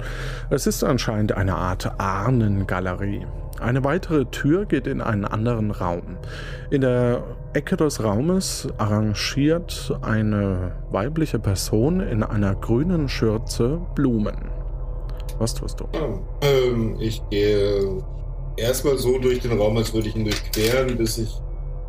Es 0.51 0.67
ist 0.67 0.85
anscheinend 0.85 1.33
eine 1.33 1.57
Art 1.57 2.01
Ahnengalerie. 2.01 3.27
Eine 3.61 3.85
weitere 3.85 4.25
Tür 4.25 4.67
geht 4.67 4.87
in 4.87 5.01
einen 5.01 5.25
anderen 5.25 5.71
Raum. 5.71 6.17
In 6.71 6.81
der 6.81 7.23
Ecke 7.55 7.77
des 7.77 8.03
Raumes 8.03 8.67
arrangiert 8.79 9.95
eine 10.01 10.73
weibliche 10.91 11.39
Person 11.39 12.01
in 12.01 12.23
einer 12.23 12.55
grünen 12.55 13.09
Schürze 13.09 13.81
Blumen. 13.95 14.51
Was 15.39 15.55
tust 15.55 15.81
du? 15.81 15.85
Ähm, 16.41 16.97
ich 16.99 17.23
gehe 17.31 18.03
erstmal 18.57 18.97
so 18.97 19.19
durch 19.19 19.41
den 19.41 19.59
Raum, 19.59 19.77
als 19.77 19.93
würde 19.93 20.09
ich 20.09 20.17
ihn 20.17 20.25
durchqueren, 20.25 20.97
bis 20.97 21.19
ich 21.19 21.41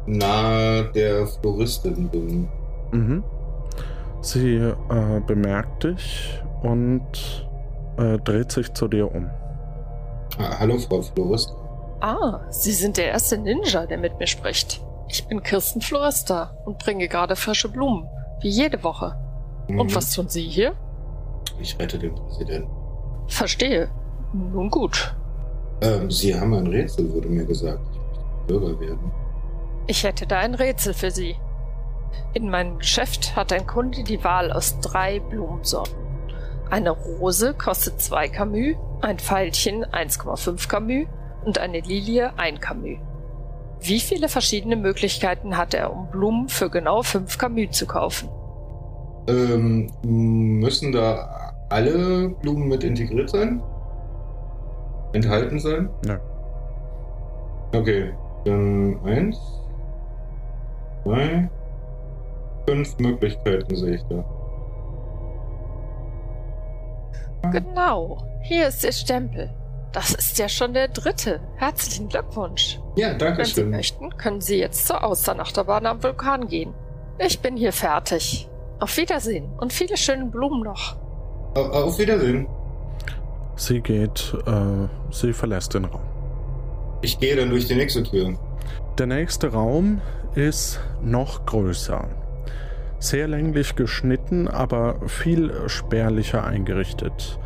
nahe 0.05 0.91
der 0.93 1.27
Floristin 1.27 2.09
bin. 2.09 2.49
Mhm. 2.91 3.23
Sie 4.21 4.55
äh, 4.55 4.73
bemerkt 5.25 5.83
dich 5.85 6.41
und 6.61 7.47
äh, 7.97 8.17
dreht 8.19 8.51
sich 8.51 8.73
zu 8.73 8.87
dir 8.87 9.13
um. 9.13 9.29
Ah, 10.37 10.59
hallo, 10.59 10.77
Frau 10.77 11.01
Florist. 11.01 11.53
Ah, 12.01 12.41
Sie 12.49 12.71
sind 12.71 12.97
der 12.97 13.11
erste 13.11 13.37
Ninja, 13.37 13.85
der 13.85 13.97
mit 13.97 14.19
mir 14.19 14.27
spricht. 14.27 14.81
Ich 15.13 15.27
bin 15.27 15.43
Kirsten 15.43 15.79
Florista 15.79 16.57
und 16.65 16.79
bringe 16.79 17.07
gerade 17.07 17.35
frische 17.35 17.69
Blumen, 17.69 18.07
wie 18.41 18.49
jede 18.49 18.83
Woche. 18.83 19.15
Und 19.67 19.75
Mhm. 19.91 19.95
was 19.95 20.09
tun 20.11 20.27
Sie 20.27 20.41
hier? 20.41 20.73
Ich 21.59 21.77
rette 21.77 21.99
den 21.99 22.15
Präsidenten. 22.15 22.67
Verstehe. 23.27 23.91
Nun 24.33 24.71
gut. 24.71 25.15
Ähm, 25.81 26.09
Sie 26.09 26.33
haben 26.33 26.55
ein 26.55 26.65
Rätsel, 26.65 27.13
wurde 27.13 27.29
mir 27.29 27.45
gesagt. 27.45 27.79
Ich 27.91 27.99
möchte 27.99 28.23
Bürger 28.47 28.79
werden. 28.79 29.11
Ich 29.85 30.03
hätte 30.03 30.25
da 30.25 30.39
ein 30.39 30.55
Rätsel 30.55 30.95
für 30.95 31.11
Sie. 31.11 31.35
In 32.33 32.49
meinem 32.49 32.79
Geschäft 32.79 33.35
hat 33.35 33.53
ein 33.53 33.67
Kunde 33.67 34.03
die 34.03 34.23
Wahl 34.23 34.51
aus 34.51 34.79
drei 34.79 35.19
Blumensorten. 35.19 35.93
Eine 36.71 36.89
Rose 36.89 37.53
kostet 37.53 38.01
2 38.01 38.29
Camus, 38.29 38.75
ein 39.01 39.19
Veilchen 39.19 39.85
1,5 39.85 40.67
Camus 40.67 41.05
und 41.45 41.59
eine 41.59 41.81
Lilie 41.81 42.35
1 42.39 42.59
Camus. 42.59 42.97
Wie 43.85 43.99
viele 43.99 44.29
verschiedene 44.29 44.77
Möglichkeiten 44.77 45.57
hat 45.57 45.73
er, 45.73 45.91
um 45.91 46.07
Blumen 46.09 46.47
für 46.47 46.69
genau 46.69 47.01
5 47.01 47.37
Camus 47.37 47.71
zu 47.71 47.85
kaufen? 47.85 48.29
Ähm, 49.27 49.91
müssen 50.03 50.93
da 50.93 51.53
alle 51.69 52.29
Blumen 52.41 52.69
mit 52.69 52.85
integriert 52.85 53.29
sein? 53.29 53.61
Enthalten 55.11 55.59
sein? 55.59 55.89
Nö. 56.05 56.17
Okay, 57.75 58.13
dann 58.45 58.99
eins, 59.03 59.37
zwei, 61.03 61.49
fünf 62.65 62.97
Möglichkeiten 62.99 63.75
sehe 63.75 63.95
ich 63.95 64.03
da. 64.03 64.23
Genau, 67.51 68.23
hier 68.43 68.69
ist 68.69 68.85
Ihr 68.85 68.93
Stempel. 68.93 69.49
Das 69.93 70.11
ist 70.13 70.37
ja 70.39 70.49
schon 70.49 70.73
der 70.73 70.87
dritte. 70.87 71.39
Herzlichen 71.57 72.09
Glückwunsch. 72.09 72.79
Ja, 72.95 73.13
danke 73.13 73.39
Wenn 73.39 73.45
Sie 73.45 73.53
schön. 73.53 73.69
möchten, 73.69 74.17
können 74.17 74.41
Sie 74.41 74.57
jetzt 74.57 74.87
zur 74.87 75.03
Austernachterbahn 75.03 75.85
am 75.85 76.01
Vulkan 76.03 76.47
gehen. 76.47 76.73
Ich 77.19 77.39
bin 77.39 77.55
hier 77.55 77.71
fertig. 77.71 78.49
Auf 78.79 78.97
Wiedersehen 78.97 79.53
und 79.59 79.71
viele 79.71 79.95
schöne 79.95 80.25
Blumen 80.25 80.61
noch. 80.63 80.95
Au- 81.55 81.69
Auf 81.85 81.99
Wiedersehen. 81.99 82.47
Sie 83.55 83.81
geht, 83.81 84.33
äh, 84.47 84.87
sie 85.11 85.31
verlässt 85.31 85.75
den 85.75 85.85
Raum. 85.85 86.01
Ich 87.03 87.19
gehe 87.19 87.35
dann 87.35 87.49
durch 87.51 87.67
die 87.67 87.75
nächste 87.75 88.01
Tür. 88.03 88.33
Der 88.97 89.05
nächste 89.05 89.51
Raum 89.53 90.01
ist 90.33 90.79
noch 91.03 91.45
größer. 91.45 92.07
Sehr 92.97 93.27
länglich 93.27 93.75
geschnitten, 93.75 94.47
aber 94.47 94.95
viel 95.07 95.53
spärlicher 95.67 96.43
eingerichtet. 96.45 97.37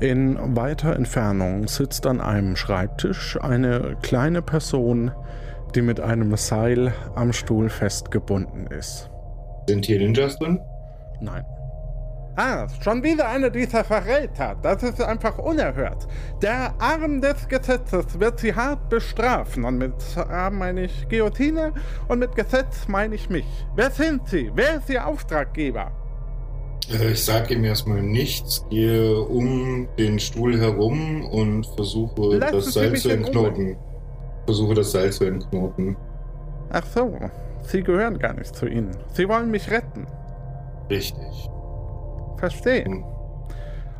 In 0.00 0.56
weiter 0.56 0.96
Entfernung 0.96 1.68
sitzt 1.68 2.06
an 2.06 2.22
einem 2.22 2.56
Schreibtisch 2.56 3.38
eine 3.38 3.98
kleine 4.00 4.40
Person, 4.40 5.10
die 5.74 5.82
mit 5.82 6.00
einem 6.00 6.34
Seil 6.36 6.94
am 7.14 7.34
Stuhl 7.34 7.68
festgebunden 7.68 8.66
ist. 8.68 9.10
Sind 9.68 9.84
hier 9.84 9.98
Ninjas 9.98 10.38
drin? 10.38 10.58
Nein. 11.20 11.44
Ah, 12.36 12.66
schon 12.82 13.02
wieder 13.02 13.28
einer 13.28 13.50
dieser 13.50 13.84
Verräter. 13.84 14.56
Das 14.62 14.82
ist 14.82 15.02
einfach 15.02 15.36
unerhört. 15.36 16.08
Der 16.40 16.72
Arm 16.78 17.20
des 17.20 17.46
Gesetzes 17.48 18.18
wird 18.18 18.40
sie 18.40 18.54
hart 18.54 18.88
bestrafen. 18.88 19.64
Und 19.64 19.76
mit 19.76 19.92
Arm 20.16 20.56
meine 20.56 20.84
ich 20.84 21.10
Guillotine 21.10 21.74
und 22.08 22.20
mit 22.20 22.34
Gesetz 22.34 22.88
meine 22.88 23.16
ich 23.16 23.28
mich. 23.28 23.66
Wer 23.76 23.90
sind 23.90 24.26
Sie? 24.28 24.50
Wer 24.54 24.76
ist 24.76 24.88
Ihr 24.88 25.06
Auftraggeber? 25.06 25.92
Äh, 26.90 27.12
Ich 27.12 27.24
sage 27.24 27.54
ihm 27.54 27.64
erstmal 27.64 28.02
nichts, 28.02 28.64
gehe 28.70 29.20
um 29.20 29.88
den 29.98 30.18
Stuhl 30.18 30.58
herum 30.58 31.24
und 31.26 31.66
versuche 31.66 32.36
Lassen 32.36 32.54
das 32.56 32.72
Seil 32.72 32.96
zu 32.96 33.10
entknoten. 33.10 33.76
Versuche 34.46 34.74
das 34.74 34.92
Seil 34.92 35.12
zu 35.12 35.24
entknoten. 35.24 35.96
Ach 36.70 36.84
so, 36.86 37.12
Sie 37.62 37.82
gehören 37.82 38.18
gar 38.18 38.32
nicht 38.34 38.54
zu 38.54 38.66
Ihnen. 38.66 38.90
Sie 39.12 39.28
wollen 39.28 39.50
mich 39.50 39.70
retten. 39.70 40.06
Richtig. 40.88 41.48
Verstehe. 42.38 42.84
Hm. 42.84 43.04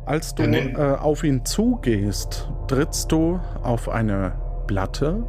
Als 0.05 0.33
du 0.33 0.43
äh, 0.43 0.97
auf 0.99 1.23
ihn 1.23 1.45
zugehst, 1.45 2.49
trittst 2.67 3.11
du 3.11 3.39
auf 3.61 3.87
eine 3.87 4.33
Platte, 4.67 5.23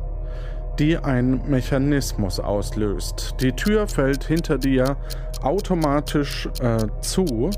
die 0.78 0.96
einen 0.96 1.48
Mechanismus 1.48 2.40
auslöst. 2.40 3.34
Die 3.40 3.52
Tür 3.52 3.86
fällt 3.86 4.24
hinter 4.24 4.58
dir 4.58 4.96
automatisch 5.42 6.48
äh, 6.60 6.78
zu 7.00 7.50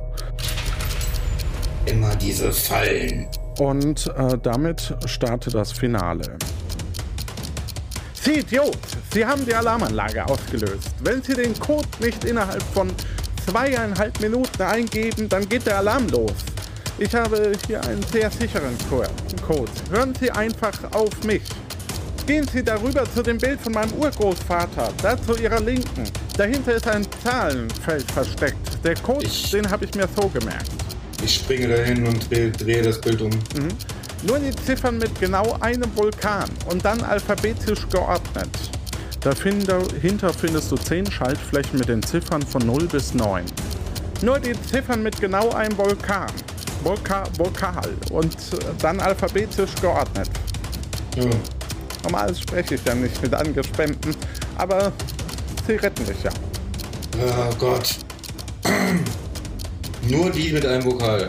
Immer 1.86 2.14
diese 2.16 2.50
Fallen. 2.52 3.28
und 3.58 4.06
äh, 4.16 4.38
damit 4.42 4.94
startet 5.06 5.54
das 5.54 5.70
Finale. 5.72 6.24
Sie 8.14 8.38
Idiot! 8.40 8.78
Sie 9.12 9.24
haben 9.24 9.44
die 9.44 9.54
Alarmanlage 9.54 10.24
ausgelöst. 10.26 10.90
Wenn 11.02 11.22
Sie 11.22 11.34
den 11.34 11.58
Code 11.60 11.86
nicht 12.00 12.24
innerhalb 12.24 12.62
von 12.62 12.90
zweieinhalb 13.46 14.18
Minuten 14.20 14.62
eingeben, 14.62 15.28
dann 15.28 15.46
geht 15.46 15.66
der 15.66 15.78
Alarm 15.78 16.08
los. 16.08 16.32
Ich 16.98 17.14
habe 17.14 17.52
hier 17.66 17.82
einen 17.84 18.02
sehr 18.04 18.30
sicheren 18.30 18.74
Co- 18.88 19.02
Code. 19.46 19.70
Hören 19.90 20.14
Sie 20.18 20.30
einfach 20.30 20.72
auf 20.92 21.10
mich. 21.24 21.42
Gehen 22.26 22.46
Sie 22.50 22.62
darüber 22.62 23.04
zu 23.12 23.22
dem 23.22 23.36
Bild 23.38 23.60
von 23.60 23.72
meinem 23.72 23.92
Urgroßvater, 23.92 24.92
da 25.02 25.20
zu 25.22 25.36
Ihrer 25.36 25.60
Linken. 25.60 26.04
Dahinter 26.38 26.74
ist 26.74 26.88
ein 26.88 27.06
Zahlenfeld 27.22 28.10
versteckt. 28.10 28.82
Der 28.82 28.94
Code, 28.96 29.26
Ich- 29.26 29.50
den 29.50 29.68
habe 29.70 29.84
ich 29.84 29.94
mir 29.94 30.08
so 30.16 30.28
gemerkt. 30.28 30.70
Ich 31.22 31.34
springe 31.36 31.68
dahin 31.68 32.06
und 32.06 32.30
drehe, 32.30 32.50
drehe 32.50 32.82
das 32.82 32.98
Bild 33.00 33.20
um. 33.20 33.30
Nur 34.26 34.38
die 34.38 34.54
Ziffern 34.56 34.98
mit 34.98 35.18
genau 35.20 35.56
einem 35.60 35.94
Vulkan 35.94 36.48
und 36.70 36.82
dann 36.84 37.02
alphabetisch 37.02 37.86
geordnet. 37.90 38.48
Dahinter 39.20 40.32
findest 40.32 40.70
du 40.70 40.76
10 40.76 41.10
Schaltflächen 41.10 41.78
mit 41.78 41.88
den 41.88 42.02
Ziffern 42.02 42.42
von 42.42 42.64
0 42.66 42.86
bis 42.86 43.12
9. 43.14 43.44
Nur 44.22 44.38
die 44.38 44.54
Ziffern 44.70 45.02
mit 45.02 45.20
genau 45.20 45.50
einem 45.50 45.76
Vulkan. 45.76 46.30
Vulka 46.82 47.24
Vokal 47.38 47.88
und 48.10 48.34
äh, 48.34 48.56
dann 48.80 49.00
alphabetisch 49.00 49.74
geordnet. 49.80 50.28
Ja. 51.16 51.24
Normal 52.04 52.34
spreche 52.34 52.74
ich 52.74 52.84
ja 52.84 52.94
nicht 52.94 53.20
mit 53.22 53.32
Angespannten, 53.32 54.14
aber 54.58 54.92
sie 55.66 55.76
retten 55.76 56.04
dich 56.04 56.22
ja. 56.22 56.30
Oh 57.18 57.54
Gott. 57.58 57.96
Nur 60.08 60.30
die 60.30 60.52
mit 60.52 60.66
einem 60.66 60.84
Vokal. 60.84 61.28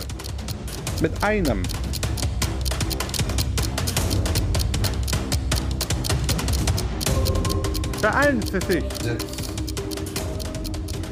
Mit 1.01 1.11
einem. 1.23 1.63
Beeilen 8.01 8.41
Sie 8.41 8.59
sich. 8.67 8.83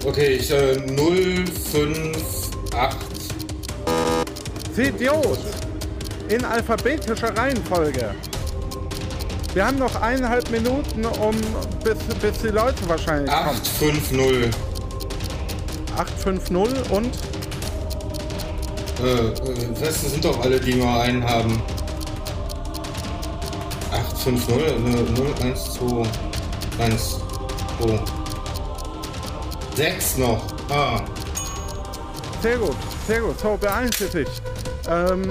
Okay, 0.03 0.33
ich 0.35 0.51
äh, 0.51 0.75
0, 0.75 1.45
5, 1.71 2.51
8. 2.75 2.97
Sie 4.75 4.83
Idiot! 4.83 5.39
In 6.27 6.43
alphabetischer 6.43 7.35
Reihenfolge. 7.37 8.13
Wir 9.53 9.67
haben 9.67 9.77
noch 9.77 9.95
eineinhalb 10.01 10.49
Minuten, 10.49 11.05
um 11.05 11.35
bis, 11.83 11.97
bis 12.19 12.39
die 12.41 12.47
Leute 12.47 12.87
wahrscheinlich 12.87 13.29
kommen. 13.31 13.49
8, 13.49 13.67
5, 13.67 14.11
0. 14.11 14.49
850 15.95 16.91
und 16.91 17.11
Äh, 19.03 19.27
äh, 19.27 19.33
das 19.79 20.01
sind 20.01 20.23
doch 20.25 20.39
alle, 20.41 20.59
die 20.59 20.75
nur 20.75 21.01
einen 21.01 21.23
haben. 21.23 21.61
8, 23.91 24.17
5, 24.17 24.47
0, 24.47 24.57
0, 25.15 25.33
1, 25.43 25.73
2, 25.73 26.03
1, 26.83 27.19
2. 27.79 27.99
6 29.75 30.17
noch. 30.17 30.41
Ah. 30.69 31.01
sehr 32.41 32.57
gut, 32.57 32.75
sehr 33.07 33.21
gut. 33.21 33.39
So, 33.39 33.57
beeilen 33.59 33.91
Sie 33.97 34.07
sich. 34.07 34.27
Ähm, 34.89 35.29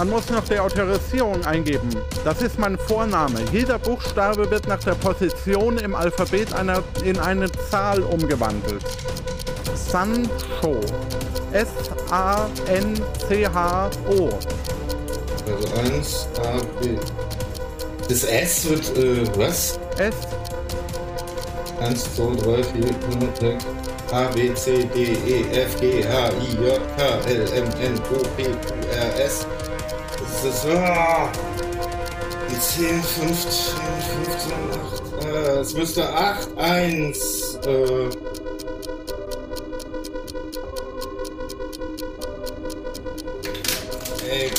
man 0.00 0.08
muss 0.08 0.30
noch 0.30 0.42
die 0.44 0.58
Autorisierung 0.58 1.44
eingeben. 1.44 1.90
Das 2.24 2.40
ist 2.40 2.58
mein 2.58 2.78
Vorname. 2.78 3.38
Jeder 3.52 3.78
Buchstabe 3.78 4.50
wird 4.50 4.66
nach 4.66 4.82
der 4.82 4.94
Position 4.94 5.76
im 5.76 5.94
Alphabet 5.94 6.54
einer, 6.54 6.82
in 7.04 7.18
eine 7.18 7.52
Zahl 7.70 8.02
umgewandelt. 8.02 8.82
Sancho. 9.74 10.80
S-A-N-C-H-O. 11.52 11.90
Also 15.46 15.68
1, 15.94 16.28
A, 16.38 16.52
B. 16.80 16.96
Das 18.08 18.24
S 18.24 18.70
wird, 18.70 18.96
äh, 18.96 19.26
was? 19.36 19.78
S 19.98 20.14
1, 21.78 22.16
2, 22.16 22.36
3, 22.36 22.62
4, 22.62 22.82
5, 22.82 23.38
6, 23.38 23.66
A, 24.12 24.28
B, 24.28 24.54
C, 24.54 24.88
D, 24.94 25.12
E, 25.26 25.44
F, 25.52 25.78
G, 25.78 26.02
H, 26.04 26.30
I, 26.30 26.56
J, 26.56 26.80
K, 26.96 27.00
L, 27.28 27.42
M, 27.52 27.68
N, 27.82 28.00
O, 28.14 28.22
P, 28.36 28.44
Q, 28.44 28.48
R, 28.96 29.24
S. 29.26 29.46
Das 30.42 30.64
ist, 30.64 30.66
ah, 30.74 31.28
10, 32.58 33.02
15, 33.02 33.34
15, 34.24 34.52
8, 35.20 35.24
äh, 35.26 35.60
es 35.60 35.74
müsste 35.74 36.08
8, 36.08 36.48
1, 36.56 37.58
äh, 37.66 38.08
ey. 44.30 44.50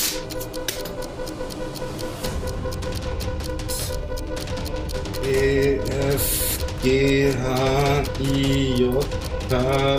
E, 5.24 5.80
F, 6.14 6.58
G, 6.82 7.32
H, 7.32 8.02
I, 8.20 8.74
J, 8.78 9.04
K, 9.48 9.56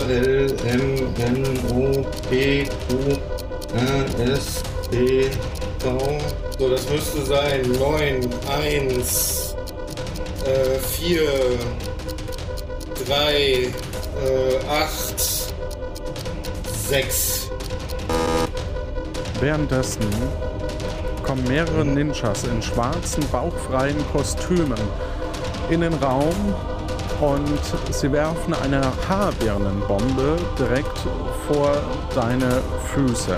L, 0.08 0.56
M, 0.64 1.14
N, 1.18 1.58
O, 1.74 2.06
P, 2.30 2.64
Q, 2.88 3.13
So, 6.64 6.70
das 6.70 6.88
müsste 6.88 7.26
sein 7.26 7.60
9, 7.78 8.26
1, 8.48 9.54
äh, 10.46 10.78
4, 10.78 11.20
3, 13.06 13.34
äh, 13.34 13.70
8, 14.70 15.52
6. 16.88 17.50
Währenddessen 19.40 20.06
kommen 21.22 21.44
mehrere 21.48 21.84
Ninjas 21.84 22.44
in 22.44 22.62
schwarzen, 22.62 23.22
bauchfreien 23.30 24.02
Kostümen 24.10 24.80
in 25.68 25.82
den 25.82 25.92
Raum 25.92 26.54
und 27.20 27.94
sie 27.94 28.10
werfen 28.10 28.54
eine 28.54 28.80
Haarbirnenbombe 29.06 30.38
direkt 30.58 30.98
vor 31.46 31.76
deine 32.14 32.62
Füße. 32.94 33.36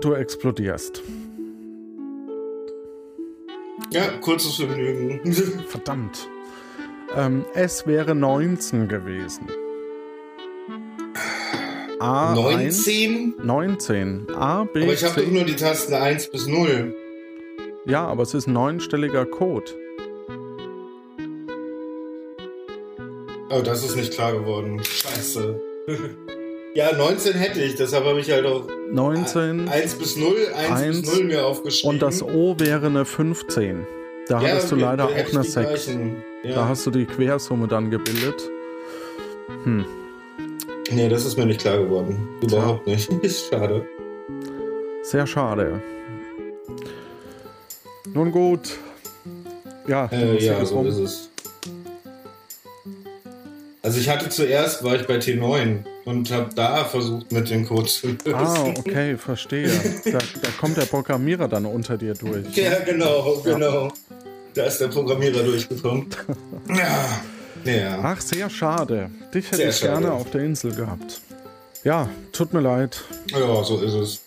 Und 0.00 0.04
du 0.06 0.14
explodierst. 0.14 1.02
Ja, 3.92 4.08
kurzes 4.22 4.56
Vergnügen. 4.56 5.20
Verdammt. 5.68 6.26
Ähm, 7.14 7.44
es 7.52 7.86
wäre 7.86 8.14
19 8.14 8.88
gewesen. 8.88 9.46
A 11.98 12.34
19? 12.34 13.34
19. 13.42 14.26
A, 14.34 14.64
B, 14.64 14.84
Aber 14.84 14.92
ich 14.94 15.04
habe 15.04 15.20
doch 15.20 15.30
nur 15.30 15.44
die 15.44 15.56
Tasten 15.56 15.92
1 15.92 16.30
bis 16.30 16.46
0. 16.46 16.94
Ja, 17.84 18.06
aber 18.06 18.22
es 18.22 18.32
ist 18.32 18.46
ein 18.46 18.54
neunstelliger 18.54 19.26
Code. 19.26 19.70
Oh, 23.50 23.60
das 23.62 23.84
ist 23.84 23.96
nicht 23.96 24.14
klar 24.14 24.32
geworden. 24.32 24.82
Scheiße. 24.82 25.60
ja, 26.74 26.92
19 26.96 27.32
hätte 27.34 27.60
ich, 27.62 27.74
deshalb 27.76 28.04
habe 28.04 28.20
ich 28.20 28.30
halt 28.30 28.46
auch 28.46 28.66
19 28.92 29.68
1 29.68 29.94
bis 29.96 30.16
0, 30.16 30.36
1, 30.54 30.70
Eins 30.80 31.02
bis 31.02 31.14
0 31.16 31.24
mir 31.24 31.46
aufgeschrieben. 31.46 31.94
und 31.96 32.02
das 32.02 32.22
O 32.22 32.54
wäre 32.58 32.86
eine 32.86 33.04
15. 33.04 33.86
Da 34.28 34.40
Ja, 34.40 34.48
hattest 34.48 34.72
du 34.72 34.76
wir- 34.76 34.86
leider 34.86 35.06
auch 35.06 35.12
eine 35.14 35.24
die 35.24 35.48
6. 35.48 35.52
gleichen. 35.54 36.16
Ja. 36.44 36.54
Da 36.54 36.68
hast 36.68 36.86
du 36.86 36.90
die 36.90 37.06
Quersumme 37.06 37.66
dann 37.68 37.90
gebildet. 37.90 38.48
Hm. 39.64 39.84
Nee, 40.92 41.08
das 41.08 41.24
ist 41.24 41.36
mir 41.36 41.46
nicht 41.46 41.60
klar 41.60 41.78
geworden. 41.78 42.28
Überhaupt 42.42 42.86
nicht. 42.86 43.08
Ist 43.22 43.48
schade. 43.48 43.84
Sehr 45.02 45.26
schade. 45.26 45.80
Nun 48.12 48.30
gut. 48.32 48.76
Ja, 49.86 50.06
Äh, 50.12 50.42
ja, 50.44 50.58
ist 50.58 50.68
so 50.70 50.76
rum. 50.78 50.86
ist 50.86 50.98
es. 50.98 51.29
Also 53.82 53.98
ich 53.98 54.08
hatte 54.10 54.28
zuerst, 54.28 54.84
war 54.84 54.94
ich 54.96 55.06
bei 55.06 55.16
T9 55.16 55.84
und 56.04 56.30
habe 56.30 56.50
da 56.54 56.84
versucht 56.84 57.32
mit 57.32 57.48
dem 57.48 57.66
Code 57.66 57.86
zu 57.86 58.08
lösen. 58.08 58.34
Ah, 58.34 58.74
okay, 58.76 59.16
verstehe. 59.16 59.70
Da, 60.04 60.18
da 60.18 60.48
kommt 60.58 60.76
der 60.76 60.84
Programmierer 60.84 61.48
dann 61.48 61.64
unter 61.64 61.96
dir 61.96 62.14
durch. 62.14 62.54
Ja, 62.56 62.78
genau, 62.80 63.40
genau. 63.42 63.90
Da 64.54 64.64
ist 64.64 64.78
der 64.78 64.88
Programmierer 64.88 65.42
durchgekommen. 65.42 66.08
ja. 66.68 67.22
ja. 67.72 68.00
Ach, 68.02 68.20
sehr 68.20 68.50
schade. 68.50 69.10
Dich 69.32 69.46
hätte 69.46 69.56
Sehr 69.56 69.70
ich 69.70 69.80
gerne 69.80 70.06
schade. 70.08 70.12
auf 70.12 70.30
der 70.30 70.42
Insel 70.42 70.74
gehabt. 70.74 71.22
Ja, 71.82 72.10
tut 72.32 72.52
mir 72.52 72.60
leid. 72.60 73.02
Ja, 73.28 73.64
so 73.64 73.80
ist 73.80 73.94
es. 73.94 74.20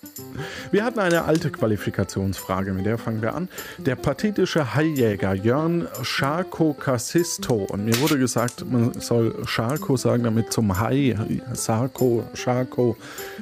Wir 0.72 0.84
hatten 0.84 0.98
eine 1.00 1.26
alte 1.26 1.52
Qualifikationsfrage, 1.52 2.74
mit 2.74 2.86
der 2.88 2.98
fangen 2.98 3.22
wir 3.22 3.36
an. 3.36 3.48
Der 3.78 3.96
pathetische 3.96 4.74
Haijäger 4.74 5.36
Jörn 5.36 5.88
Scharko 6.02 6.74
Kassisto, 6.74 7.68
und 7.70 7.86
mir 7.86 8.00
wurde 8.02 8.18
gesagt, 8.18 8.66
man 8.70 9.00
soll 9.00 9.36
Scharko 9.46 9.98
sagen, 9.98 10.24
damit 10.24 10.52
zum 10.52 10.80
Hai, 10.80 11.16
Sarko, 11.54 12.24
Scharko 12.34 12.98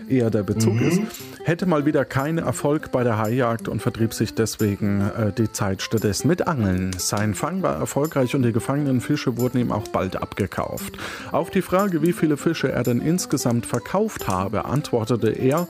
eher 0.09 0.30
der 0.30 0.43
Bezug 0.43 0.74
Mhm. 0.74 0.88
ist, 0.88 1.01
hätte 1.44 1.66
mal 1.66 1.86
wieder 1.86 2.06
keinen 2.06 2.38
Erfolg 2.38 2.92
bei 2.92 3.04
der 3.04 3.18
Haijagd 3.18 3.68
und 3.68 3.82
vertrieb 3.82 4.14
sich 4.14 4.34
deswegen 4.34 5.02
äh, 5.02 5.32
die 5.32 5.52
Zeit 5.52 5.82
stattdessen 5.82 6.28
mit 6.28 6.48
Angeln. 6.48 6.94
Sein 6.98 7.34
Fang 7.34 7.62
war 7.62 7.78
erfolgreich 7.78 8.36
und 8.36 8.44
die 8.44 8.52
gefangenen 8.52 9.02
Fische 9.02 9.38
wurden 9.38 9.58
ihm 9.58 9.72
auch 9.72 9.88
bald 9.88 10.16
abgekauft. 10.16 10.98
Auf 11.32 11.50
die 11.50 11.62
Frage, 11.62 12.02
wie 12.02 12.14
viele 12.14 12.38
Fische 12.38 12.72
er 12.72 12.84
denn 12.84 13.02
insgesamt 13.02 13.66
verkauft 13.66 14.28
habe, 14.28 14.66
antwortete 14.66 15.30
er, 15.30 15.68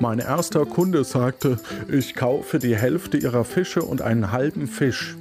mein 0.00 0.18
erster 0.18 0.66
Kunde 0.66 1.04
sagte, 1.04 1.58
ich 1.88 2.14
kaufe 2.14 2.58
die 2.58 2.76
Hälfte 2.76 3.18
ihrer 3.18 3.44
Fische 3.44 3.82
und 3.82 4.02
einen 4.02 4.32
halben 4.32 4.66
Fisch. 4.66 5.16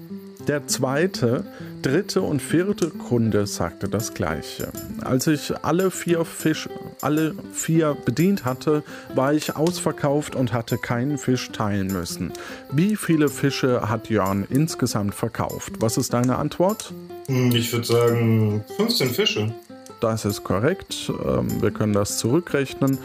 Der 0.48 0.66
zweite, 0.68 1.44
dritte 1.82 2.22
und 2.22 2.42
vierte 2.42 2.90
Kunde 2.90 3.48
sagte 3.48 3.90
das 3.90 4.14
gleiche. 4.14 4.70
Als 5.02 5.28
ich 5.28 5.54
alle 5.64 5.92
vier 5.92 6.26
Fisch, 6.26 6.70
alle 7.02 7.34
vier 7.54 7.96
bedient 8.06 8.46
hatte, 8.46 8.84
war 9.16 9.34
ich 9.34 9.56
ausverkauft 9.56 10.36
und 10.36 10.54
hatte 10.54 10.78
keinen 10.78 11.18
Fisch 11.18 11.52
teilen 11.52 11.88
müssen. 11.88 12.32
Wie 12.72 12.96
viele 12.96 13.30
Fische 13.30 13.90
hat 13.90 14.10
Jörn 14.10 14.46
insgesamt 14.50 15.16
verkauft? 15.16 15.74
Was 15.80 15.98
ist 15.98 16.14
deine 16.14 16.38
Antwort? 16.38 16.94
Hm, 17.28 17.52
Ich 17.52 17.72
würde 17.74 17.86
sagen 17.88 18.64
15 18.78 19.10
Fische. 19.10 19.54
Das 20.00 20.26
ist 20.26 20.44
korrekt. 20.44 21.12
Ähm, 21.26 21.62
wir 21.62 21.72
können 21.72 21.94
das 21.94 22.18
zurückrechnen. 22.18 22.98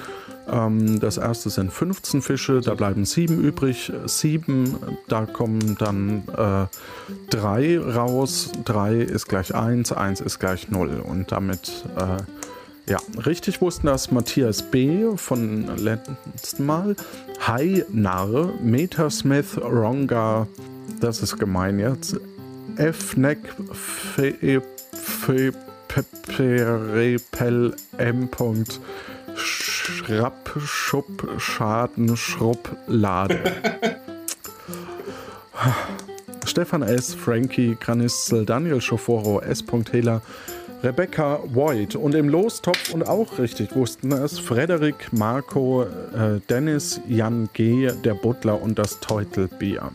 Ähm, 0.49 1.01
das 1.01 1.19
erste 1.19 1.51
sind 1.51 1.73
15 1.73 2.23
Fische, 2.23 2.61
da 2.61 2.75
bleiben 2.75 3.05
sieben 3.05 3.41
übrig. 3.41 3.93
Sieben, 4.07 4.77
da 5.09 5.27
kommen 5.27 5.77
dann 5.79 6.23
äh, 6.29 6.67
drei 7.31 7.79
raus. 7.79 8.53
Drei 8.65 8.97
ist 8.97 9.29
gleich 9.29 9.55
eins, 9.55 9.93
eins 9.93 10.21
ist 10.21 10.39
gleich 10.39 10.71
null. 10.71 11.03
Und 11.05 11.33
damit, 11.33 11.85
äh, 11.97 12.91
ja, 12.91 12.99
richtig 13.27 13.61
wussten 13.61 13.89
das 13.89 14.11
Matthias 14.13 14.63
B. 14.63 15.17
von 15.17 15.77
letzten 15.77 16.67
Mal. 16.67 16.95
Hi 17.41 17.85
Narr, 17.91 18.53
Metasmith, 18.63 19.59
Ronga, 19.59 20.47
das 21.01 21.23
ist 21.23 21.39
gemein 21.39 21.79
jetzt. 21.79 22.21
Fneck, 22.77 23.39
Fe, 23.73 24.63
Fe, 24.93 25.53
Peperepel, 25.89 27.75
M. 27.97 28.29
Schrapp, 29.87 30.51
Schupp, 30.59 31.29
Schaden, 31.39 32.17
Schrupp, 32.17 32.77
Lade. 32.89 33.39
Stefan 36.45 36.83
S., 36.83 37.15
Frankie, 37.15 37.77
Graniszel, 37.79 38.45
Daniel 38.45 38.81
Schoforo, 38.81 39.41
S. 39.41 39.65
Hela, 39.93 40.23
Rebecca 40.83 41.39
Voigt 41.55 41.95
und 41.95 42.17
im 42.17 42.29
Lostopf 42.29 42.93
und 42.93 43.07
auch 43.07 43.39
richtig 43.39 43.77
wussten 43.77 44.11
es 44.11 44.41
Frederik, 44.41 45.13
Marco, 45.13 45.85
äh, 45.85 46.41
Dennis, 46.51 47.01
Jan 47.07 47.49
G., 47.53 47.89
der 48.05 48.15
Butler 48.15 48.61
und 48.61 48.81
das 48.81 48.99
Teutelbier. 48.99 49.93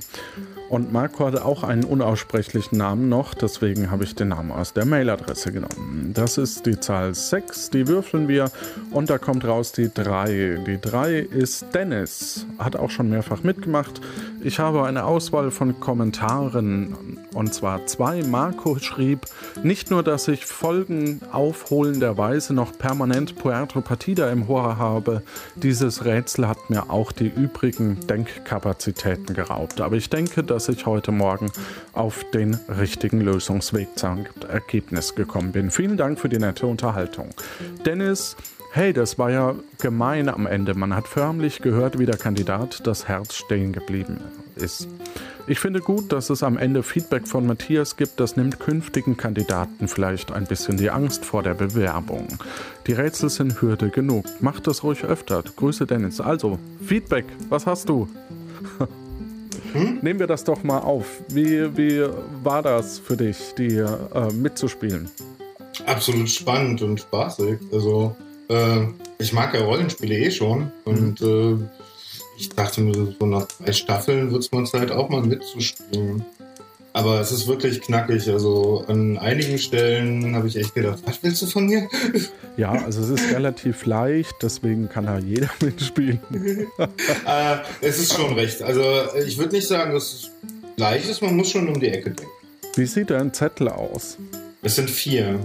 Und 0.71 0.93
Marco 0.93 1.25
hatte 1.25 1.43
auch 1.43 1.65
einen 1.65 1.83
unaussprechlichen 1.83 2.77
Namen 2.77 3.09
noch, 3.09 3.33
deswegen 3.33 3.91
habe 3.91 4.05
ich 4.05 4.15
den 4.15 4.29
Namen 4.29 4.53
aus 4.53 4.71
der 4.71 4.85
Mailadresse 4.85 5.51
genommen. 5.51 6.11
Das 6.13 6.37
ist 6.37 6.65
die 6.65 6.79
Zahl 6.79 7.13
6, 7.13 7.71
die 7.71 7.89
würfeln 7.89 8.29
wir 8.29 8.49
und 8.89 9.09
da 9.09 9.17
kommt 9.17 9.43
raus 9.43 9.73
die 9.73 9.93
3. 9.93 10.63
Die 10.65 10.79
3 10.79 11.19
ist 11.19 11.65
Dennis, 11.73 12.47
hat 12.57 12.77
auch 12.77 12.89
schon 12.89 13.09
mehrfach 13.09 13.43
mitgemacht. 13.43 13.99
Ich 14.41 14.59
habe 14.59 14.85
eine 14.85 15.03
Auswahl 15.03 15.51
von 15.51 15.77
Kommentaren 15.81 17.17
und 17.33 17.53
zwar 17.53 17.85
zwei. 17.87 18.23
Marco 18.23 18.79
schrieb, 18.79 19.25
nicht 19.63 19.91
nur, 19.91 20.03
dass 20.03 20.29
ich 20.29 20.45
Folgen 20.45 21.19
aufholenderweise 21.33 22.53
noch 22.53 22.77
permanent 22.77 23.35
Puerto 23.35 23.81
Partida 23.81 24.29
im 24.31 24.49
Ohr 24.49 24.77
habe, 24.77 25.21
dieses 25.57 26.05
Rätsel 26.05 26.47
hat 26.47 26.69
mir 26.69 26.89
auch 26.89 27.11
die 27.11 27.27
übrigen 27.27 27.99
Denkkapazitäten 28.07 29.35
geraubt. 29.35 29.81
Aber 29.81 29.97
ich 29.97 30.09
denke, 30.09 30.43
dass 30.43 30.60
dass 30.61 30.69
ich 30.69 30.85
heute 30.85 31.11
Morgen 31.11 31.51
auf 31.91 32.23
den 32.35 32.53
richtigen 32.69 33.19
Lösungsweg 33.19 33.97
zum 33.97 34.27
Ergebnis 34.47 35.15
gekommen 35.15 35.51
bin. 35.51 35.71
Vielen 35.71 35.97
Dank 35.97 36.19
für 36.19 36.29
die 36.29 36.37
nette 36.37 36.67
Unterhaltung. 36.67 37.29
Dennis, 37.83 38.35
hey, 38.71 38.93
das 38.93 39.17
war 39.17 39.31
ja 39.31 39.55
gemein 39.79 40.29
am 40.29 40.45
Ende. 40.45 40.75
Man 40.75 40.95
hat 40.95 41.07
förmlich 41.07 41.63
gehört, 41.63 41.97
wie 41.97 42.05
der 42.05 42.17
Kandidat 42.17 42.85
das 42.85 43.07
Herz 43.07 43.33
stehen 43.33 43.73
geblieben 43.73 44.19
ist. 44.55 44.87
Ich 45.47 45.59
finde 45.59 45.79
gut, 45.79 46.11
dass 46.11 46.29
es 46.29 46.43
am 46.43 46.59
Ende 46.59 46.83
Feedback 46.83 47.27
von 47.27 47.47
Matthias 47.47 47.97
gibt. 47.97 48.19
Das 48.19 48.35
nimmt 48.35 48.59
künftigen 48.59 49.17
Kandidaten 49.17 49.87
vielleicht 49.87 50.31
ein 50.31 50.45
bisschen 50.45 50.77
die 50.77 50.91
Angst 50.91 51.25
vor 51.25 51.41
der 51.41 51.55
Bewerbung. 51.55 52.27
Die 52.85 52.93
Rätsel 52.93 53.31
sind 53.31 53.63
Hürde 53.63 53.89
genug. 53.89 54.25
Macht 54.41 54.67
das 54.67 54.83
ruhig 54.83 55.05
öfter. 55.05 55.41
Grüße 55.55 55.87
Dennis. 55.87 56.21
Also, 56.21 56.59
Feedback, 56.85 57.25
was 57.49 57.65
hast 57.65 57.89
du? 57.89 58.07
Hm? 59.73 59.99
Nehmen 60.01 60.19
wir 60.19 60.27
das 60.27 60.43
doch 60.43 60.63
mal 60.63 60.79
auf. 60.79 61.21
Wie, 61.29 61.77
wie 61.77 62.05
war 62.43 62.61
das 62.61 62.99
für 62.99 63.15
dich, 63.15 63.37
die 63.57 63.77
äh, 63.77 64.31
mitzuspielen? 64.33 65.09
Absolut 65.85 66.29
spannend 66.29 66.81
und 66.81 66.99
spaßig. 66.99 67.59
Also, 67.71 68.15
äh, 68.49 68.87
ich 69.19 69.33
mag 69.33 69.53
ja 69.53 69.61
Rollenspiele 69.61 70.15
eh 70.15 70.31
schon 70.31 70.71
und 70.85 71.21
äh, 71.21 71.55
ich 72.37 72.49
dachte 72.49 72.81
mir, 72.81 73.15
so 73.19 73.25
nach 73.25 73.47
drei 73.47 73.71
Staffeln 73.71 74.31
wird 74.31 74.43
es 74.43 74.51
man 74.51 74.65
Zeit 74.65 74.91
auch 74.91 75.09
mal 75.09 75.21
mitzuspielen. 75.21 76.25
Aber 76.93 77.21
es 77.21 77.31
ist 77.31 77.47
wirklich 77.47 77.81
knackig. 77.81 78.27
Also 78.29 78.83
an 78.87 79.17
einigen 79.17 79.57
Stellen 79.57 80.35
habe 80.35 80.47
ich 80.47 80.57
echt 80.57 80.75
gedacht, 80.75 80.99
was 81.05 81.23
willst 81.23 81.41
du 81.41 81.45
von 81.47 81.65
mir? 81.65 81.87
Ja, 82.57 82.73
also 82.73 83.01
es 83.01 83.09
ist 83.09 83.33
relativ 83.33 83.85
leicht, 83.85 84.35
deswegen 84.41 84.89
kann 84.89 85.05
da 85.05 85.17
jeder 85.17 85.49
mitspielen. 85.61 86.19
äh, 87.25 87.57
es 87.79 87.97
ist 87.97 88.13
schon 88.13 88.33
recht. 88.33 88.61
Also 88.61 88.83
ich 89.25 89.37
würde 89.37 89.55
nicht 89.55 89.69
sagen, 89.69 89.93
dass 89.93 90.11
es 90.13 90.31
leicht 90.75 91.09
ist, 91.09 91.21
man 91.21 91.37
muss 91.37 91.49
schon 91.49 91.69
um 91.69 91.79
die 91.79 91.87
Ecke 91.87 92.11
denken. 92.11 92.31
Wie 92.75 92.85
sieht 92.85 93.09
dein 93.09 93.33
Zettel 93.33 93.69
aus? 93.69 94.17
Es 94.61 94.75
sind 94.75 94.89
vier. 94.89 95.39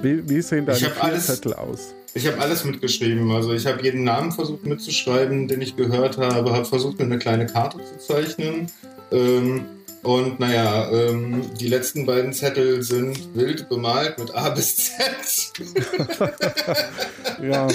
Wie, 0.00 0.28
wie 0.28 0.40
sehen 0.42 0.64
deine 0.64 0.78
vier 0.78 1.02
alles, 1.02 1.26
Zettel 1.26 1.54
aus? 1.54 1.92
Ich 2.14 2.24
habe 2.28 2.38
alles 2.38 2.64
mitgeschrieben. 2.64 3.30
Also 3.32 3.52
ich 3.52 3.66
habe 3.66 3.82
jeden 3.82 4.04
Namen 4.04 4.30
versucht 4.30 4.64
mitzuschreiben, 4.64 5.48
den 5.48 5.60
ich 5.60 5.74
gehört 5.74 6.18
habe, 6.18 6.52
habe 6.52 6.64
versucht, 6.64 7.00
mir 7.00 7.04
eine 7.04 7.18
kleine 7.18 7.46
Karte 7.46 7.78
zu 7.78 7.98
zeichnen. 7.98 8.70
Ähm, 9.10 9.66
und 10.06 10.38
naja, 10.38 10.88
ähm, 10.92 11.50
die 11.58 11.66
letzten 11.66 12.06
beiden 12.06 12.32
Zettel 12.32 12.80
sind 12.80 13.34
wild 13.34 13.68
bemalt 13.68 14.16
mit 14.20 14.32
A 14.36 14.50
bis 14.50 14.76
Z. 14.76 15.52
ja. 17.42 17.66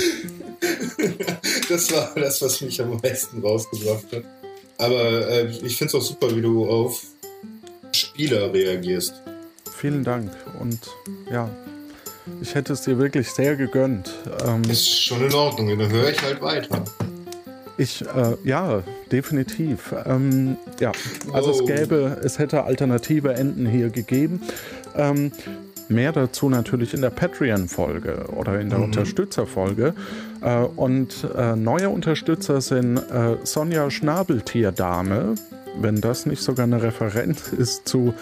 Das 1.67 1.91
war 1.91 2.13
das, 2.15 2.41
was 2.41 2.61
mich 2.61 2.81
am 2.81 2.97
meisten 3.03 3.41
rausgebracht 3.41 4.05
hat. 4.13 4.23
Aber 4.77 5.27
äh, 5.27 5.47
ich 5.47 5.75
finde 5.75 5.89
es 5.89 5.95
auch 5.95 6.07
super, 6.07 6.33
wie 6.33 6.41
du 6.41 6.69
auf 6.69 7.01
Spieler 7.91 8.53
reagierst. 8.53 9.21
Vielen 9.75 10.05
Dank. 10.05 10.31
Und 10.61 10.79
ja, 11.29 11.49
ich 12.41 12.55
hätte 12.55 12.71
es 12.71 12.83
dir 12.83 12.97
wirklich 12.97 13.29
sehr 13.29 13.57
gegönnt. 13.57 14.09
Ähm, 14.45 14.61
ist 14.69 14.87
schon 14.87 15.21
in 15.25 15.33
Ordnung, 15.33 15.77
dann 15.77 15.91
höre 15.91 16.11
ich 16.11 16.21
halt 16.21 16.41
weiter. 16.41 16.85
Ich, 17.77 18.01
äh, 18.01 18.35
ja, 18.43 18.83
definitiv. 19.11 19.93
Ähm, 20.05 20.57
ja, 20.79 20.91
also 21.33 21.49
oh. 21.49 21.53
es 21.53 21.65
gäbe, 21.65 22.17
es 22.23 22.39
hätte 22.39 22.63
alternative 22.63 23.33
Enden 23.33 23.65
hier 23.65 23.89
gegeben. 23.89 24.41
Ähm, 24.95 25.31
mehr 25.89 26.11
dazu 26.11 26.49
natürlich 26.49 26.93
in 26.93 27.01
der 27.01 27.09
Patreon-Folge 27.09 28.25
oder 28.35 28.59
in 28.59 28.69
der 28.69 28.79
mhm. 28.79 28.85
Unterstützer-Folge. 28.85 29.93
Äh, 30.41 30.63
und 30.63 31.27
äh, 31.35 31.55
neue 31.55 31.89
Unterstützer 31.89 32.61
sind 32.61 32.97
äh, 32.97 33.37
Sonja 33.43 33.89
Schnabeltierdame, 33.91 35.35
wenn 35.79 36.01
das 36.01 36.25
nicht 36.25 36.41
sogar 36.41 36.65
eine 36.65 36.81
Referenz 36.81 37.53
ist 37.53 37.87
zu 37.87 38.13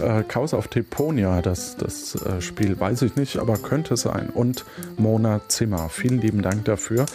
äh, 0.00 0.22
Chaos 0.22 0.54
auf 0.54 0.68
Teponia, 0.68 1.42
das, 1.42 1.76
das 1.76 2.14
äh, 2.14 2.40
Spiel, 2.40 2.78
weiß 2.78 3.02
ich 3.02 3.16
nicht, 3.16 3.38
aber 3.38 3.58
könnte 3.58 3.96
sein. 3.96 4.30
Und 4.32 4.64
Mona 4.96 5.40
Zimmer. 5.48 5.88
Vielen 5.88 6.20
lieben 6.20 6.42
Dank 6.42 6.64
dafür. 6.64 7.06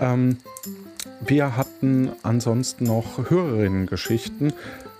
Ähm, 0.00 0.38
wir 1.20 1.56
hatten 1.56 2.10
ansonsten 2.22 2.84
noch 2.84 3.30
Hörerinnen-Geschichten. 3.30 4.52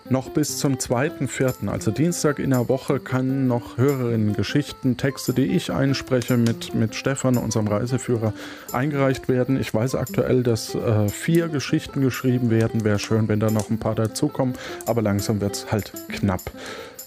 Noch 0.08 0.30
bis 0.30 0.58
zum 0.58 0.74
2.4., 0.74 1.68
also 1.68 1.92
Dienstag 1.92 2.40
in 2.40 2.50
der 2.50 2.68
Woche, 2.68 2.98
kann 2.98 3.46
noch 3.46 3.78
Hörerinnen-Geschichten, 3.78 4.96
Texte, 4.96 5.32
die 5.32 5.46
ich 5.46 5.72
einspreche, 5.72 6.36
mit, 6.36 6.74
mit 6.74 6.96
Stefan, 6.96 7.36
unserem 7.36 7.68
Reiseführer, 7.68 8.32
eingereicht 8.72 9.28
werden. 9.28 9.58
Ich 9.58 9.72
weiß 9.72 9.94
aktuell, 9.94 10.42
dass 10.42 10.74
äh, 10.74 11.08
vier 11.08 11.48
Geschichten 11.48 12.00
geschrieben 12.00 12.50
werden. 12.50 12.84
Wäre 12.84 12.98
schön, 12.98 13.28
wenn 13.28 13.38
da 13.38 13.50
noch 13.50 13.70
ein 13.70 13.78
paar 13.78 13.94
dazukommen, 13.94 14.56
aber 14.84 15.00
langsam 15.00 15.40
wird 15.40 15.54
es 15.54 15.70
halt 15.70 15.92
knapp. 16.08 16.42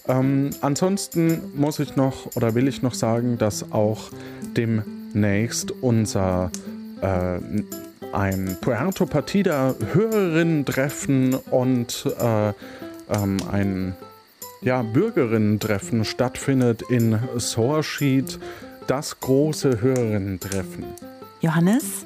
Ähm, 0.08 0.52
ansonsten 0.62 1.42
muss 1.56 1.80
ich 1.80 1.96
noch 1.96 2.36
oder 2.36 2.56
will 2.56 2.68
ich 2.68 2.82
noch 2.82 2.94
sagen, 2.94 3.38
dass 3.38 3.72
auch 3.72 4.12
demnächst 4.56 5.72
unser 5.72 6.52
äh, 7.02 7.40
ein 8.14 8.58
Puerto 8.62 9.06
Partida 9.06 9.76
Hörerinnen-Treffen 9.94 11.34
und 11.34 12.06
äh, 12.20 12.54
ähm, 13.10 13.38
ein 13.52 13.96
ja, 14.62 14.82
Bürgerinnen-Treffen 14.82 16.06
stattfindet 16.06 16.84
in 16.90 17.20
Sorschied. 17.36 18.40
Das 18.88 19.20
große 19.20 19.82
Hörerinnen-Treffen. 19.82 20.86
Johannes? 21.42 22.06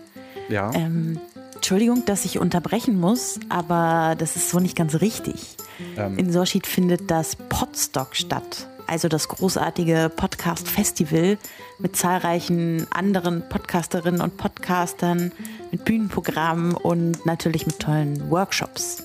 Ja. 0.49 0.71
Ähm, 0.73 1.19
Entschuldigung, 1.55 2.03
dass 2.05 2.23
ich 2.23 2.39
unterbrechen 2.39 2.99
muss, 2.99 3.39
aber 3.49 4.15
das 4.17 4.35
ist 4.35 4.49
so 4.49 4.59
nicht 4.59 4.77
ganz 4.77 5.01
richtig. 5.01 5.57
Ähm. 5.97 6.17
In 6.17 6.31
Sorschied 6.31 6.67
findet 6.67 7.09
das 7.11 7.35
Podstock 7.35 8.15
statt, 8.15 8.67
also 8.88 9.07
das 9.07 9.27
großartige 9.27 10.11
Podcast-Festival 10.15 11.38
mit 11.79 11.95
zahlreichen 11.95 12.88
anderen 12.91 13.47
Podcasterinnen 13.49 14.21
und 14.21 14.38
Podcastern, 14.38 15.31
mit 15.71 15.85
Bühnenprogrammen 15.85 16.73
und 16.73 17.25
natürlich 17.25 17.67
mit 17.67 17.79
tollen 17.79 18.29
Workshops. 18.29 19.03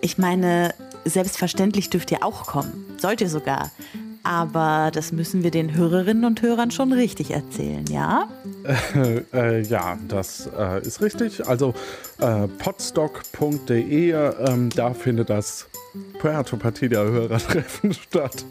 Ich 0.00 0.18
meine, 0.18 0.74
selbstverständlich 1.04 1.90
dürft 1.90 2.10
ihr 2.10 2.24
auch 2.24 2.46
kommen, 2.46 2.96
sollt 2.98 3.20
ihr 3.20 3.28
sogar. 3.28 3.70
Aber 4.24 4.90
das 4.92 5.12
müssen 5.12 5.42
wir 5.42 5.50
den 5.50 5.74
Hörerinnen 5.74 6.24
und 6.24 6.42
Hörern 6.42 6.70
schon 6.70 6.92
richtig 6.92 7.30
erzählen, 7.30 7.84
ja? 7.90 8.28
Äh, 8.94 9.22
äh, 9.32 9.62
ja, 9.62 9.98
das 10.06 10.48
äh, 10.56 10.82
ist 10.82 11.00
richtig. 11.00 11.46
Also 11.48 11.74
äh, 12.20 12.46
podstock.de, 12.46 14.12
ähm, 14.12 14.70
da 14.70 14.94
findet 14.94 15.30
das 15.30 15.66
Puerto 16.18 16.56
Partida 16.56 17.02
Hörertreffen 17.02 17.92
statt 18.08 18.46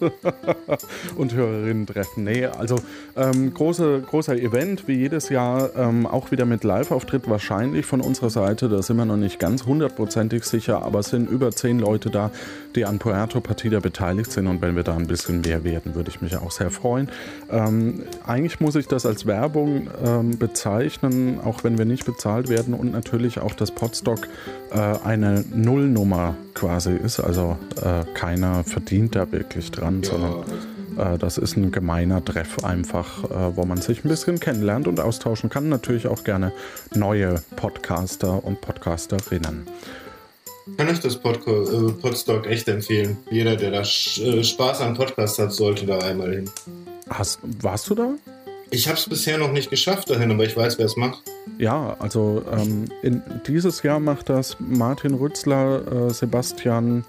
und 1.15 1.33
Hörerinnen-Treffen. 1.33 2.23
Nee, 2.23 2.45
also 2.45 2.75
ähm, 3.15 3.53
große, 3.53 4.01
großer 4.01 4.35
Event, 4.35 4.87
wie 4.87 4.93
jedes 4.93 5.29
Jahr, 5.29 5.75
ähm, 5.75 6.05
auch 6.05 6.31
wieder 6.31 6.45
mit 6.45 6.63
Live-Auftritt 6.63 7.27
wahrscheinlich 7.29 7.85
von 7.85 8.01
unserer 8.01 8.29
Seite. 8.29 8.69
Da 8.69 8.81
sind 8.83 8.97
wir 8.97 9.05
noch 9.05 9.17
nicht 9.17 9.39
ganz 9.39 9.65
hundertprozentig 9.65 10.43
sicher, 10.43 10.83
aber 10.83 10.99
es 10.99 11.09
sind 11.09 11.29
über 11.29 11.51
zehn 11.51 11.79
Leute 11.79 12.11
da, 12.11 12.29
die 12.75 12.85
an 12.85 12.99
Puerto 12.99 13.41
Partida 13.41 13.79
beteiligt 13.79 14.31
sind. 14.31 14.45
Und 14.47 14.61
wenn 14.61 14.75
wir 14.75 14.83
da 14.83 14.95
ein 14.95 15.07
bisschen 15.07 15.41
mehr 15.41 15.60
werden, 15.63 15.95
würde 15.95 16.09
ich 16.09 16.21
mich 16.21 16.35
auch 16.37 16.51
sehr 16.51 16.71
freuen. 16.71 17.09
Ähm, 17.49 18.03
eigentlich 18.25 18.59
muss 18.59 18.75
ich 18.75 18.87
das 18.87 19.05
als 19.05 19.25
Werbung 19.25 19.89
ähm, 20.05 20.37
bezeichnen, 20.37 21.39
auch 21.43 21.63
wenn 21.63 21.77
wir 21.77 21.85
nicht 21.85 22.05
bezahlt 22.05 22.49
werden 22.49 22.73
und 22.73 22.91
natürlich 22.91 23.39
auch 23.39 23.53
das 23.53 23.71
Podstock 23.71 24.27
äh, 24.71 24.77
eine 24.77 25.43
Nullnummer 25.53 26.35
quasi 26.53 26.93
ist. 26.93 27.19
Also 27.19 27.57
äh, 27.81 28.05
keiner 28.13 28.63
verdient 28.63 29.15
da 29.15 29.31
wirklich 29.31 29.71
dran, 29.71 30.01
ja. 30.03 30.09
sondern 30.09 30.43
äh, 30.97 31.17
das 31.17 31.37
ist 31.37 31.57
ein 31.57 31.71
gemeiner 31.71 32.23
Treff 32.23 32.63
einfach, 32.63 33.23
äh, 33.25 33.55
wo 33.55 33.65
man 33.65 33.77
sich 33.77 34.03
ein 34.03 34.09
bisschen 34.09 34.39
kennenlernt 34.39 34.87
und 34.87 34.99
austauschen 34.99 35.49
kann. 35.49 35.69
Natürlich 35.69 36.07
auch 36.07 36.23
gerne 36.23 36.51
neue 36.93 37.41
Podcaster 37.55 38.43
und 38.43 38.61
Podcasterinnen. 38.61 39.67
Kann 40.77 40.89
ich 40.89 40.99
das 40.99 41.17
Pod 41.17 41.39
äh, 41.47 41.91
Podstock 41.93 42.47
echt 42.47 42.67
empfehlen. 42.67 43.17
Jeder, 43.29 43.55
der 43.55 43.71
da 43.71 43.81
äh, 43.81 44.43
Spaß 44.43 44.81
an 44.81 44.95
Podcasts 44.95 45.39
hat, 45.39 45.51
sollte 45.53 45.85
da 45.85 45.99
einmal 45.99 46.33
hin. 46.33 46.49
Hast, 47.09 47.39
warst 47.61 47.89
du 47.89 47.95
da? 47.95 48.13
Ich 48.73 48.87
habe 48.87 48.97
es 48.97 49.07
bisher 49.07 49.37
noch 49.37 49.51
nicht 49.51 49.69
geschafft 49.69 50.09
dahin, 50.09 50.31
aber 50.31 50.45
ich 50.45 50.55
weiß, 50.55 50.77
wer 50.77 50.85
es 50.85 50.95
macht. 50.95 51.21
Ja, 51.57 51.97
also 51.99 52.41
ähm, 52.51 52.85
in, 53.01 53.21
dieses 53.45 53.83
Jahr 53.83 53.99
macht 53.99 54.29
das 54.29 54.55
Martin 54.59 55.13
Rützler, 55.15 56.07
äh, 56.07 56.13
Sebastian, 56.13 57.03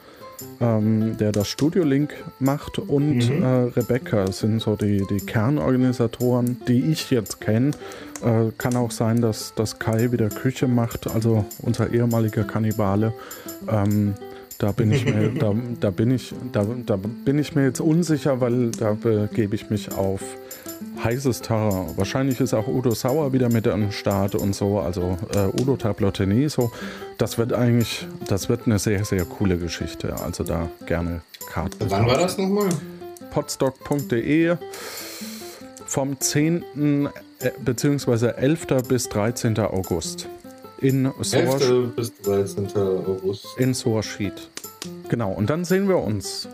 ähm, 0.61 1.17
der 1.19 1.33
das 1.33 1.49
Studio 1.49 1.85
Link 1.85 2.15
macht 2.39 2.79
und 2.79 3.29
mhm. 3.29 3.43
äh, 3.43 3.47
Rebecca 3.77 4.31
sind 4.31 4.61
so 4.61 4.77
die, 4.77 5.05
die 5.11 5.25
Kernorganisatoren, 5.25 6.59
die 6.69 6.91
ich 6.91 7.11
jetzt 7.11 7.41
kenne. 7.41 7.73
Äh, 8.25 8.53
kann 8.59 8.77
auch 8.77 8.91
sein, 8.91 9.21
dass, 9.21 9.55
dass 9.55 9.79
Kai 9.79 10.13
wieder 10.13 10.29
Küche 10.29 10.69
macht, 10.69 11.09
also 11.09 11.45
unser 11.61 11.93
ehemaliger 11.93 12.45
Kannibale. 12.45 13.13
Ähm, 13.69 14.15
da 14.59 14.71
bin 14.71 14.93
ich 14.93 15.05
mir, 15.05 15.31
da, 15.39 15.55
da, 15.81 15.91
bin 15.91 16.11
ich, 16.13 16.33
da, 16.53 16.65
da 16.87 16.97
bin 16.97 17.39
ich 17.39 17.55
mir 17.55 17.65
jetzt 17.65 17.81
unsicher, 17.81 18.41
weil 18.41 18.71
da 18.71 18.93
begebe 18.93 19.57
ich 19.57 19.71
mich 19.71 19.93
auf 19.93 20.23
heißes 21.03 21.43
Terrain. 21.43 21.97
Wahrscheinlich 21.97 22.41
ist 22.41 22.55
auch 22.55 22.69
Udo 22.69 22.93
Sauer 22.93 23.33
wieder 23.33 23.49
mit 23.49 23.67
am 23.69 23.91
Start 23.93 24.35
und 24.35 24.55
so, 24.55 24.79
also 24.79 25.19
äh, 25.35 25.61
Udo 25.61 25.77
Tablottini, 25.77 26.49
so. 26.49 26.71
Das 27.19 27.39
wird 27.39 27.53
eigentlich, 27.53 28.07
das 28.29 28.49
wird 28.49 28.67
eine 28.67 28.79
sehr, 28.79 29.05
sehr 29.05 29.25
coole 29.25 29.59
Geschichte. 29.59 30.15
Also 30.21 30.45
da 30.45 30.69
gerne 30.87 31.23
Karten. 31.47 31.77
Wann 31.89 32.07
war 32.07 32.19
das 32.19 32.39
nochmal? 32.39 32.69
podstock.de 33.31 34.57
vom 35.87 36.21
10. 36.21 37.09
Äh, 37.41 37.51
bzw. 37.61 38.33
11. 38.37 38.67
bis 38.89 39.09
13. 39.09 39.59
August. 39.59 40.29
In 40.81 41.07
11. 41.07 41.95
bis 41.95 42.13
13. 42.23 42.69
August. 42.77 43.47
In 43.57 43.73
Soarschied. 43.73 44.33
Genau, 45.09 45.33
und 45.33 45.49
dann 45.49 45.65
sehen 45.65 45.89
wir 45.89 45.99
uns. 45.99 46.49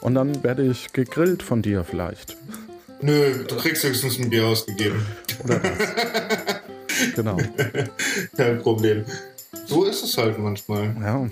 Und 0.00 0.14
dann 0.14 0.42
werde 0.42 0.62
ich 0.64 0.92
gegrillt 0.92 1.42
von 1.42 1.62
dir 1.62 1.84
vielleicht. 1.84 2.36
Nö, 3.00 3.44
du 3.44 3.56
kriegst 3.56 3.84
höchstens 3.84 4.18
ein 4.18 4.30
Bier 4.30 4.46
ausgegeben. 4.46 5.04
Oder 5.44 5.60
was? 5.62 7.12
genau. 7.14 7.36
Kein 8.36 8.60
Problem. 8.60 9.04
So 9.66 9.84
ist 9.84 10.02
es 10.02 10.16
halt 10.16 10.38
manchmal. 10.38 10.94
Ja. 11.00 11.28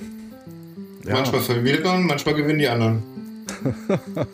ja. 1.04 1.12
Manchmal 1.14 1.40
verliert 1.40 1.84
man, 1.84 2.04
manchmal 2.04 2.34
gewinnen 2.34 2.58
die 2.58 2.68
anderen. 2.68 3.02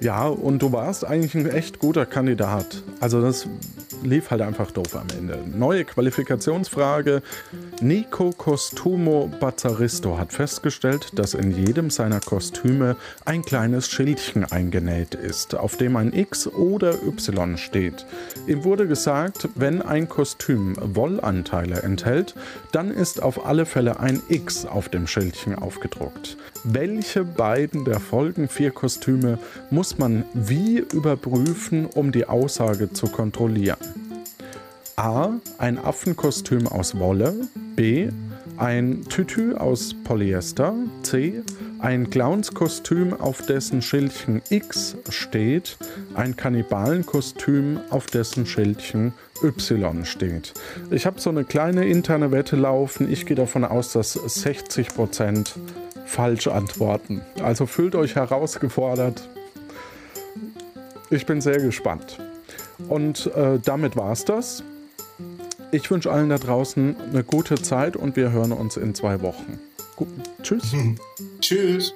ja, 0.00 0.26
und 0.26 0.62
du 0.62 0.72
warst 0.72 1.04
eigentlich 1.04 1.34
ein 1.34 1.50
echt 1.50 1.78
guter 1.78 2.06
Kandidat. 2.06 2.82
Also 3.00 3.20
das 3.20 3.46
lief 4.02 4.30
halt 4.30 4.40
einfach 4.40 4.70
doof 4.70 4.96
am 4.96 5.06
Ende. 5.16 5.38
Neue 5.46 5.84
Qualifikationsfrage. 5.84 7.22
Nico 7.80 8.30
Costumo 8.30 9.30
Bazzaristo 9.40 10.18
hat 10.18 10.32
festgestellt, 10.32 11.10
dass 11.14 11.34
in 11.34 11.50
jedem 11.50 11.90
seiner 11.90 12.20
Kostüme 12.20 12.96
ein 13.24 13.42
kleines 13.42 13.90
Schildchen 13.90 14.44
eingenäht 14.44 15.14
ist, 15.14 15.54
auf 15.54 15.76
dem 15.76 15.96
ein 15.96 16.12
X 16.12 16.46
oder 16.46 16.94
Y 17.02 17.58
steht. 17.58 18.06
Ihm 18.46 18.64
wurde 18.64 18.86
gesagt, 18.86 19.48
wenn 19.54 19.82
ein 19.82 20.08
Kostüm 20.08 20.76
Wollanteile 20.80 21.82
enthält, 21.82 22.34
dann 22.72 22.90
ist 22.90 23.22
auf 23.22 23.44
alle 23.44 23.66
Fälle 23.66 24.00
ein 24.00 24.22
X 24.28 24.64
auf 24.64 24.88
dem 24.88 25.06
Schildchen 25.06 25.54
aufgedruckt. 25.54 26.36
Welche 26.64 27.24
beiden 27.24 27.86
der 27.86 28.00
folgenden 28.00 28.48
vier 28.48 28.70
Kostüme 28.70 29.38
muss 29.70 29.96
man 29.96 30.24
wie 30.34 30.78
überprüfen, 30.78 31.86
um 31.86 32.12
die 32.12 32.26
Aussage 32.26 32.92
zu 32.92 33.06
kontrollieren? 33.06 33.78
A. 34.96 35.30
Ein 35.56 35.78
Affenkostüm 35.78 36.66
aus 36.66 36.98
Wolle. 36.98 37.34
B. 37.76 38.10
Ein 38.58 39.06
Tütü 39.08 39.54
aus 39.54 39.94
Polyester. 40.04 40.74
C. 41.02 41.42
Ein 41.78 42.10
Clownskostüm, 42.10 43.14
auf 43.14 43.40
dessen 43.46 43.80
Schildchen 43.80 44.42
X 44.50 44.98
steht. 45.08 45.78
Ein 46.14 46.36
Kannibalenkostüm, 46.36 47.80
auf 47.88 48.04
dessen 48.04 48.44
Schildchen 48.44 49.14
Y 49.42 50.04
steht. 50.04 50.52
Ich 50.90 51.06
habe 51.06 51.18
so 51.18 51.30
eine 51.30 51.44
kleine 51.44 51.88
interne 51.88 52.32
Wette 52.32 52.56
laufen. 52.56 53.10
Ich 53.10 53.24
gehe 53.24 53.36
davon 53.36 53.64
aus, 53.64 53.94
dass 53.94 54.18
60% 54.18 55.54
falsch 56.10 56.48
antworten. 56.48 57.22
Also 57.42 57.66
fühlt 57.66 57.94
euch 57.94 58.16
herausgefordert. 58.16 59.28
Ich 61.08 61.24
bin 61.24 61.40
sehr 61.40 61.58
gespannt. 61.58 62.18
Und 62.88 63.26
äh, 63.34 63.58
damit 63.64 63.96
es 63.96 64.24
das. 64.24 64.64
Ich 65.72 65.88
wünsche 65.90 66.10
allen 66.10 66.28
da 66.28 66.38
draußen 66.38 66.96
eine 67.10 67.22
gute 67.22 67.54
Zeit 67.62 67.96
und 67.96 68.16
wir 68.16 68.32
hören 68.32 68.52
uns 68.52 68.76
in 68.76 68.94
zwei 68.94 69.22
Wochen. 69.22 69.58
Gut, 69.94 70.08
tschüss. 70.42 70.74
tschüss. 71.40 71.94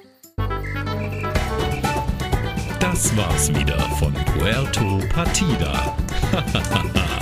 Das 2.79 3.17
war's 3.17 3.49
wieder 3.53 3.79
von 3.99 4.13
Puerto 4.13 4.99
Partida. 5.13 5.97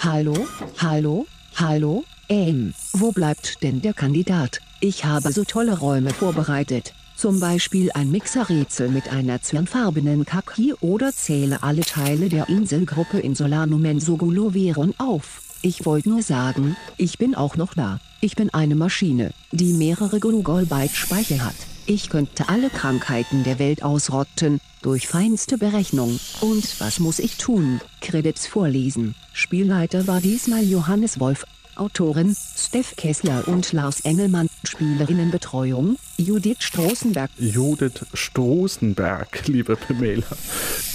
Hallo, 0.00 0.34
hallo, 0.78 1.26
hallo, 1.56 2.04
ähm, 2.28 2.74
wo 2.92 3.12
bleibt 3.12 3.62
denn 3.62 3.82
der 3.82 3.92
Kandidat? 3.92 4.60
Ich 4.80 5.04
habe 5.04 5.32
so 5.32 5.44
tolle 5.44 5.78
Räume 5.78 6.10
vorbereitet. 6.10 6.94
Zum 7.16 7.40
Beispiel 7.40 7.90
ein 7.92 8.10
Mixerrätsel 8.10 8.88
mit 8.88 9.10
einer 9.10 9.40
zyanfarbenen 9.40 10.26
Kaki 10.26 10.74
oder 10.80 11.12
zähle 11.12 11.62
alle 11.62 11.80
Teile 11.80 12.28
der 12.28 12.48
Inselgruppe 12.48 13.18
in 13.18 13.34
Solano 13.34 13.78
Mensogulo 13.78 14.52
Veron 14.52 14.94
auf. 14.98 15.40
Ich 15.62 15.86
wollte 15.86 16.10
nur 16.10 16.22
sagen, 16.22 16.76
ich 16.98 17.18
bin 17.18 17.34
auch 17.34 17.56
noch 17.56 17.74
da. 17.74 18.00
Ich 18.20 18.36
bin 18.36 18.52
eine 18.52 18.74
Maschine, 18.74 19.32
die 19.50 19.72
mehrere 19.72 20.20
Google-Byte-Speicher 20.20 21.44
hat. 21.44 21.75
Ich 21.88 22.08
könnte 22.08 22.48
alle 22.48 22.68
Krankheiten 22.68 23.44
der 23.44 23.60
Welt 23.60 23.84
ausrotten, 23.84 24.60
durch 24.82 25.06
feinste 25.06 25.56
Berechnung. 25.56 26.18
Und 26.40 26.80
was 26.80 26.98
muss 26.98 27.20
ich 27.20 27.36
tun? 27.36 27.80
Credits 28.00 28.48
vorlesen. 28.48 29.14
Spielleiter 29.32 30.08
war 30.08 30.20
diesmal 30.20 30.64
Johannes 30.64 31.20
Wolf, 31.20 31.44
Autoren 31.76 32.34
Steff 32.56 32.96
Kessler 32.96 33.46
und 33.46 33.72
Lars 33.72 34.00
Engelmann, 34.00 34.48
Spielerinnenbetreuung 34.64 35.96
Judith 36.16 36.56
Stroßenberg. 36.58 37.30
Judith 37.38 38.04
Stroßenberg, 38.14 39.46
liebe 39.46 39.76
Pamela. 39.76 40.26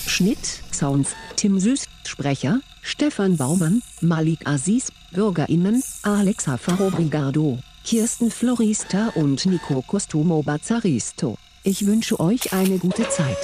Schnitt, 0.08 0.62
Sounds, 0.74 1.12
Tim 1.38 1.58
Süß, 1.58 1.86
Sprecher, 2.06 2.60
Stefan 2.82 3.38
Baumann, 3.38 3.82
Malik 4.02 4.46
Aziz, 4.46 4.92
BürgerInnen, 5.12 5.84
Alexa 6.02 6.58
Farobrigado, 6.58 7.60
Kirsten 7.84 8.30
Florista 8.30 9.10
und 9.16 9.46
Nico 9.46 9.82
Costumo 9.82 10.44
Bazzaristo. 10.44 11.38
Ich 11.64 11.86
wünsche 11.86 12.20
euch 12.20 12.54
eine 12.54 12.78
gute 12.78 13.10
Zeit. 13.10 13.38